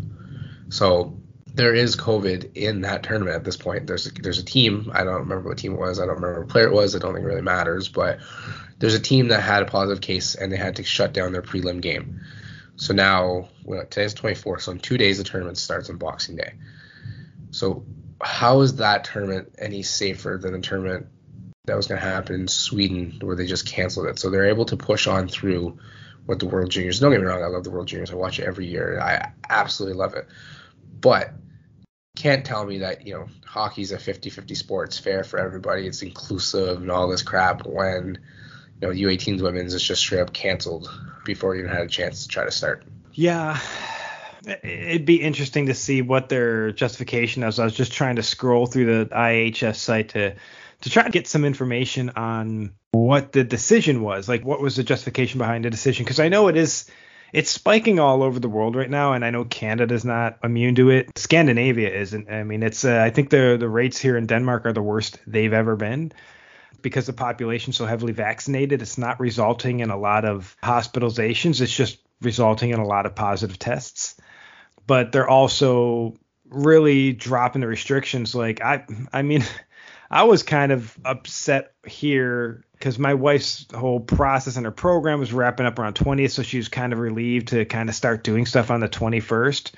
So 0.68 1.18
there 1.54 1.74
is 1.74 1.96
COVID 1.96 2.56
in 2.56 2.80
that 2.82 3.02
tournament 3.02 3.36
at 3.36 3.44
this 3.44 3.56
point. 3.56 3.86
There's 3.86 4.06
a, 4.06 4.12
there's 4.12 4.38
a 4.38 4.44
team. 4.44 4.90
I 4.94 5.04
don't 5.04 5.20
remember 5.20 5.48
what 5.48 5.58
team 5.58 5.74
it 5.74 5.78
was. 5.78 6.00
I 6.00 6.06
don't 6.06 6.16
remember 6.16 6.40
what 6.40 6.48
player 6.48 6.66
it 6.66 6.72
was. 6.72 6.96
I 6.96 6.98
don't 6.98 7.14
think 7.14 7.24
it 7.24 7.28
really 7.28 7.42
matters. 7.42 7.88
But 7.88 8.20
there's 8.78 8.94
a 8.94 9.00
team 9.00 9.28
that 9.28 9.42
had 9.42 9.62
a 9.62 9.66
positive 9.66 10.00
case 10.00 10.34
and 10.34 10.50
they 10.50 10.56
had 10.56 10.76
to 10.76 10.82
shut 10.82 11.12
down 11.12 11.32
their 11.32 11.42
prelim 11.42 11.80
game. 11.80 12.20
So 12.76 12.94
now 12.94 13.48
well, 13.64 13.84
today's 13.84 14.14
24th. 14.14 14.62
So 14.62 14.72
in 14.72 14.78
two 14.78 14.98
days 14.98 15.18
the 15.18 15.24
tournament 15.24 15.58
starts 15.58 15.90
on 15.90 15.98
Boxing 15.98 16.36
Day. 16.36 16.54
So 17.50 17.84
how 18.22 18.60
is 18.60 18.76
that 18.76 19.04
tournament 19.04 19.54
any 19.58 19.82
safer 19.82 20.38
than 20.40 20.52
the 20.52 20.60
tournament 20.60 21.06
that 21.64 21.76
was 21.76 21.86
going 21.86 22.00
to 22.00 22.06
happen 22.06 22.34
in 22.34 22.48
Sweden 22.48 23.18
where 23.20 23.36
they 23.36 23.46
just 23.46 23.66
canceled 23.66 24.06
it? 24.06 24.18
So 24.18 24.30
they're 24.30 24.48
able 24.48 24.64
to 24.66 24.76
push 24.76 25.06
on 25.06 25.28
through 25.28 25.78
with 26.26 26.38
the 26.38 26.46
World 26.46 26.70
Juniors. 26.70 27.00
Don't 27.00 27.10
get 27.10 27.20
me 27.20 27.26
wrong, 27.26 27.42
I 27.42 27.46
love 27.46 27.64
the 27.64 27.70
World 27.70 27.88
Juniors. 27.88 28.10
I 28.10 28.14
watch 28.14 28.38
it 28.38 28.44
every 28.44 28.66
year. 28.66 29.00
I 29.00 29.32
absolutely 29.50 29.98
love 29.98 30.14
it. 30.14 30.28
But 31.00 31.32
can't 32.14 32.44
tell 32.44 32.64
me 32.64 32.78
that, 32.78 33.06
you 33.06 33.14
know, 33.14 33.26
hockey's 33.44 33.90
a 33.90 33.96
50-50 33.96 34.56
sport. 34.56 34.88
It's 34.90 34.98
fair 34.98 35.24
for 35.24 35.38
everybody. 35.38 35.86
It's 35.86 36.02
inclusive 36.02 36.80
and 36.80 36.90
all 36.90 37.08
this 37.08 37.22
crap 37.22 37.66
when, 37.66 38.18
you 38.80 38.88
know, 38.88 38.94
U18's 38.94 39.42
women's 39.42 39.74
is 39.74 39.82
just 39.82 40.00
straight 40.00 40.20
up 40.20 40.32
canceled 40.32 40.88
before 41.24 41.54
you 41.56 41.62
even 41.62 41.74
had 41.74 41.86
a 41.86 41.88
chance 41.88 42.22
to 42.22 42.28
try 42.28 42.44
to 42.44 42.50
start. 42.50 42.84
Yeah, 43.14 43.58
it'd 44.46 45.04
be 45.04 45.22
interesting 45.22 45.66
to 45.66 45.74
see 45.74 46.02
what 46.02 46.28
their 46.28 46.72
justification 46.72 47.42
is. 47.42 47.58
I 47.58 47.64
was 47.64 47.74
just 47.74 47.92
trying 47.92 48.16
to 48.16 48.22
scroll 48.22 48.66
through 48.66 48.86
the 48.86 49.14
IHS 49.14 49.76
site 49.76 50.10
to 50.10 50.34
to 50.82 50.90
try 50.90 51.04
to 51.04 51.10
get 51.10 51.28
some 51.28 51.44
information 51.44 52.10
on 52.10 52.72
what 52.90 53.32
the 53.32 53.44
decision 53.44 54.02
was. 54.02 54.28
Like 54.28 54.44
what 54.44 54.60
was 54.60 54.76
the 54.76 54.82
justification 54.82 55.38
behind 55.38 55.64
the 55.64 55.70
decision? 55.70 56.04
Because 56.04 56.20
I 56.20 56.28
know 56.28 56.48
it 56.48 56.56
is 56.56 56.90
it's 57.32 57.50
spiking 57.50 57.98
all 57.98 58.22
over 58.22 58.38
the 58.38 58.48
world 58.48 58.76
right 58.76 58.90
now, 58.90 59.14
and 59.14 59.24
I 59.24 59.30
know 59.30 59.44
Canada's 59.44 60.04
not 60.04 60.38
immune 60.44 60.74
to 60.74 60.90
it. 60.90 61.16
Scandinavia 61.16 61.88
isn't. 61.88 62.30
I 62.30 62.42
mean, 62.42 62.62
it's 62.62 62.84
uh, 62.84 63.00
I 63.00 63.10
think 63.10 63.30
the 63.30 63.56
the 63.58 63.68
rates 63.68 63.98
here 63.98 64.16
in 64.16 64.26
Denmark 64.26 64.66
are 64.66 64.72
the 64.72 64.82
worst 64.82 65.18
they've 65.26 65.52
ever 65.52 65.76
been 65.76 66.12
because 66.82 67.06
the 67.06 67.12
population's 67.12 67.76
so 67.76 67.86
heavily 67.86 68.12
vaccinated. 68.12 68.82
It's 68.82 68.98
not 68.98 69.20
resulting 69.20 69.80
in 69.80 69.90
a 69.90 69.96
lot 69.96 70.24
of 70.24 70.56
hospitalizations. 70.62 71.60
It's 71.60 71.74
just 71.74 71.98
resulting 72.20 72.70
in 72.70 72.80
a 72.80 72.86
lot 72.86 73.06
of 73.06 73.14
positive 73.14 73.58
tests 73.58 74.16
but 74.86 75.12
they're 75.12 75.28
also 75.28 76.16
really 76.48 77.12
dropping 77.12 77.60
the 77.60 77.66
restrictions. 77.66 78.34
Like 78.34 78.60
I, 78.60 78.84
I 79.12 79.22
mean, 79.22 79.44
I 80.10 80.24
was 80.24 80.42
kind 80.42 80.72
of 80.72 80.96
upset 81.04 81.72
here 81.86 82.64
because 82.72 82.98
my 82.98 83.14
wife's 83.14 83.66
whole 83.74 84.00
process 84.00 84.56
and 84.56 84.66
her 84.66 84.72
program 84.72 85.20
was 85.20 85.32
wrapping 85.32 85.64
up 85.64 85.78
around 85.78 85.94
20th, 85.94 86.32
so 86.32 86.42
she 86.42 86.58
was 86.58 86.68
kind 86.68 86.92
of 86.92 86.98
relieved 86.98 87.48
to 87.48 87.64
kind 87.64 87.88
of 87.88 87.94
start 87.94 88.24
doing 88.24 88.44
stuff 88.44 88.70
on 88.70 88.80
the 88.80 88.88
21st. 88.88 89.72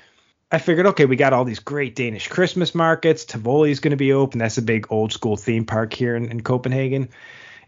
I 0.51 0.59
figured, 0.59 0.87
okay, 0.87 1.05
we 1.05 1.17
got 1.17 1.33
all 1.33 1.45
these 1.45 1.61
great 1.61 1.95
Danish 1.95 2.29
Christmas 2.29 2.75
markets. 2.75 3.25
Tivoli 3.25 3.71
is 3.71 3.81
going 3.81 3.90
to 3.90 3.97
be 3.97 4.12
open. 4.12 4.38
That's 4.38 4.59
a 4.59 4.62
big 4.62 4.87
old 4.90 5.12
school 5.12 5.37
theme 5.37 5.64
park 5.64 5.93
here 5.93 6.17
in, 6.17 6.31
in 6.31 6.43
Copenhagen. 6.43 7.09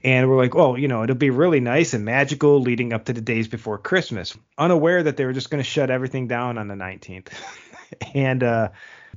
And 0.02 0.28
we're 0.28 0.36
like, 0.36 0.54
oh, 0.54 0.76
you 0.76 0.88
know, 0.88 1.02
it'll 1.02 1.16
be 1.16 1.30
really 1.30 1.60
nice 1.60 1.94
and 1.94 2.04
magical 2.04 2.60
leading 2.60 2.92
up 2.92 3.06
to 3.06 3.12
the 3.12 3.20
days 3.20 3.48
before 3.48 3.78
Christmas, 3.78 4.36
unaware 4.58 5.02
that 5.02 5.16
they 5.16 5.24
were 5.24 5.32
just 5.32 5.50
going 5.50 5.62
to 5.62 5.68
shut 5.68 5.90
everything 5.90 6.28
down 6.28 6.58
on 6.58 6.68
the 6.68 6.74
19th. 6.74 7.28
and 8.14 8.42
uh, 8.42 8.68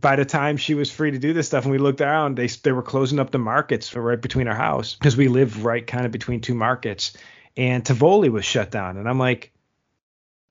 by 0.02 0.16
the 0.16 0.26
time 0.26 0.58
she 0.58 0.74
was 0.74 0.92
free 0.92 1.12
to 1.12 1.20
do 1.20 1.34
this 1.34 1.48
stuff 1.48 1.64
and 1.64 1.72
we 1.72 1.78
looked 1.78 2.02
around, 2.02 2.36
they 2.36 2.48
they 2.48 2.72
were 2.72 2.82
closing 2.82 3.20
up 3.20 3.32
the 3.32 3.40
markets 3.40 3.96
right 3.96 4.22
between 4.22 4.48
our 4.48 4.56
house 4.56 4.96
because 4.96 5.18
we 5.18 5.28
live 5.28 5.66
right 5.66 5.86
kind 5.86 6.06
of 6.06 6.12
between 6.12 6.42
two 6.42 6.54
markets. 6.56 7.14
And 7.58 7.86
Tivoli 7.86 8.30
was 8.30 8.46
shut 8.46 8.72
down, 8.72 8.98
and 8.98 9.10
I'm 9.10 9.20
like, 9.20 9.52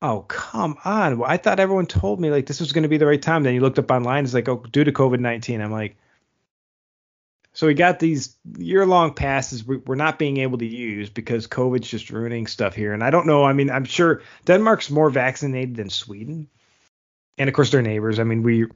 oh 0.02 0.22
come 0.28 0.76
on! 0.84 1.18
Well, 1.18 1.30
I 1.30 1.36
thought 1.38 1.60
everyone 1.60 1.86
told 1.86 2.20
me 2.20 2.30
like 2.30 2.46
this 2.46 2.60
was 2.60 2.72
going 2.72 2.82
to 2.82 2.88
be 2.88 2.98
the 2.98 3.06
right 3.06 3.22
time. 3.22 3.42
Then 3.42 3.54
you 3.54 3.60
looked 3.60 3.78
up 3.78 3.90
online, 3.90 4.24
it's 4.24 4.34
like, 4.34 4.48
oh, 4.48 4.64
due 4.70 4.84
to 4.84 4.92
COVID 4.92 5.20
19. 5.20 5.60
I'm 5.60 5.72
like, 5.72 5.96
So 7.58 7.66
we 7.66 7.74
got 7.74 7.98
these 7.98 8.36
year 8.56 8.86
long 8.86 9.14
passes 9.14 9.64
we're 9.64 9.96
not 9.96 10.16
being 10.16 10.36
able 10.36 10.58
to 10.58 10.64
use 10.64 11.10
because 11.10 11.48
COVID's 11.48 11.88
just 11.88 12.08
ruining 12.08 12.46
stuff 12.46 12.72
here. 12.72 12.92
And 12.92 13.02
I 13.02 13.10
don't 13.10 13.26
know. 13.26 13.42
I 13.42 13.52
mean, 13.52 13.68
I'm 13.68 13.84
sure 13.84 14.22
Denmark's 14.44 14.90
more 14.90 15.10
vaccinated 15.10 15.74
than 15.74 15.90
Sweden. 15.90 16.46
And 17.36 17.48
of 17.48 17.56
course, 17.56 17.72
they're 17.72 17.82
neighbors. 17.82 18.20
I 18.20 18.22
mean, 18.22 18.44
we, 18.44 18.66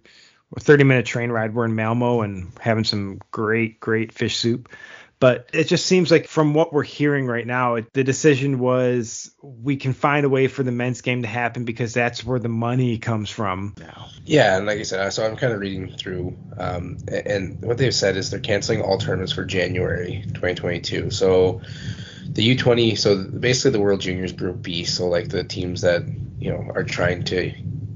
a 0.57 0.59
30 0.59 0.83
minute 0.83 1.07
train 1.07 1.31
ride, 1.31 1.55
we're 1.55 1.67
in 1.67 1.77
Malmo 1.77 2.23
and 2.23 2.51
having 2.59 2.83
some 2.83 3.21
great, 3.31 3.79
great 3.79 4.13
fish 4.13 4.37
soup. 4.37 4.69
But 5.23 5.51
it 5.53 5.69
just 5.69 5.87
seems 5.87 6.11
like 6.11 6.27
from 6.27 6.53
what 6.53 6.73
we're 6.73 6.83
hearing 6.83 7.29
right 7.29 7.47
now, 7.47 7.79
the 7.93 8.03
decision 8.03 8.59
was 8.59 9.33
we 9.41 9.77
can 9.77 9.93
find 9.93 10.27
a 10.27 10.29
way 10.29 10.49
for 10.49 10.65
the 10.65 10.73
men's 10.73 11.01
game 11.01 11.23
to 11.23 11.29
happen 11.29 11.65
because 11.65 11.95
that's 11.95 12.25
where 12.25 12.41
the 12.41 12.49
money 12.49 12.99
comes 12.99 13.31
from 13.31 13.77
now. 13.79 14.09
Yeah, 14.25 14.57
and 14.57 14.67
like 14.67 14.81
I 14.81 14.83
said, 14.83 15.09
so 15.11 15.25
I'm 15.25 15.37
kind 15.37 15.53
of 15.53 15.61
reading 15.61 15.97
through, 15.97 16.37
um, 16.59 16.99
and 17.07 17.63
what 17.63 17.79
they've 17.79 17.95
said 17.95 18.17
is 18.17 18.33
they're 18.33 18.41
canceling 18.41 18.83
all 18.83 18.99
tournaments 18.99 19.31
for 19.31 19.45
January 19.45 20.25
2022. 20.27 21.13
So 21.13 21.61
the 22.27 22.57
U20, 22.57 22.99
so 22.99 23.23
basically 23.23 23.71
the 23.71 23.81
World 23.81 24.01
Juniors 24.01 24.33
Group 24.33 24.61
B, 24.61 24.83
so 24.83 25.07
like 25.07 25.29
the 25.29 25.45
teams 25.45 25.83
that 25.83 26.03
you 26.41 26.51
know 26.51 26.69
are 26.75 26.83
trying 26.83 27.23
to 27.27 27.53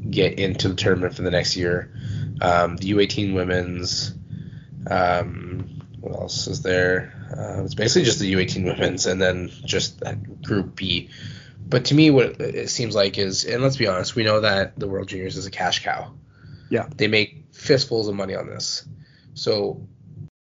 get 0.08 0.38
into 0.38 0.68
the 0.68 0.76
tournament 0.76 1.16
for 1.16 1.22
the 1.22 1.32
next 1.32 1.56
year. 1.56 1.92
Um, 2.40 2.76
the 2.76 2.92
U18 2.92 3.34
women's. 3.34 4.14
Um, 4.88 5.76
what 6.06 6.20
else 6.20 6.46
is 6.46 6.62
there? 6.62 7.15
Uh, 7.30 7.64
it's 7.64 7.74
basically 7.74 8.04
just 8.04 8.20
the 8.20 8.32
U18 8.34 8.64
women's 8.64 9.06
and 9.06 9.20
then 9.20 9.50
just 9.64 10.00
that 10.00 10.42
Group 10.42 10.76
B. 10.76 11.10
But 11.68 11.86
to 11.86 11.94
me, 11.94 12.10
what 12.10 12.40
it 12.40 12.70
seems 12.70 12.94
like 12.94 13.18
is, 13.18 13.44
and 13.44 13.62
let's 13.62 13.76
be 13.76 13.88
honest, 13.88 14.14
we 14.14 14.24
know 14.24 14.40
that 14.40 14.78
the 14.78 14.86
World 14.86 15.08
Juniors 15.08 15.36
is 15.36 15.46
a 15.46 15.50
cash 15.50 15.82
cow. 15.82 16.12
Yeah. 16.70 16.88
They 16.94 17.08
make 17.08 17.46
fistfuls 17.52 18.08
of 18.08 18.14
money 18.14 18.34
on 18.34 18.46
this. 18.46 18.86
So 19.34 19.86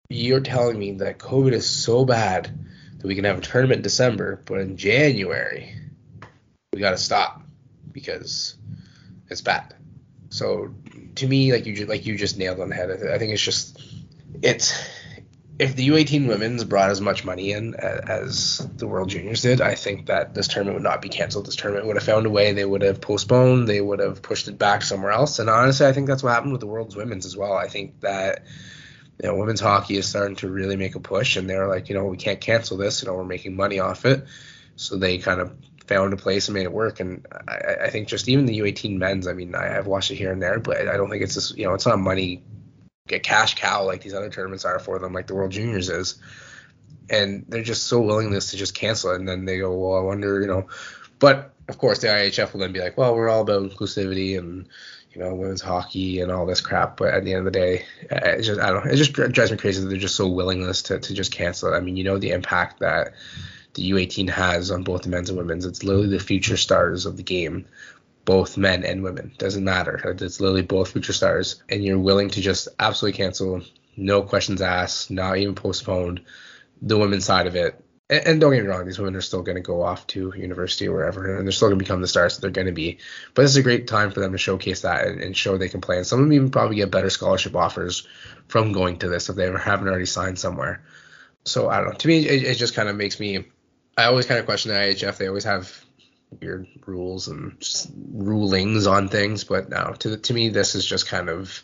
you're 0.10 0.42
telling 0.42 0.78
me 0.78 0.92
that 0.94 1.18
COVID 1.18 1.54
is 1.54 1.68
so 1.68 2.06
bad 2.06 2.68
that 2.98 3.08
we 3.08 3.16
can 3.16 3.24
have 3.26 3.40
a 3.40 3.42
tournament 3.42 3.78
in 3.78 3.84
December, 3.84 4.42
but 4.46 4.60
in 4.60 4.78
January 4.78 5.76
we 6.74 6.82
got 6.82 6.92
to 6.92 6.98
stop 6.98 7.42
because 7.92 8.58
it's 9.30 9.42
bad. 9.42 9.74
So 10.30 10.76
to 11.16 11.28
me, 11.28 11.54
like 11.54 11.66
you 11.66 11.86
like 11.86 12.06
you 12.06 12.18
just 12.18 12.38
nailed 12.38 12.60
on 12.60 12.70
the 12.70 12.76
head. 12.76 12.92
I 12.92 13.18
think 13.18 13.32
it's 13.32 13.42
just 13.42 13.82
it's 14.42 14.88
if 15.58 15.76
the 15.76 15.88
U18 15.88 16.28
women's 16.28 16.64
brought 16.66 16.90
as 16.90 17.00
much 17.00 17.24
money 17.24 17.52
in 17.52 17.76
as 17.76 18.58
the 18.76 18.88
World 18.88 19.10
Juniors 19.10 19.42
did, 19.42 19.62
I 19.62 19.76
think 19.76 20.08
that 20.08 20.34
this 20.34 20.50
tournament 20.50 20.76
would 20.76 20.84
not 20.84 21.02
be 21.02 21.08
canceled. 21.08 21.46
This 21.46 21.56
tournament 21.56 21.88
would 21.88 21.96
have 21.96 22.04
found 22.04 22.26
a 22.26 22.30
way. 22.30 22.52
They 22.52 22.66
would 22.66 22.82
have 22.82 23.00
postponed. 23.00 23.68
They 23.68 23.80
would 23.80 24.00
have 24.00 24.22
pushed 24.22 24.50
it 24.50 24.58
back 24.58 24.82
somewhere 24.82 25.12
else. 25.12 25.40
And 25.40 25.50
honestly, 25.50 25.88
I 25.88 25.94
think 25.94 26.08
that's 26.08 26.24
what 26.24 26.34
happened 26.34 26.52
with 26.52 26.62
the 26.62 26.68
World's 26.68 26.96
Women's 26.96 27.26
as 27.26 27.38
well. 27.38 27.54
I 27.54 27.68
think 27.68 28.02
that 28.02 28.44
you 29.22 29.30
know 29.30 29.36
women's 29.36 29.62
hockey 29.62 29.96
is 29.96 30.08
starting 30.08 30.36
to 30.38 30.50
really 30.50 30.76
make 30.76 30.96
a 30.96 31.00
push, 31.00 31.38
and 31.38 31.50
they're 31.50 31.68
like, 31.68 31.88
you 31.88 31.96
know, 31.96 32.04
we 32.06 32.18
can't 32.18 32.42
cancel 32.42 32.76
this. 32.76 33.02
You 33.02 33.08
know, 33.08 33.16
we're 33.16 33.24
making 33.24 33.56
money 33.56 33.80
off 33.80 34.06
it. 34.06 34.26
So 34.76 34.98
they 34.98 35.20
kind 35.20 35.40
of 35.40 35.56
found 35.88 36.12
a 36.14 36.18
place 36.18 36.50
and 36.50 36.56
made 36.56 36.64
it 36.64 36.74
work. 36.74 37.00
And 37.00 37.26
I, 37.48 37.86
I 37.86 37.90
think 37.90 38.10
just 38.10 38.28
even 38.28 38.46
the 38.46 38.60
U18 38.60 38.98
men's, 38.98 39.28
I 39.28 39.34
mean, 39.34 39.56
I 39.56 39.68
have 39.68 39.88
watched 39.88 40.12
it 40.12 40.16
here 40.16 40.34
and 40.34 40.42
there, 40.42 40.60
but 40.60 40.90
I 40.90 40.98
don't 40.98 41.10
think 41.10 41.24
it's 41.24 41.36
just, 41.36 41.58
you 41.58 41.66
know, 41.66 41.74
it's 41.74 41.86
not 41.86 42.00
money 42.00 42.44
a 43.10 43.20
cash 43.20 43.56
cow 43.56 43.86
like 43.86 44.02
these 44.02 44.14
other 44.14 44.30
tournaments 44.30 44.66
are 44.66 44.80
for 44.80 45.00
them, 45.00 45.14
like 45.14 45.28
the 45.28 45.36
World 45.36 45.52
Juniors 45.52 45.90
is. 45.90 46.16
And 47.10 47.46
they're 47.48 47.62
just 47.62 47.84
so 47.84 48.02
willingness 48.02 48.52
to 48.52 48.58
just 48.58 48.74
cancel 48.74 49.12
it. 49.12 49.18
And 49.18 49.28
then 49.28 49.46
they 49.46 49.60
go, 49.60 49.78
well, 49.78 49.98
I 49.98 50.02
wonder, 50.02 50.42
you 50.42 50.48
know. 50.48 50.68
But 51.20 51.54
of 51.68 51.78
course, 51.78 52.00
the 52.00 52.08
IHF 52.08 52.54
will 52.54 52.62
then 52.62 52.72
be 52.72 52.80
like, 52.80 52.98
well, 52.98 53.16
we're 53.16 53.30
all 53.30 53.42
about 53.42 53.70
inclusivity 53.70 54.38
and 54.38 54.68
you 55.14 55.22
know 55.22 55.34
women's 55.34 55.62
hockey 55.62 56.20
and 56.20 56.32
all 56.32 56.46
this 56.46 56.62
crap. 56.62 56.98
But 56.98 57.14
at 57.14 57.24
the 57.24 57.34
end 57.34 57.48
of 57.48 57.54
the 57.54 57.60
day, 57.60 57.86
uh, 58.12 58.38
it 58.38 58.42
just 58.42 58.60
I 58.60 58.72
don't. 58.72 58.88
It 58.88 58.98
just 58.98 59.14
drives 59.14 59.52
me 59.52 59.58
crazy 59.58 59.82
that 59.82 59.88
they're 59.88 59.98
just 59.98 60.16
so 60.16 60.28
willingness 60.28 60.82
to 60.84 61.00
to 61.00 61.14
just 61.14 61.32
cancel 61.32 61.74
it. 61.74 61.78
I 61.78 61.80
mean, 61.80 61.96
you 61.96 62.04
know 62.04 62.18
the 62.18 62.32
impact 62.32 62.80
that 62.80 63.14
the 63.76 63.92
U18 63.92 64.30
has 64.30 64.72
on 64.72 64.84
both 64.84 65.04
the 65.04 65.10
men's 65.10 65.30
and 65.30 65.38
women's. 65.38 65.66
It's 65.66 65.84
literally 65.84 66.10
the 66.10 66.20
future 66.20 66.58
stars 66.58 67.06
of 67.06 67.18
the 67.18 67.24
game 67.24 67.66
both 68.26 68.58
men 68.58 68.84
and 68.84 69.04
women. 69.04 69.32
Doesn't 69.38 69.64
matter. 69.64 70.16
It's 70.20 70.42
literally 70.42 70.64
both 70.64 70.92
future 70.92 71.14
stars, 71.14 71.64
and 71.70 71.84
you're 71.84 72.00
willing 72.00 72.30
to 72.32 72.42
just 72.42 72.68
absolutely 72.80 73.18
cancel, 73.18 73.62
no 73.96 74.24
questions 74.24 74.62
asked, 74.62 75.12
not 75.12 75.38
even 75.38 75.56
postponed 75.56 76.22
the 76.82 76.98
women's 76.98 77.26
side 77.26 77.48
of 77.48 77.56
it. 77.56 77.82
And, 78.10 78.28
and 78.28 78.42
don't 78.42 78.52
get 78.54 78.64
me 78.64 78.70
wrong, 78.70 78.86
these 78.86 79.00
women 79.00 79.16
are 79.16 79.22
still 79.22 79.44
going 79.44 79.56
to 79.56 79.62
go 79.62 79.84
off 79.84 80.08
to 80.08 80.34
university 80.36 80.88
or 80.88 80.94
wherever, 80.96 81.38
and 81.38 81.48
they're 81.48 81.52
still 81.52 81.70
going 81.70 81.80
to 81.80 81.84
become 81.84 82.02
the 82.02 82.08
stars 82.08 82.36
that 82.36 82.42
they're 82.42 82.50
going 82.50 82.68
to 82.68 82.74
be. 82.74 82.98
But 83.34 83.44
this 83.44 83.52
is 83.52 83.58
a 83.58 83.64
great 83.64 83.88
time 83.88 84.12
for 84.12 84.20
them 84.20 84.32
to 84.32 84.38
showcase 84.38 84.82
that 84.82 85.08
and, 85.08 85.22
and 85.22 85.38
show 85.38 85.58
they 85.58 85.70
can 85.70 85.82
play. 85.82 85.98
And 85.98 86.08
some 86.08 86.20
of 86.20 86.26
them 86.26 86.34
even 86.34 86.52
probably 86.52 86.78
get 86.78 86.92
better 86.92 87.10
scholarship 87.10 87.56
offers 87.56 88.08
from 88.48 88.74
going 88.74 89.00
to 89.00 89.08
this 89.08 89.30
if 89.30 89.36
they 89.36 89.46
haven't 89.52 89.88
already 89.88 90.06
signed 90.06 90.40
somewhere. 90.40 90.84
So 91.46 91.70
I 91.70 91.78
don't 91.78 91.90
know. 91.90 91.94
To 91.94 92.08
me, 92.08 92.28
it, 92.28 92.44
it 92.44 92.56
just 92.56 92.74
kind 92.74 92.90
of 92.90 92.96
makes 92.96 93.20
me. 93.20 93.46
I 93.98 94.06
always 94.06 94.26
kind 94.26 94.40
of 94.40 94.46
question 94.46 94.72
the 94.72 94.78
IHF. 94.78 95.18
They 95.18 95.28
always 95.28 95.44
have 95.44 95.85
weird 96.30 96.68
rules 96.86 97.28
and 97.28 97.58
rulings 98.14 98.88
on 98.88 99.10
things, 99.10 99.44
but 99.44 99.70
no, 99.70 99.94
to 100.00 100.18
to 100.18 100.34
me 100.34 100.50
this 100.50 100.76
is 100.76 100.86
just 100.86 101.08
kind 101.08 101.30
of 101.30 101.64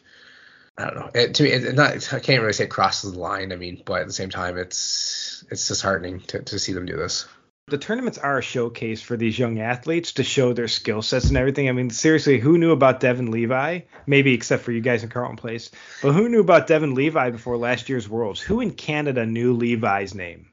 I 0.78 0.86
don't 0.86 0.96
know. 0.96 1.10
It, 1.14 1.36
to 1.36 1.44
me, 1.44 1.52
it, 1.52 1.76
not 1.76 2.14
I 2.14 2.20
can't 2.20 2.42
really 2.42 2.54
say 2.54 2.68
crosses 2.68 3.14
the 3.14 3.20
line. 3.20 3.52
I 3.52 3.56
mean, 3.56 3.84
but 3.86 4.02
at 4.02 4.08
the 4.08 4.14
same 4.14 4.30
time, 4.30 4.58
it's 4.58 5.44
it's 5.52 5.68
disheartening 5.68 6.22
to 6.22 6.42
to 6.44 6.60
see 6.60 6.74
them 6.74 6.86
do 6.86 6.96
this. 6.96 7.28
The 7.68 7.78
tournaments 7.78 8.18
are 8.18 8.40
a 8.40 8.42
showcase 8.42 9.02
for 9.02 9.16
these 9.16 9.38
young 9.38 9.60
athletes 9.60 10.14
to 10.14 10.24
show 10.24 10.52
their 10.52 10.68
skill 10.68 11.02
sets 11.02 11.28
and 11.28 11.38
everything. 11.38 11.70
I 11.70 11.72
mean, 11.72 11.90
seriously, 11.90 12.40
who 12.40 12.58
knew 12.58 12.72
about 12.72 13.00
Devon 13.00 13.32
Levi? 13.32 13.82
Maybe 14.08 14.34
except 14.34 14.64
for 14.64 14.72
you 14.72 14.82
guys 14.82 15.04
in 15.04 15.10
Carleton 15.10 15.38
Place. 15.38 15.72
But 16.02 16.14
who 16.14 16.28
knew 16.28 16.42
about 16.42 16.68
Devon 16.68 16.96
Levi 16.96 17.30
before 17.30 17.58
last 17.58 17.88
year's 17.88 18.10
Worlds? 18.10 18.42
Who 18.42 18.60
in 18.60 18.72
Canada 18.72 19.26
knew 19.26 19.54
Levi's 19.54 20.16
name? 20.16 20.50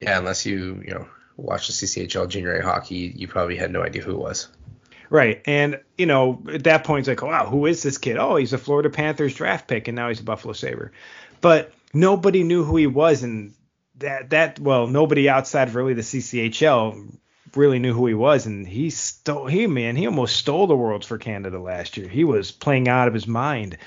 Yeah, 0.00 0.18
unless 0.18 0.44
you, 0.44 0.82
you 0.84 0.94
know, 0.94 1.08
watched 1.36 1.68
the 1.68 1.86
CCHL 1.86 2.28
junior 2.28 2.54
A 2.54 2.64
hockey, 2.64 3.12
you 3.14 3.28
probably 3.28 3.56
had 3.56 3.70
no 3.70 3.82
idea 3.82 4.02
who 4.02 4.12
it 4.12 4.18
was. 4.18 4.48
Right. 5.08 5.40
And, 5.46 5.80
you 5.96 6.06
know, 6.06 6.42
at 6.52 6.64
that 6.64 6.84
point, 6.84 7.00
it's 7.00 7.08
like, 7.08 7.22
wow, 7.22 7.46
who 7.46 7.66
is 7.66 7.82
this 7.82 7.98
kid? 7.98 8.16
Oh, 8.16 8.36
he's 8.36 8.52
a 8.52 8.58
Florida 8.58 8.90
Panthers 8.90 9.34
draft 9.34 9.68
pick, 9.68 9.88
and 9.88 9.94
now 9.94 10.08
he's 10.08 10.20
a 10.20 10.24
Buffalo 10.24 10.52
Sabre. 10.52 10.92
But 11.40 11.72
nobody 11.92 12.42
knew 12.42 12.64
who 12.64 12.76
he 12.76 12.86
was. 12.86 13.22
And 13.22 13.54
that, 13.98 14.30
that 14.30 14.58
well, 14.58 14.86
nobody 14.86 15.28
outside 15.28 15.68
of 15.68 15.74
really 15.76 15.94
the 15.94 16.02
CCHL 16.02 17.16
really 17.54 17.78
knew 17.78 17.94
who 17.94 18.06
he 18.06 18.14
was. 18.14 18.46
And 18.46 18.66
he 18.66 18.90
stole, 18.90 19.46
he, 19.46 19.66
man, 19.66 19.96
he 19.96 20.06
almost 20.06 20.36
stole 20.36 20.66
the 20.66 20.76
Worlds 20.76 21.06
for 21.06 21.18
Canada 21.18 21.58
last 21.58 21.96
year. 21.96 22.08
He 22.08 22.24
was 22.24 22.50
playing 22.50 22.88
out 22.88 23.08
of 23.08 23.14
his 23.14 23.26
mind. 23.26 23.78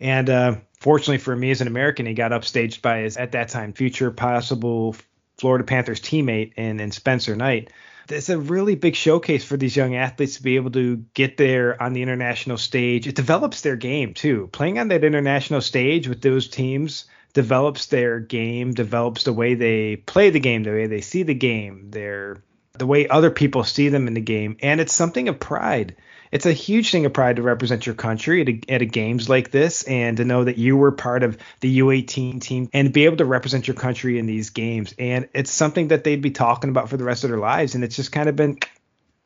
And 0.00 0.28
uh, 0.30 0.56
fortunately 0.80 1.18
for 1.18 1.36
me 1.36 1.50
as 1.50 1.60
an 1.60 1.68
American, 1.68 2.06
he 2.06 2.14
got 2.14 2.32
upstaged 2.32 2.82
by 2.82 3.00
his, 3.00 3.16
at 3.16 3.32
that 3.32 3.48
time, 3.48 3.72
future 3.72 4.10
possible 4.10 4.96
Florida 5.42 5.64
Panthers 5.64 6.00
teammate 6.00 6.52
and, 6.56 6.80
in 6.80 6.92
Spencer 6.92 7.34
Knight. 7.34 7.72
It's 8.08 8.28
a 8.28 8.38
really 8.38 8.76
big 8.76 8.94
showcase 8.94 9.44
for 9.44 9.56
these 9.56 9.74
young 9.74 9.96
athletes 9.96 10.36
to 10.36 10.42
be 10.44 10.54
able 10.54 10.70
to 10.70 11.04
get 11.14 11.36
there 11.36 11.82
on 11.82 11.94
the 11.94 12.02
international 12.02 12.58
stage. 12.58 13.08
It 13.08 13.16
develops 13.16 13.60
their 13.60 13.74
game 13.74 14.14
too. 14.14 14.48
Playing 14.52 14.78
on 14.78 14.86
that 14.88 15.02
international 15.02 15.60
stage 15.60 16.06
with 16.06 16.22
those 16.22 16.46
teams 16.46 17.06
develops 17.32 17.86
their 17.86 18.20
game, 18.20 18.72
develops 18.72 19.24
the 19.24 19.32
way 19.32 19.54
they 19.54 19.96
play 19.96 20.30
the 20.30 20.38
game, 20.38 20.62
the 20.62 20.70
way 20.70 20.86
they 20.86 21.00
see 21.00 21.24
the 21.24 21.34
game, 21.34 21.90
their 21.90 22.40
the 22.74 22.86
way 22.86 23.08
other 23.08 23.30
people 23.30 23.64
see 23.64 23.88
them 23.88 24.06
in 24.08 24.14
the 24.14 24.20
game, 24.20 24.56
and 24.62 24.80
it's 24.80 24.92
something 24.92 25.28
of 25.28 25.38
pride 25.38 25.96
it's 26.32 26.46
a 26.46 26.52
huge 26.52 26.90
thing 26.90 27.04
of 27.04 27.12
pride 27.12 27.36
to 27.36 27.42
represent 27.42 27.84
your 27.84 27.94
country 27.94 28.40
at 28.40 28.48
a, 28.48 28.60
at 28.70 28.82
a 28.82 28.86
games 28.86 29.28
like 29.28 29.50
this 29.50 29.82
and 29.82 30.16
to 30.16 30.24
know 30.24 30.44
that 30.44 30.56
you 30.56 30.78
were 30.78 30.90
part 30.90 31.22
of 31.22 31.36
the 31.60 31.78
U18 31.80 32.40
team 32.40 32.70
and 32.72 32.90
be 32.90 33.04
able 33.04 33.18
to 33.18 33.26
represent 33.26 33.68
your 33.68 33.74
country 33.74 34.18
in 34.18 34.24
these 34.24 34.48
games. 34.48 34.94
And 34.98 35.28
it's 35.34 35.50
something 35.50 35.88
that 35.88 36.04
they'd 36.04 36.22
be 36.22 36.30
talking 36.30 36.70
about 36.70 36.88
for 36.88 36.96
the 36.96 37.04
rest 37.04 37.24
of 37.24 37.30
their 37.30 37.38
lives. 37.38 37.74
And 37.74 37.84
it's 37.84 37.94
just 37.94 38.12
kind 38.12 38.30
of 38.30 38.34
been 38.34 38.58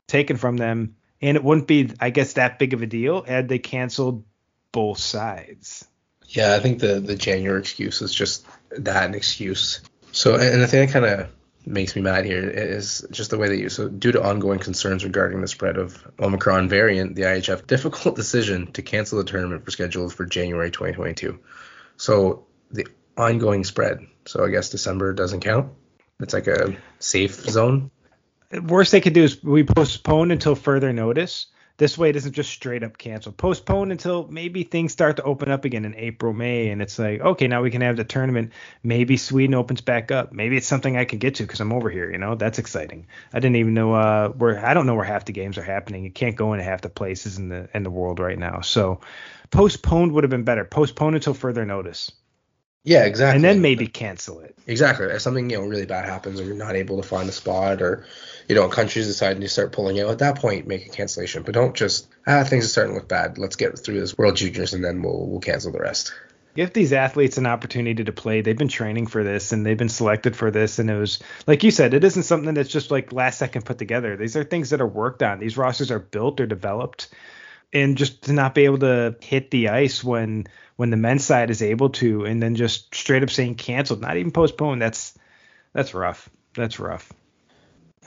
taken 0.07 0.35
from 0.35 0.57
them. 0.57 0.97
And 1.21 1.37
it 1.37 1.43
wouldn't 1.43 1.65
be, 1.65 1.91
I 1.99 2.09
guess, 2.09 2.33
that 2.33 2.59
big 2.59 2.73
of 2.73 2.81
a 2.81 2.85
deal 2.85 3.23
had 3.23 3.47
they 3.47 3.57
canceled 3.57 4.25
both 4.73 4.99
sides. 4.99 5.87
Yeah, 6.25 6.55
I 6.55 6.59
think 6.59 6.79
the 6.79 6.99
the 6.99 7.15
January 7.15 7.61
excuse 7.61 8.01
is 8.01 8.13
just 8.13 8.45
that 8.71 9.05
an 9.05 9.15
excuse. 9.15 9.79
So, 10.11 10.35
and 10.35 10.61
I 10.61 10.65
think 10.65 10.89
I 10.89 10.93
kind 10.93 11.05
of 11.05 11.29
makes 11.67 11.95
me 11.95 12.01
mad 12.01 12.25
here 12.25 12.49
is 12.49 13.05
just 13.11 13.29
the 13.29 13.37
way 13.37 13.49
that 13.49 13.57
you 13.57 13.69
So, 13.69 13.89
due 13.89 14.11
to 14.13 14.23
ongoing 14.23 14.59
concerns 14.59 15.03
regarding 15.03 15.41
the 15.41 15.47
spread 15.47 15.77
of 15.77 16.05
Omicron 16.19 16.69
variant, 16.69 17.15
the 17.15 17.23
IHF 17.23 17.67
difficult 17.67 18.15
decision 18.15 18.71
to 18.73 18.81
cancel 18.81 19.17
the 19.17 19.23
tournament 19.23 19.65
for 19.65 19.71
scheduled 19.71 20.13
for 20.13 20.25
January 20.25 20.71
2022. 20.71 21.39
So, 21.97 22.45
the 22.71 22.87
ongoing 23.17 23.63
spread. 23.63 23.99
So, 24.25 24.45
I 24.45 24.49
guess 24.49 24.69
December 24.69 25.13
doesn't 25.13 25.41
count. 25.41 25.73
It's 26.19 26.33
like 26.33 26.47
a 26.47 26.77
safe 26.99 27.35
zone. 27.35 27.91
Worst 28.51 28.91
they 28.91 29.01
could 29.01 29.13
do 29.13 29.23
is 29.23 29.43
we 29.43 29.63
postpone 29.63 30.31
until 30.31 30.55
further 30.55 30.93
notice. 30.93 31.47
This 31.77 31.95
way, 31.95 32.09
it 32.09 32.15
isn't 32.15 32.33
just 32.33 32.49
straight 32.49 32.83
up 32.83 32.97
canceled. 32.97 33.37
Postpone 33.37 33.91
until 33.91 34.27
maybe 34.27 34.63
things 34.63 34.91
start 34.91 35.17
to 35.17 35.23
open 35.23 35.51
up 35.51 35.63
again 35.63 35.85
in 35.85 35.93
April, 35.93 36.33
May, 36.33 36.69
and 36.69 36.81
it's 36.81 36.97
like, 36.97 37.21
okay, 37.21 37.47
now 37.47 37.61
we 37.61 37.69
can 37.69 37.81
have 37.81 37.97
the 37.97 38.03
tournament. 38.03 38.51
Maybe 38.81 39.15
Sweden 39.15 39.53
opens 39.53 39.81
back 39.81 40.11
up. 40.11 40.33
Maybe 40.33 40.57
it's 40.57 40.65
something 40.65 40.97
I 40.97 41.05
can 41.05 41.19
get 41.19 41.35
to 41.35 41.43
because 41.43 41.59
I'm 41.59 41.71
over 41.71 41.91
here. 41.91 42.11
You 42.11 42.17
know, 42.17 42.33
that's 42.33 42.57
exciting. 42.57 43.05
I 43.31 43.39
didn't 43.39 43.57
even 43.57 43.75
know 43.75 43.93
uh, 43.93 44.29
where. 44.29 44.65
I 44.65 44.73
don't 44.73 44.87
know 44.87 44.95
where 44.95 45.05
half 45.05 45.25
the 45.25 45.33
games 45.33 45.59
are 45.59 45.63
happening. 45.63 46.03
You 46.03 46.11
can't 46.11 46.35
go 46.35 46.53
into 46.53 46.63
half 46.65 46.81
the 46.81 46.89
places 46.89 47.37
in 47.37 47.49
the 47.49 47.69
in 47.75 47.83
the 47.83 47.91
world 47.91 48.19
right 48.19 48.39
now. 48.39 48.61
So, 48.61 49.01
postponed 49.51 50.13
would 50.13 50.23
have 50.23 50.31
been 50.31 50.45
better. 50.45 50.65
Postpone 50.65 51.13
until 51.13 51.35
further 51.35 51.63
notice. 51.63 52.11
Yeah, 52.83 53.03
exactly. 53.05 53.35
And 53.35 53.43
then 53.43 53.61
maybe 53.61 53.87
cancel 53.87 54.39
it. 54.39 54.55
Exactly. 54.65 55.07
If 55.07 55.21
something 55.21 55.49
you 55.49 55.57
know 55.57 55.65
really 55.65 55.85
bad 55.85 56.05
happens, 56.05 56.39
or 56.39 56.45
you're 56.45 56.55
not 56.55 56.75
able 56.75 57.01
to 57.01 57.07
find 57.07 57.27
a 57.27 57.33
spot, 57.33 57.81
or 57.81 58.05
you 58.47 58.55
know 58.55 58.67
countries 58.69 59.07
decide 59.07 59.41
to 59.41 59.49
start 59.49 59.73
pulling 59.73 59.99
out, 59.99 60.09
at 60.09 60.19
that 60.19 60.37
point 60.37 60.67
make 60.67 60.85
a 60.85 60.89
cancellation. 60.89 61.43
But 61.43 61.53
don't 61.53 61.75
just 61.75 62.07
ah 62.25 62.43
things 62.43 62.65
are 62.65 62.69
starting 62.69 62.93
to 62.93 62.99
look 62.99 63.09
bad. 63.09 63.37
Let's 63.37 63.57
get 63.57 63.77
through 63.77 63.99
this 63.99 64.17
World 64.17 64.37
Juniors 64.37 64.73
and 64.73 64.83
then 64.83 65.01
we'll 65.01 65.27
we'll 65.27 65.41
cancel 65.41 65.71
the 65.71 65.79
rest. 65.79 66.13
Give 66.55 66.73
these 66.73 66.91
athletes 66.91 67.37
an 67.37 67.45
opportunity 67.45 68.03
to 68.03 68.11
play. 68.11 68.41
They've 68.41 68.57
been 68.57 68.67
training 68.67 69.07
for 69.07 69.23
this 69.23 69.51
and 69.51 69.63
they've 69.63 69.77
been 69.77 69.89
selected 69.89 70.35
for 70.35 70.49
this. 70.49 70.79
And 70.79 70.89
it 70.89 70.97
was 70.97 71.19
like 71.45 71.63
you 71.63 71.71
said, 71.71 71.93
it 71.93 72.03
isn't 72.03 72.23
something 72.23 72.53
that's 72.53 72.71
just 72.71 72.89
like 72.89 73.11
last 73.13 73.37
second 73.37 73.65
put 73.65 73.77
together. 73.77 74.15
These 74.17 74.35
are 74.35 74.43
things 74.43 74.71
that 74.71 74.81
are 74.81 74.87
worked 74.87 75.21
on. 75.21 75.39
These 75.39 75.57
rosters 75.57 75.91
are 75.91 75.99
built 75.99 76.39
or 76.39 76.47
developed. 76.47 77.09
And 77.73 77.97
just 77.97 78.23
to 78.23 78.33
not 78.33 78.55
be 78.55 78.65
able 78.65 78.79
to 78.79 79.15
hit 79.21 79.51
the 79.51 79.69
ice 79.69 80.03
when 80.03 80.47
when 80.77 80.89
the 80.89 80.97
men's 80.97 81.25
side 81.25 81.49
is 81.49 81.61
able 81.61 81.89
to, 81.89 82.25
and 82.25 82.41
then 82.41 82.55
just 82.55 82.93
straight 82.95 83.23
up 83.23 83.29
saying 83.29 83.55
canceled, 83.55 84.01
not 84.01 84.15
even 84.15 84.31
postponed. 84.31 84.81
That's 84.81 85.17
that's 85.73 85.93
rough. 85.93 86.29
That's 86.55 86.79
rough. 86.79 87.11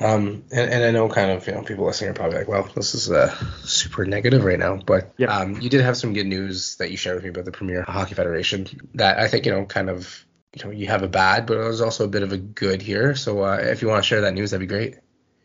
Um, 0.00 0.44
and, 0.50 0.70
and 0.70 0.84
I 0.84 0.90
know 0.92 1.10
kind 1.10 1.30
of 1.30 1.46
you 1.46 1.52
know 1.52 1.62
people 1.62 1.84
listening 1.84 2.10
are 2.10 2.14
probably 2.14 2.38
like, 2.38 2.48
well, 2.48 2.68
this 2.74 2.94
is 2.94 3.10
uh, 3.10 3.34
super 3.64 4.06
negative 4.06 4.44
right 4.44 4.58
now, 4.58 4.76
but 4.76 5.12
yep. 5.18 5.28
um, 5.28 5.60
you 5.60 5.68
did 5.68 5.82
have 5.82 5.96
some 5.96 6.14
good 6.14 6.26
news 6.26 6.76
that 6.76 6.90
you 6.90 6.96
shared 6.96 7.16
with 7.16 7.24
me 7.24 7.30
about 7.30 7.44
the 7.44 7.52
Premier 7.52 7.82
Hockey 7.82 8.14
Federation 8.14 8.66
that 8.94 9.18
I 9.18 9.28
think 9.28 9.44
you 9.44 9.52
know 9.52 9.66
kind 9.66 9.90
of 9.90 10.24
you 10.54 10.64
know 10.64 10.70
you 10.70 10.86
have 10.86 11.02
a 11.02 11.08
bad, 11.08 11.44
but 11.44 11.54
there's 11.54 11.82
also 11.82 12.04
a 12.04 12.08
bit 12.08 12.22
of 12.22 12.32
a 12.32 12.38
good 12.38 12.80
here. 12.80 13.14
So 13.14 13.44
uh, 13.44 13.58
if 13.60 13.82
you 13.82 13.88
want 13.88 14.02
to 14.02 14.08
share 14.08 14.22
that 14.22 14.32
news, 14.32 14.52
that'd 14.52 14.66
be 14.66 14.72
great. 14.72 14.96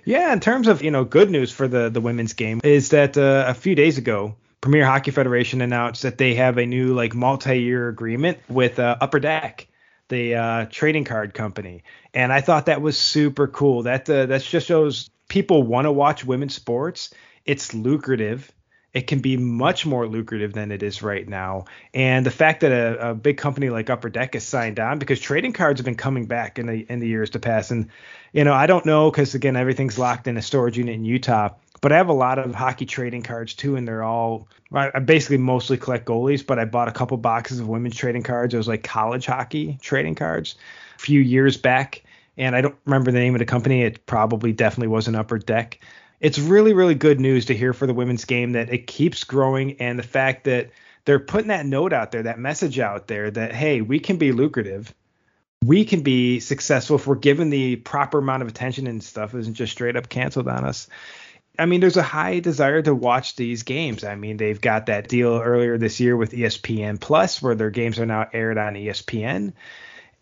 Yeah, 0.05 0.31
in 0.31 0.39
terms 0.39 0.67
of 0.67 0.83
you 0.83 0.91
know 0.91 1.03
good 1.03 1.31
news 1.31 1.51
for 1.51 1.67
the 1.67 1.89
the 1.89 1.99
women's 1.99 2.33
game 2.33 2.61
is 2.63 2.89
that 2.89 3.17
uh, 3.17 3.45
a 3.47 3.53
few 3.53 3.75
days 3.75 3.97
ago 3.97 4.35
Premier 4.61 4.85
Hockey 4.85 5.11
Federation 5.11 5.61
announced 5.61 6.03
that 6.03 6.17
they 6.17 6.35
have 6.35 6.57
a 6.57 6.65
new 6.65 6.93
like 6.93 7.13
multi-year 7.13 7.89
agreement 7.89 8.39
with 8.47 8.79
uh, 8.79 8.97
Upper 9.01 9.19
Deck, 9.19 9.67
the 10.09 10.35
uh, 10.35 10.65
trading 10.69 11.03
card 11.03 11.33
company, 11.33 11.83
and 12.13 12.31
I 12.31 12.41
thought 12.41 12.67
that 12.67 12.81
was 12.81 12.97
super 12.97 13.47
cool. 13.47 13.83
That 13.83 14.09
uh, 14.09 14.27
that 14.27 14.43
just 14.43 14.67
shows 14.67 15.09
people 15.27 15.63
want 15.63 15.85
to 15.85 15.91
watch 15.91 16.23
women's 16.23 16.55
sports. 16.55 17.13
It's 17.45 17.73
lucrative. 17.73 18.51
It 18.95 19.05
can 19.05 19.19
be 19.19 19.37
much 19.37 19.85
more 19.85 20.07
lucrative 20.07 20.53
than 20.53 20.71
it 20.71 20.81
is 20.81 21.03
right 21.03 21.27
now. 21.27 21.65
And 21.93 22.25
the 22.25 22.31
fact 22.31 22.61
that 22.61 22.71
a, 22.71 23.11
a 23.11 23.13
big 23.13 23.37
company 23.37 23.69
like 23.69 23.91
Upper 23.91 24.09
Deck 24.09 24.33
has 24.33 24.43
signed 24.43 24.79
on 24.79 24.97
because 24.97 25.19
trading 25.19 25.53
cards 25.53 25.79
have 25.79 25.85
been 25.85 25.93
coming 25.95 26.25
back 26.25 26.57
in 26.57 26.65
the 26.65 26.85
in 26.89 26.99
the 26.99 27.07
years 27.07 27.29
to 27.31 27.39
pass. 27.39 27.69
And 27.69 27.89
you 28.33 28.43
know, 28.43 28.53
I 28.53 28.65
don't 28.65 28.85
know 28.85 29.11
because 29.11 29.35
again, 29.35 29.55
everything's 29.55 29.99
locked 29.99 30.27
in 30.27 30.37
a 30.37 30.41
storage 30.41 30.77
unit 30.77 30.95
in 30.95 31.05
Utah 31.05 31.49
but 31.85 31.91
I 31.91 31.97
have 31.97 32.09
a 32.09 32.13
lot 32.13 32.39
of 32.39 32.55
hockey 32.55 32.87
trading 32.87 33.21
cards 33.21 33.53
too, 33.53 33.75
and 33.75 33.87
they're 33.87 34.01
all 34.01 34.47
I 34.71 34.97
basically 34.97 35.37
mostly 35.37 35.77
collect 35.77 36.05
goalies, 36.05 36.43
but 36.43 36.57
I 36.57 36.65
bought 36.65 36.87
a 36.87 36.91
couple 36.91 37.15
boxes 37.17 37.59
of 37.59 37.67
women's 37.67 37.95
trading 37.95 38.23
cards. 38.23 38.55
It 38.55 38.57
was 38.57 38.67
like 38.67 38.83
college 38.83 39.27
hockey 39.27 39.77
trading 39.81 40.15
cards 40.15 40.55
a 40.95 40.99
few 40.99 41.19
years 41.19 41.57
back, 41.57 42.03
and 42.37 42.55
I 42.55 42.61
don't 42.61 42.75
remember 42.85 43.11
the 43.11 43.19
name 43.19 43.35
of 43.35 43.39
the 43.39 43.45
company. 43.45 43.83
It 43.83 44.03
probably 44.07 44.51
definitely 44.51 44.87
wasn't 44.87 45.15
Upper 45.15 45.37
Deck. 45.37 45.79
It's 46.19 46.39
really 46.39 46.73
really 46.73 46.95
good 46.95 47.19
news 47.19 47.45
to 47.45 47.55
hear 47.55 47.73
for 47.73 47.87
the 47.87 47.93
women's 47.93 48.25
game 48.25 48.53
that 48.53 48.71
it 48.73 48.87
keeps 48.87 49.23
growing, 49.23 49.79
and 49.81 49.99
the 49.99 50.03
fact 50.03 50.45
that 50.45 50.71
they're 51.05 51.19
putting 51.19 51.49
that 51.49 51.65
note 51.65 51.93
out 51.93 52.11
there, 52.11 52.23
that 52.23 52.39
message 52.39 52.79
out 52.79 53.07
there 53.07 53.29
that 53.31 53.53
hey, 53.53 53.81
we 53.81 53.99
can 53.99 54.17
be 54.17 54.31
lucrative 54.31 54.93
we 55.65 55.83
can 55.83 56.01
be 56.01 56.39
successful 56.39 56.97
if 56.97 57.07
we're 57.07 57.15
given 57.15 57.49
the 57.49 57.77
proper 57.77 58.19
amount 58.19 58.43
of 58.43 58.47
attention 58.47 58.85
and 58.87 59.03
stuff 59.03 59.33
isn't 59.33 59.55
just 59.55 59.71
straight 59.71 59.95
up 59.95 60.09
canceled 60.09 60.47
on 60.47 60.63
us. 60.63 60.87
I 61.57 61.65
mean, 61.65 61.79
there's 61.79 61.97
a 61.97 62.03
high 62.03 62.39
desire 62.39 62.81
to 62.81 62.93
watch 62.93 63.35
these 63.35 63.63
games. 63.63 64.03
I 64.03 64.15
mean, 64.15 64.37
they've 64.37 64.59
got 64.59 64.87
that 64.87 65.07
deal 65.07 65.39
earlier 65.41 65.77
this 65.77 65.99
year 65.99 66.15
with 66.15 66.33
ESPN 66.33 66.99
Plus, 66.99 67.41
where 67.41 67.55
their 67.55 67.71
games 67.71 67.97
are 67.99 68.05
now 68.05 68.27
aired 68.31 68.57
on 68.57 68.73
ESPN, 68.73 69.53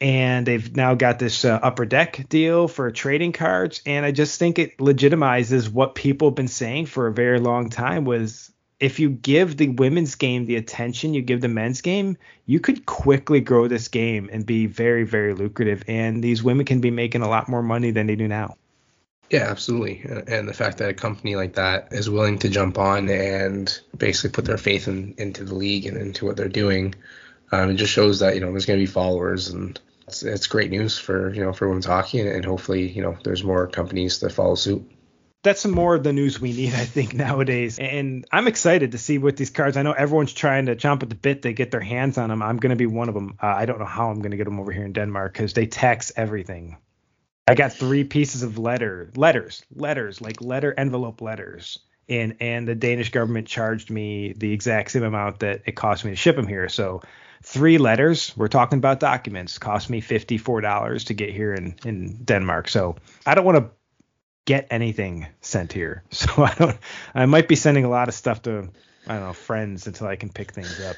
and 0.02 0.46
they've 0.46 0.76
now 0.76 0.96
got 0.96 1.20
this 1.20 1.46
uh, 1.46 1.60
Upper 1.62 1.86
Deck 1.86 2.28
deal 2.30 2.68
for 2.68 2.92
trading 2.92 3.32
cards. 3.32 3.82
And 3.86 4.06
I 4.06 4.12
just 4.12 4.40
think 4.40 4.60
it 4.60 4.78
legitimizes 4.78 5.70
what 5.70 5.96
people 5.96 6.30
have 6.30 6.36
been 6.36 6.48
saying 6.48 6.88
for 6.88 7.08
a 7.08 7.14
very 7.14 7.40
long 7.40 7.70
time: 7.70 8.06
was 8.06 8.52
if 8.80 9.00
you 9.00 9.10
give 9.10 9.56
the 9.56 9.70
women's 9.70 10.16
game 10.16 10.46
the 10.46 10.58
attention 10.58 11.14
you 11.14 11.22
give 11.22 11.40
the 11.40 11.48
men's 11.48 11.82
game, 11.82 12.18
you 12.46 12.60
could 12.60 12.86
quickly 12.86 13.40
grow 13.40 13.68
this 13.68 13.88
game 13.88 14.30
and 14.32 14.46
be 14.46 14.66
very, 14.66 15.06
very 15.06 15.34
lucrative. 15.34 15.84
And 15.88 16.24
these 16.24 16.44
women 16.44 16.66
can 16.66 16.82
be 16.82 16.92
making 16.92 17.22
a 17.22 17.30
lot 17.30 17.48
more 17.48 17.64
money 17.64 17.92
than 17.92 18.08
they 18.08 18.16
do 18.16 18.28
now. 18.28 18.58
Yeah, 19.30 19.50
absolutely. 19.50 20.06
And 20.28 20.48
the 20.48 20.54
fact 20.54 20.80
that 20.80 20.90
a 20.90 20.94
company 20.94 21.36
like 21.36 21.54
that 21.54 21.88
is 21.92 22.10
willing 22.10 22.40
to 22.40 22.50
jump 22.50 22.78
on 22.78 23.10
and 23.10 23.80
basically 23.98 24.32
put 24.32 24.46
their 24.46 24.58
faith 24.58 24.88
in, 24.88 25.16
into 25.18 25.44
the 25.44 25.56
league 25.56 25.86
and 25.86 25.98
into 25.98 26.26
what 26.26 26.36
they're 26.36 26.50
doing, 26.50 26.94
um, 27.54 27.70
it 27.70 27.76
just 27.76 27.94
shows 27.94 28.20
that 28.20 28.36
you 28.36 28.42
know 28.42 28.52
there's 28.52 28.66
going 28.66 28.80
to 28.80 28.86
be 28.86 28.92
followers, 28.92 29.50
and 29.50 29.80
it's, 30.08 30.24
it's 30.24 30.48
great 30.48 30.72
news 30.72 30.98
for 30.98 31.34
you 31.34 31.42
know 31.42 31.54
for 31.54 31.68
women's 31.68 31.86
hockey, 31.86 32.20
and, 32.20 32.30
and 32.30 32.46
hopefully 32.46 32.90
you 32.90 33.02
know 33.02 33.18
there's 33.24 33.44
more 33.44 33.68
companies 33.68 34.20
that 34.20 34.32
follow 34.32 34.56
suit 34.56 34.90
that's 35.44 35.60
some 35.60 35.72
more 35.72 35.94
of 35.94 36.04
the 36.04 36.14
news 36.14 36.40
we 36.40 36.54
need, 36.54 36.74
I 36.74 36.86
think, 36.86 37.14
nowadays. 37.14 37.78
And 37.78 38.26
I'm 38.32 38.48
excited 38.48 38.94
to 38.94 38.98
see 38.98 39.18
what 39.18 39.38
these 39.38 39.50
cards. 39.50 39.78
I 39.78 39.84
know 39.84 39.92
everyone's 39.92 40.34
trying 40.34 40.66
to 40.66 40.76
chomp 40.76 41.04
at 41.04 41.10
the 41.10 41.16
bit 41.16 41.44
to 41.44 41.54
get 41.54 41.70
their 41.70 41.82
hands 41.82 42.18
on 42.18 42.30
them. 42.30 42.42
I'm 42.42 42.58
going 42.58 42.72
to 42.72 42.76
be 42.76 42.88
one 42.88 43.10
of 43.10 43.14
them. 43.14 43.36
Uh, 43.42 43.48
I 43.48 43.66
don't 43.66 43.80
know 43.80 43.86
how 43.86 44.10
I'm 44.10 44.20
going 44.20 44.32
to 44.32 44.38
get 44.38 44.46
them 44.46 44.60
over 44.60 44.72
here 44.72 44.86
in 44.86 44.94
Denmark 44.94 45.34
because 45.34 45.54
they 45.54 45.68
tax 45.68 46.12
everything. 46.16 46.78
I 47.46 47.56
got 47.56 47.74
three 47.74 48.06
pieces 48.06 48.42
of 48.42 48.58
letter 48.58 49.12
letters, 49.16 49.64
letters, 49.76 50.22
like 50.22 50.42
letter 50.42 50.74
envelope 50.76 51.22
letters. 51.22 51.78
And 52.10 52.36
and 52.40 52.68
the 52.68 52.76
Danish 52.76 53.12
government 53.12 53.48
charged 53.48 53.90
me 53.90 54.34
the 54.34 54.52
exact 54.52 54.92
same 54.92 55.04
amount 55.04 55.40
that 55.40 55.62
it 55.66 55.76
cost 55.76 56.04
me 56.04 56.12
to 56.12 56.18
ship 56.18 56.36
them 56.36 56.48
here. 56.48 56.68
So 56.68 57.02
three 57.44 57.78
letters, 57.78 58.34
we're 58.36 58.48
talking 58.48 58.78
about 58.78 59.00
documents, 59.00 59.58
cost 59.58 59.90
me 59.90 60.02
fifty 60.02 60.38
four 60.38 60.62
dollars 60.62 61.06
to 61.06 61.14
get 61.14 61.30
here 61.30 61.54
in, 61.54 61.76
in 61.86 62.24
Denmark. 62.24 62.70
So 62.70 62.96
I 63.26 63.36
don't 63.36 63.46
want 63.46 63.58
to 63.58 63.70
get 64.46 64.68
anything 64.72 65.28
sent 65.42 65.74
here. 65.74 66.04
So 66.12 66.44
I 66.44 66.54
don't 66.58 66.78
I 67.14 67.26
might 67.26 67.48
be 67.48 67.56
sending 67.56 67.84
a 67.84 67.90
lot 67.90 68.08
of 68.08 68.14
stuff 68.14 68.42
to 68.44 68.70
I 69.08 69.16
don't 69.16 69.28
know, 69.28 69.34
friends 69.34 69.88
until 69.88 70.08
I 70.08 70.16
can 70.16 70.30
pick 70.30 70.54
things 70.54 70.80
up. 70.82 70.96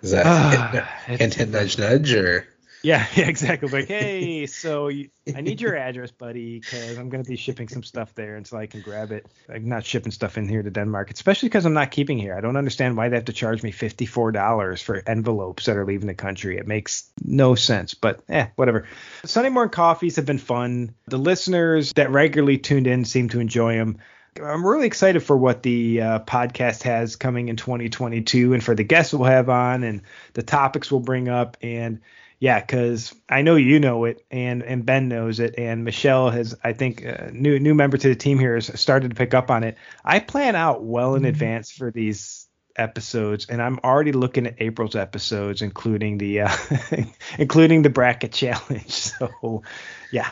Is 0.00 0.10
that 0.12 0.26
uh, 0.26 0.84
hint, 1.06 1.34
hint, 1.34 1.50
nudge, 1.50 1.78
nudge, 1.78 2.12
or 2.14 2.46
yeah, 2.82 3.06
yeah, 3.14 3.28
exactly. 3.28 3.68
Like, 3.68 3.88
hey, 3.88 4.46
so 4.46 4.88
you, 4.88 5.10
I 5.34 5.40
need 5.40 5.60
your 5.60 5.76
address, 5.76 6.10
buddy, 6.10 6.58
because 6.58 6.98
I'm 6.98 7.08
going 7.08 7.22
to 7.22 7.28
be 7.28 7.36
shipping 7.36 7.68
some 7.68 7.82
stuff 7.82 8.14
there 8.14 8.36
until 8.36 8.58
I 8.58 8.66
can 8.66 8.80
grab 8.80 9.12
it. 9.12 9.26
I'm 9.48 9.68
not 9.68 9.84
shipping 9.84 10.12
stuff 10.12 10.36
in 10.36 10.48
here 10.48 10.62
to 10.62 10.70
Denmark, 10.70 11.10
especially 11.10 11.48
because 11.48 11.64
I'm 11.64 11.74
not 11.74 11.90
keeping 11.90 12.18
here. 12.18 12.34
I 12.36 12.40
don't 12.40 12.56
understand 12.56 12.96
why 12.96 13.08
they 13.08 13.16
have 13.16 13.26
to 13.26 13.32
charge 13.32 13.62
me 13.62 13.72
$54 13.72 14.82
for 14.82 15.02
envelopes 15.06 15.66
that 15.66 15.76
are 15.76 15.86
leaving 15.86 16.08
the 16.08 16.14
country. 16.14 16.58
It 16.58 16.66
makes 16.66 17.10
no 17.22 17.54
sense, 17.54 17.94
but 17.94 18.22
eh, 18.28 18.48
whatever. 18.56 18.86
Sunday 19.24 19.50
morning 19.50 19.70
coffees 19.70 20.16
have 20.16 20.26
been 20.26 20.38
fun. 20.38 20.94
The 21.06 21.18
listeners 21.18 21.92
that 21.94 22.10
regularly 22.10 22.58
tuned 22.58 22.86
in 22.86 23.04
seem 23.04 23.28
to 23.30 23.40
enjoy 23.40 23.76
them. 23.76 23.98
I'm 24.42 24.66
really 24.66 24.86
excited 24.86 25.22
for 25.22 25.36
what 25.36 25.62
the 25.62 26.00
uh, 26.00 26.18
podcast 26.20 26.84
has 26.84 27.16
coming 27.16 27.48
in 27.48 27.56
2022 27.56 28.54
and 28.54 28.64
for 28.64 28.74
the 28.74 28.82
guests 28.82 29.12
we'll 29.12 29.28
have 29.28 29.50
on 29.50 29.82
and 29.82 30.02
the 30.32 30.42
topics 30.42 30.90
we'll 30.90 31.00
bring 31.00 31.28
up. 31.28 31.58
And 31.60 32.00
yeah, 32.42 32.58
because 32.58 33.14
I 33.28 33.42
know 33.42 33.54
you 33.54 33.78
know 33.78 34.04
it, 34.04 34.26
and 34.28 34.64
and 34.64 34.84
Ben 34.84 35.06
knows 35.06 35.38
it, 35.38 35.54
and 35.58 35.84
Michelle 35.84 36.28
has, 36.28 36.56
I 36.64 36.72
think, 36.72 37.06
uh, 37.06 37.28
new 37.30 37.60
new 37.60 37.72
member 37.72 37.96
to 37.96 38.08
the 38.08 38.16
team 38.16 38.36
here 38.40 38.56
has 38.56 38.80
started 38.80 39.10
to 39.10 39.14
pick 39.14 39.32
up 39.32 39.48
on 39.48 39.62
it. 39.62 39.76
I 40.04 40.18
plan 40.18 40.56
out 40.56 40.82
well 40.82 41.14
in 41.14 41.22
mm-hmm. 41.22 41.28
advance 41.28 41.70
for 41.70 41.92
these 41.92 42.48
episodes, 42.74 43.46
and 43.46 43.62
I'm 43.62 43.78
already 43.84 44.10
looking 44.10 44.48
at 44.48 44.56
April's 44.58 44.96
episodes, 44.96 45.62
including 45.62 46.18
the 46.18 46.40
uh, 46.40 46.56
including 47.38 47.82
the 47.82 47.90
bracket 47.90 48.32
challenge. 48.32 49.12
So, 49.20 49.62
yeah. 50.10 50.30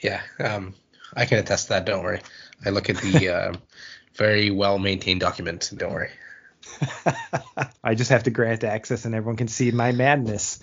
Yeah, 0.00 0.22
um, 0.40 0.74
I 1.14 1.26
can 1.26 1.38
attest 1.38 1.64
to 1.64 1.74
that. 1.74 1.84
Don't 1.84 2.02
worry. 2.02 2.22
I 2.64 2.70
look 2.70 2.88
at 2.88 2.96
the 2.96 3.28
uh, 3.28 3.52
very 4.14 4.50
well 4.50 4.78
maintained 4.78 5.20
document. 5.20 5.70
Don't 5.76 5.92
worry. 5.92 6.12
I 7.84 7.94
just 7.94 8.08
have 8.08 8.22
to 8.22 8.30
grant 8.30 8.64
access, 8.64 9.04
and 9.04 9.14
everyone 9.14 9.36
can 9.36 9.48
see 9.48 9.70
my 9.70 9.92
madness. 9.92 10.58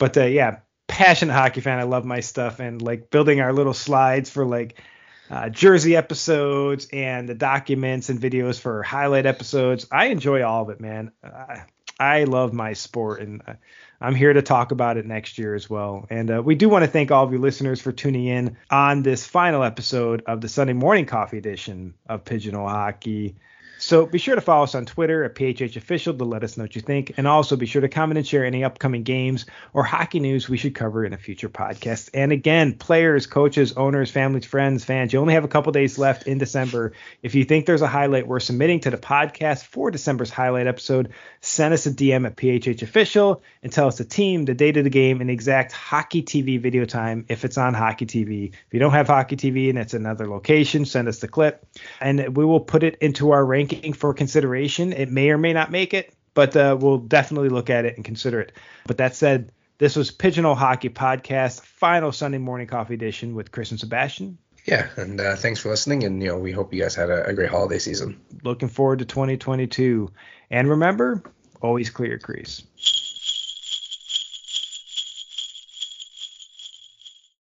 But 0.00 0.16
uh, 0.16 0.24
yeah, 0.24 0.60
passionate 0.88 1.34
hockey 1.34 1.60
fan. 1.60 1.78
I 1.78 1.84
love 1.84 2.04
my 2.04 2.18
stuff 2.18 2.58
and 2.58 2.82
like 2.82 3.10
building 3.10 3.40
our 3.40 3.52
little 3.52 3.74
slides 3.74 4.30
for 4.30 4.44
like 4.44 4.82
uh, 5.30 5.50
jersey 5.50 5.94
episodes 5.94 6.88
and 6.92 7.28
the 7.28 7.34
documents 7.34 8.08
and 8.08 8.18
videos 8.18 8.58
for 8.58 8.82
highlight 8.82 9.26
episodes. 9.26 9.86
I 9.92 10.06
enjoy 10.06 10.42
all 10.42 10.62
of 10.62 10.70
it, 10.70 10.80
man. 10.80 11.12
I, 11.22 11.62
I 12.00 12.24
love 12.24 12.54
my 12.54 12.72
sport 12.72 13.20
and 13.20 13.42
uh, 13.46 13.52
I'm 14.00 14.14
here 14.14 14.32
to 14.32 14.40
talk 14.40 14.72
about 14.72 14.96
it 14.96 15.04
next 15.04 15.38
year 15.38 15.54
as 15.54 15.68
well. 15.68 16.06
And 16.08 16.30
uh, 16.30 16.42
we 16.42 16.54
do 16.54 16.70
want 16.70 16.82
to 16.84 16.90
thank 16.90 17.10
all 17.10 17.24
of 17.24 17.32
you 17.32 17.38
listeners 17.38 17.82
for 17.82 17.92
tuning 17.92 18.26
in 18.26 18.56
on 18.70 19.02
this 19.02 19.26
final 19.26 19.62
episode 19.62 20.22
of 20.26 20.40
the 20.40 20.48
Sunday 20.48 20.72
Morning 20.72 21.04
Coffee 21.04 21.36
edition 21.36 21.92
of 22.08 22.24
Pigeonhole 22.24 22.68
Hockey. 22.68 23.36
So 23.80 24.04
be 24.04 24.18
sure 24.18 24.34
to 24.34 24.42
follow 24.42 24.64
us 24.64 24.74
on 24.74 24.84
Twitter 24.84 25.24
at 25.24 25.34
PHH 25.34 25.76
Official 25.76 26.12
to 26.12 26.24
let 26.24 26.44
us 26.44 26.58
know 26.58 26.64
what 26.64 26.76
you 26.76 26.82
think. 26.82 27.14
And 27.16 27.26
also 27.26 27.56
be 27.56 27.64
sure 27.64 27.80
to 27.80 27.88
comment 27.88 28.18
and 28.18 28.26
share 28.26 28.44
any 28.44 28.62
upcoming 28.62 29.04
games 29.04 29.46
or 29.72 29.84
hockey 29.84 30.20
news 30.20 30.50
we 30.50 30.58
should 30.58 30.74
cover 30.74 31.02
in 31.04 31.14
a 31.14 31.16
future 31.16 31.48
podcast. 31.48 32.10
And 32.12 32.30
again, 32.30 32.74
players, 32.74 33.26
coaches, 33.26 33.72
owners, 33.72 34.10
families, 34.10 34.44
friends, 34.44 34.84
fans, 34.84 35.14
you 35.14 35.18
only 35.18 35.32
have 35.32 35.44
a 35.44 35.48
couple 35.48 35.72
days 35.72 35.98
left 35.98 36.26
in 36.26 36.36
December. 36.36 36.92
If 37.22 37.34
you 37.34 37.44
think 37.44 37.64
there's 37.64 37.80
a 37.80 37.86
highlight 37.86 38.26
we're 38.26 38.40
submitting 38.40 38.80
to 38.80 38.90
the 38.90 38.98
podcast 38.98 39.64
for 39.64 39.90
December's 39.90 40.30
highlight 40.30 40.66
episode, 40.66 41.14
send 41.40 41.72
us 41.72 41.86
a 41.86 41.90
DM 41.90 42.26
at 42.26 42.36
PHH 42.36 42.82
Official 42.82 43.42
and 43.62 43.72
tell 43.72 43.86
us 43.86 43.96
the 43.96 44.04
team, 44.04 44.44
the 44.44 44.54
date 44.54 44.76
of 44.76 44.84
the 44.84 44.90
game, 44.90 45.22
and 45.22 45.30
exact 45.30 45.72
hockey 45.72 46.22
TV 46.22 46.60
video 46.60 46.84
time 46.84 47.24
if 47.28 47.46
it's 47.46 47.56
on 47.56 47.72
hockey 47.72 48.04
TV. 48.04 48.52
If 48.52 48.72
you 48.74 48.78
don't 48.78 48.92
have 48.92 49.06
hockey 49.06 49.36
TV 49.36 49.70
and 49.70 49.78
it's 49.78 49.94
another 49.94 50.28
location, 50.28 50.84
send 50.84 51.08
us 51.08 51.20
the 51.20 51.28
clip 51.28 51.66
and 51.98 52.36
we 52.36 52.44
will 52.44 52.60
put 52.60 52.82
it 52.82 52.96
into 53.00 53.30
our 53.30 53.44
ranking 53.72 53.92
for 53.92 54.14
consideration. 54.14 54.92
It 54.92 55.10
may 55.10 55.30
or 55.30 55.38
may 55.38 55.52
not 55.52 55.70
make 55.70 55.94
it, 55.94 56.12
but 56.34 56.56
uh, 56.56 56.76
we'll 56.78 56.98
definitely 56.98 57.48
look 57.48 57.70
at 57.70 57.84
it 57.84 57.96
and 57.96 58.04
consider 58.04 58.40
it. 58.40 58.52
But 58.86 58.98
that 58.98 59.14
said, 59.14 59.52
this 59.78 59.96
was 59.96 60.10
Pigeonhole 60.10 60.54
Hockey 60.54 60.90
Podcast, 60.90 61.62
final 61.62 62.12
Sunday 62.12 62.38
morning 62.38 62.66
coffee 62.66 62.94
edition 62.94 63.34
with 63.34 63.52
Chris 63.52 63.70
and 63.70 63.80
Sebastian. 63.80 64.38
Yeah, 64.66 64.88
and 64.96 65.20
uh, 65.20 65.36
thanks 65.36 65.60
for 65.60 65.70
listening, 65.70 66.04
and 66.04 66.22
you 66.22 66.28
know 66.28 66.38
we 66.38 66.52
hope 66.52 66.74
you 66.74 66.82
guys 66.82 66.94
had 66.94 67.08
a, 67.08 67.24
a 67.26 67.32
great 67.32 67.48
holiday 67.48 67.78
season. 67.78 68.20
Looking 68.44 68.68
forward 68.68 68.98
to 68.98 69.06
2022, 69.06 70.10
and 70.50 70.68
remember, 70.68 71.22
always 71.62 71.88
clear 71.88 72.10
your 72.10 72.18
crease. 72.18 72.62